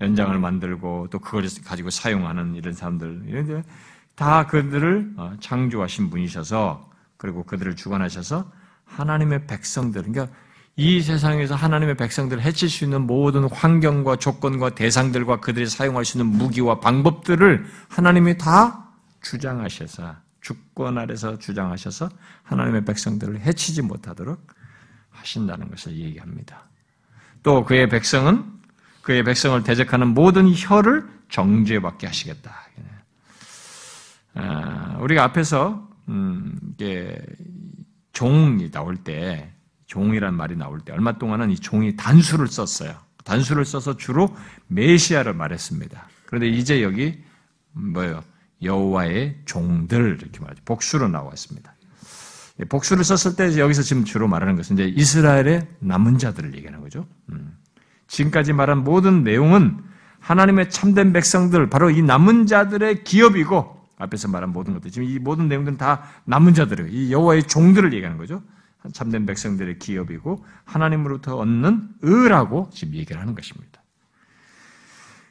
연장을 0.00 0.38
만들고 0.38 1.08
또 1.10 1.18
그걸 1.18 1.44
가지고 1.64 1.90
사용하는 1.90 2.54
이런 2.54 2.72
사람들, 2.72 3.24
이런 3.26 3.64
다 4.14 4.46
그들을 4.46 5.14
어, 5.16 5.34
창조하신 5.40 6.08
분이셔서 6.08 6.88
그리고 7.16 7.42
그들을 7.42 7.74
주관하셔서 7.74 8.50
하나님의 8.84 9.48
백성들, 9.48 10.02
그러니까 10.04 10.32
이 10.76 11.02
세상에서 11.02 11.54
하나님의 11.54 11.96
백성들을 11.96 12.42
해칠 12.42 12.70
수 12.70 12.84
있는 12.84 13.06
모든 13.06 13.44
환경과 13.44 14.16
조건과 14.16 14.70
대상들과 14.70 15.40
그들이 15.40 15.66
사용할 15.66 16.04
수 16.04 16.18
있는 16.18 16.32
무기와 16.36 16.80
방법들을 16.80 17.66
하나님이 17.88 18.38
다 18.38 18.88
주장하셔서 19.22 20.16
주권 20.40 20.96
아래서 20.96 21.38
주장하셔서 21.38 22.08
하나님의 22.42 22.84
백성들을 22.84 23.40
해치지 23.40 23.82
못하도록 23.82 24.40
하신다는 25.10 25.70
것을 25.70 25.96
얘기합니다. 25.98 26.64
또 27.42 27.64
그의 27.64 27.88
백성은 27.88 28.44
그의 29.02 29.24
백성을 29.24 29.62
대적하는 29.62 30.08
모든 30.08 30.50
혀를 30.54 31.06
정죄받게 31.28 32.06
하시겠다. 32.06 32.54
아, 34.34 34.96
우리가 35.00 35.24
앞에서 35.24 35.88
음, 36.08 36.58
이게 36.72 37.20
종이 38.12 38.70
나올 38.70 38.96
때 38.96 39.52
종이란 39.90 40.34
말이 40.34 40.56
나올 40.56 40.80
때 40.80 40.92
얼마 40.92 41.18
동안은 41.18 41.50
이 41.50 41.56
종이 41.56 41.96
단수를 41.96 42.46
썼어요. 42.46 42.94
단수를 43.24 43.64
써서 43.64 43.96
주로 43.96 44.34
메시아를 44.68 45.34
말했습니다. 45.34 46.08
그런데 46.26 46.48
이제 46.48 46.82
여기 46.82 47.18
뭐예요? 47.72 48.22
여호와의 48.62 49.40
종들 49.46 50.18
이렇게 50.20 50.38
말하죠. 50.38 50.62
복수로 50.64 51.08
나왔습니다. 51.08 51.74
예, 52.60 52.64
복수를 52.66 53.02
썼을 53.02 53.34
때 53.36 53.58
여기서 53.58 53.82
지금 53.82 54.04
주로 54.04 54.28
말하는 54.28 54.54
것은 54.54 54.78
이제 54.78 54.84
이스라엘의 54.84 55.66
남은 55.80 56.18
자들을 56.18 56.54
얘기하는 56.54 56.80
거죠. 56.82 57.04
음. 57.30 57.56
지금까지 58.06 58.52
말한 58.52 58.84
모든 58.84 59.24
내용은 59.24 59.78
하나님의 60.20 60.70
참된 60.70 61.12
백성들, 61.12 61.68
바로 61.68 61.90
이 61.90 62.00
남은 62.00 62.46
자들의 62.46 63.02
기업이고 63.02 63.88
앞에서 63.96 64.28
말한 64.28 64.52
모든 64.52 64.74
것들 64.74 64.92
지금 64.92 65.08
이 65.08 65.18
모든 65.18 65.48
내용들은 65.48 65.78
다 65.78 66.02
남은 66.26 66.54
자들을 66.54 66.94
이 66.94 67.10
여호와의 67.10 67.44
종들을 67.44 67.92
얘기하는 67.92 68.18
거죠. 68.18 68.42
참된 68.92 69.26
백성들의 69.26 69.78
기업이고 69.78 70.44
하나님으로부터 70.64 71.36
얻는 71.36 71.88
의라고 72.02 72.70
지금 72.72 72.94
얘기를 72.94 73.20
하는 73.20 73.34
것입니다. 73.34 73.82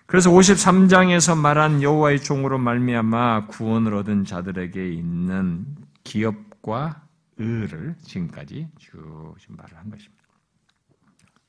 그래서 0.06 0.32
53장에서 0.32 1.38
말한 1.38 1.84
여호와의 1.84 2.22
종으로 2.22 2.58
말미암아 2.58 3.48
구원을 3.48 3.94
얻은 3.94 4.26
자들에게 4.26 4.92
있는 4.92 5.66
기업과 6.04 7.04
의를 7.38 7.96
지금까지 8.02 8.70
쭉 8.80 9.36
말을 9.50 9.78
한 9.78 9.92
것입니다. 9.92 10.24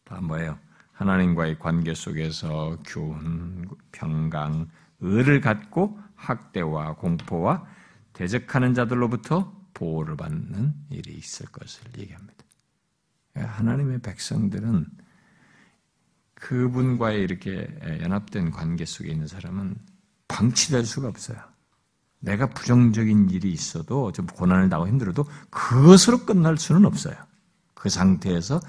다 0.04 0.20
뭐예요? 0.20 0.58
하나님과의 0.92 1.58
관계 1.58 1.94
속에서 1.94 2.76
교훈, 2.86 3.66
평강, 3.92 4.68
의를 5.00 5.40
갖고 5.40 5.98
학대와 6.14 6.96
공포와 6.96 7.64
대적하는 8.12 8.74
자들로부터 8.74 9.59
보호를 9.74 10.16
받는 10.16 10.74
일이 10.90 11.14
있을 11.14 11.46
것을 11.46 11.82
얘기합니다. 11.98 12.44
하나님의 13.34 14.00
백성들은 14.00 14.86
그분과의 16.34 17.22
이렇게 17.22 17.68
연합된 18.02 18.50
관계 18.50 18.84
속에 18.84 19.10
있는 19.10 19.26
사람은 19.26 19.76
방치될 20.28 20.84
수가 20.86 21.08
없어요. 21.08 21.38
내가 22.18 22.46
부정적인 22.46 23.30
일이 23.30 23.52
있어도 23.52 24.12
좀 24.12 24.26
고난을 24.26 24.68
당하고 24.68 24.88
힘들어도 24.88 25.26
그것으로 25.50 26.24
끝날 26.26 26.56
수는 26.56 26.84
없어요. 26.84 27.14
그 27.74 27.88
상태에서 27.88 28.60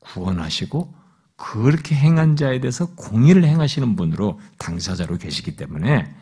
구원하시고 0.00 0.94
그렇게 1.36 1.94
행한 1.94 2.34
자에 2.36 2.60
대해서 2.60 2.92
공의를 2.94 3.44
행하시는 3.44 3.94
분으로 3.94 4.40
당사자로 4.58 5.18
계시기 5.18 5.54
때문에 5.54 6.12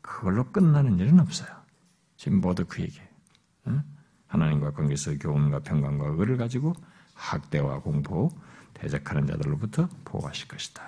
그걸로 0.00 0.50
끝나는 0.50 0.98
일은 0.98 1.20
없어요. 1.20 1.63
지금 2.16 2.40
모두 2.40 2.64
그 2.66 2.82
얘기예요. 2.82 3.08
하나님과 4.26 4.72
관계에서 4.72 5.16
교훈과 5.18 5.60
평강과 5.60 6.14
의를 6.18 6.36
가지고 6.36 6.74
학대와 7.14 7.80
공포, 7.80 8.30
대적하는 8.74 9.26
자들로부터 9.26 9.88
보호하실 10.04 10.48
것이다. 10.48 10.82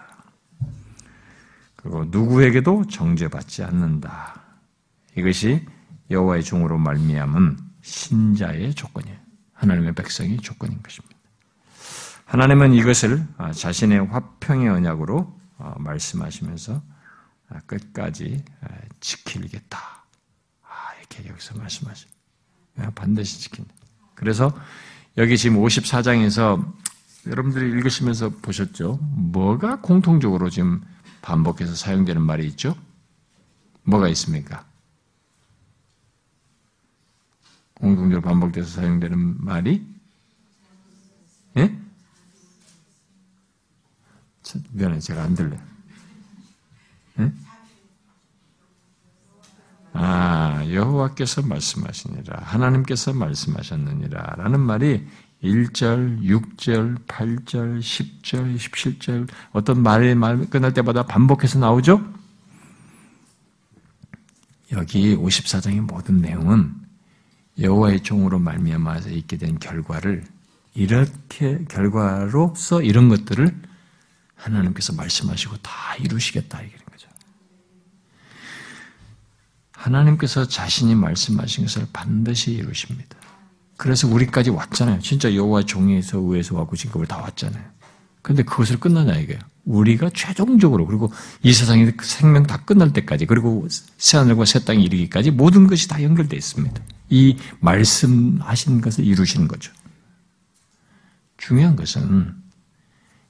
그리고 1.77 2.05
누구에게도 2.07 2.87
정죄받지 2.89 3.63
않는다. 3.63 4.43
이것이 5.17 5.65
여호와의 6.11 6.43
종으로 6.43 6.79
말미암은 6.79 7.59
신자의 7.83 8.75
조건이에요. 8.75 9.17
하나님의 9.53 9.95
백성의 9.95 10.39
조건인 10.39 10.83
것입니다. 10.83 11.17
하나님은 12.25 12.75
이것을 12.75 13.25
아, 13.39 13.53
자신의 13.53 14.07
화평의 14.07 14.69
언약으로 14.69 15.39
어, 15.59 15.75
말씀하시면서 15.79 16.83
아, 17.49 17.61
끝까지 17.67 18.45
아, 18.61 18.69
지키겠다. 19.01 19.96
이렇게 21.17 21.31
여기서 21.31 21.57
말씀하시 21.57 22.07
반드시 22.95 23.41
지킨다. 23.41 23.73
그래서 24.15 24.53
여기 25.17 25.39
지금 25.39 25.59
54장에서 25.59 26.75
여러분들이 27.27 27.71
읽으시면서 27.71 28.31
보셨죠? 28.31 28.99
뭐가 29.01 29.81
공통적으로 29.81 30.51
지금 30.51 30.83
반복해서 31.23 31.75
사용되는 31.75 32.23
말이 32.23 32.47
있죠? 32.49 32.77
뭐가 33.83 34.09
있습니까? 34.09 34.65
공통적으로 37.75 38.21
반복돼서 38.23 38.69
사용되는 38.69 39.45
말이? 39.45 39.87
예? 41.57 41.79
미안해, 44.71 45.01
제가 45.01 45.23
안 45.25 45.35
들려요. 45.35 45.61
예? 47.19 47.33
아, 49.99 50.63
여호와께서 50.71 51.43
말씀하시니라. 51.43 52.41
하나님께서 52.43 53.15
말씀하셨느니라. 53.15 54.35
라는 54.37 54.61
말이 54.61 55.07
1절, 55.43 56.23
6절, 56.23 57.07
8절, 57.07 57.81
10절, 57.81 58.57
17절 58.57 59.29
어떤 59.53 59.83
말이 59.83 60.15
말 60.15 60.49
끝날 60.51 60.75
때마다 60.75 61.05
반복해서 61.05 61.59
나오죠? 61.59 62.05
여기 64.73 65.17
54장의 65.17 65.81
모든 65.81 66.19
내용은 66.19 66.75
여호와의 67.59 68.03
종으로 68.03 68.39
말미암아서 68.39 69.11
있게 69.11 69.39
된 69.39 69.59
결과를 69.59 70.25
이렇게 70.75 71.65
결과로서 71.69 72.83
이런 72.83 73.09
것들을 73.09 73.63
하나님께서 74.35 74.93
말씀하시고 74.93 75.57
다 75.59 75.97
이루시겠다 76.01 76.61
이게 76.61 76.77
거죠. 76.97 77.09
하나님께서 79.87 80.49
자신이 80.49 80.95
말씀하신 80.95 81.65
것을 81.65 81.87
반드시 81.93 82.53
이루십니다. 82.53 83.17
그래서 83.77 84.09
우리까지 84.09 84.51
왔잖아요. 84.51 85.01
진짜 85.01 85.35
여호와 85.35 85.63
종에서 85.63 86.19
의에서 86.19 86.57
왔고 86.57 86.77
지금 86.77 87.05
다 87.05 87.19
왔잖아요. 87.19 87.63
그런데 88.23 88.43
그것을 88.43 88.81
끝나냐 88.81 89.15
이게요. 89.15 89.39
우리가 89.65 90.11
최종적으로 90.15 90.87
그리고 90.87 91.13
이 91.43 91.53
세상의 91.53 91.95
생명 92.03 92.47
다 92.47 92.65
끝날 92.65 92.93
때까지 92.93 93.27
그리고 93.27 93.67
새 93.71 94.19
하늘과 94.19 94.45
새 94.45 94.65
땅에 94.65 94.83
이르기까지 94.83 95.31
모든 95.31 95.67
것이 95.67 95.89
다 95.89 96.03
연결되어 96.03 96.37
있습니다. 96.37 96.83
이 97.11 97.37
말씀하신 97.61 98.81
것을 98.81 99.05
이루시는 99.05 99.47
거죠. 99.47 99.73
중요한 101.37 101.77
것은 101.77 102.35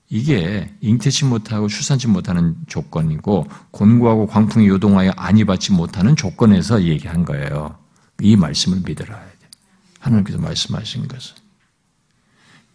이게 0.08 0.72
잉태치 0.80 1.24
못하고 1.24 1.66
출산치 1.68 2.06
못하는 2.06 2.56
조건이고 2.68 3.46
곤고하고 3.72 4.26
광풍이 4.26 4.68
요동하여 4.68 5.12
안이 5.16 5.44
받지 5.44 5.72
못하는 5.72 6.14
조건에서 6.14 6.82
얘기한 6.84 7.24
거예요. 7.24 7.78
이 8.20 8.36
말씀을 8.36 8.82
믿으라. 8.84 9.20
하나님께서 9.98 10.38
말씀하신 10.38 11.08
것은. 11.08 11.36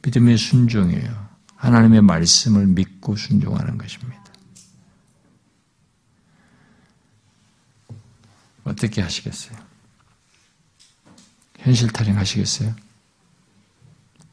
믿음의 0.03 0.37
순종이에요. 0.37 1.29
하나님의 1.55 2.01
말씀을 2.01 2.67
믿고 2.67 3.15
순종하는 3.15 3.77
것입니다. 3.77 4.21
어떻게 8.63 9.01
하시겠어요? 9.01 9.57
현실 11.59 11.89
타령 11.89 12.17
하시겠어요? 12.17 12.75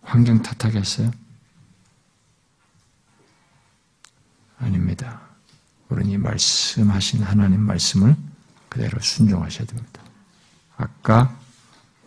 환경 0.03 0.43
탓하겠어요? 0.43 1.11
아닙니다. 4.59 5.21
이 6.05 6.17
말씀하신 6.17 7.23
하나님 7.23 7.61
말씀을 7.61 8.15
그대로 8.69 9.01
순종하셔야 9.01 9.67
됩니다. 9.67 10.03
아까 10.77 11.39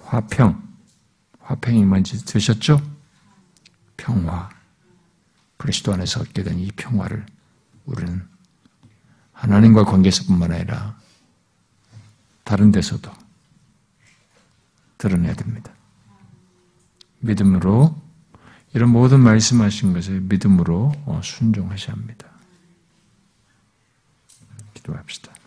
화평, 0.03 0.61
화평이 1.39 1.85
뭔지 1.85 2.23
드셨죠? 2.25 2.81
평화. 3.97 4.49
그리스도 5.57 5.93
안에서 5.93 6.21
얻게 6.21 6.43
된 6.43 6.59
이 6.59 6.71
평화를 6.75 7.25
우리는 7.85 8.27
하나님과 9.33 9.85
관계에서뿐만 9.85 10.51
아니라 10.51 10.97
다른 12.43 12.71
데서도 12.71 13.11
드러내야 14.97 15.33
됩니다. 15.33 15.71
믿음으로 17.19 17.99
이런 18.73 18.89
모든 18.89 19.19
말씀하신 19.19 19.93
것에 19.93 20.19
믿음으로 20.19 20.93
어, 21.05 21.21
순종하셔야 21.23 21.95
합니다. 21.95 22.30
기도합시다. 24.81 25.40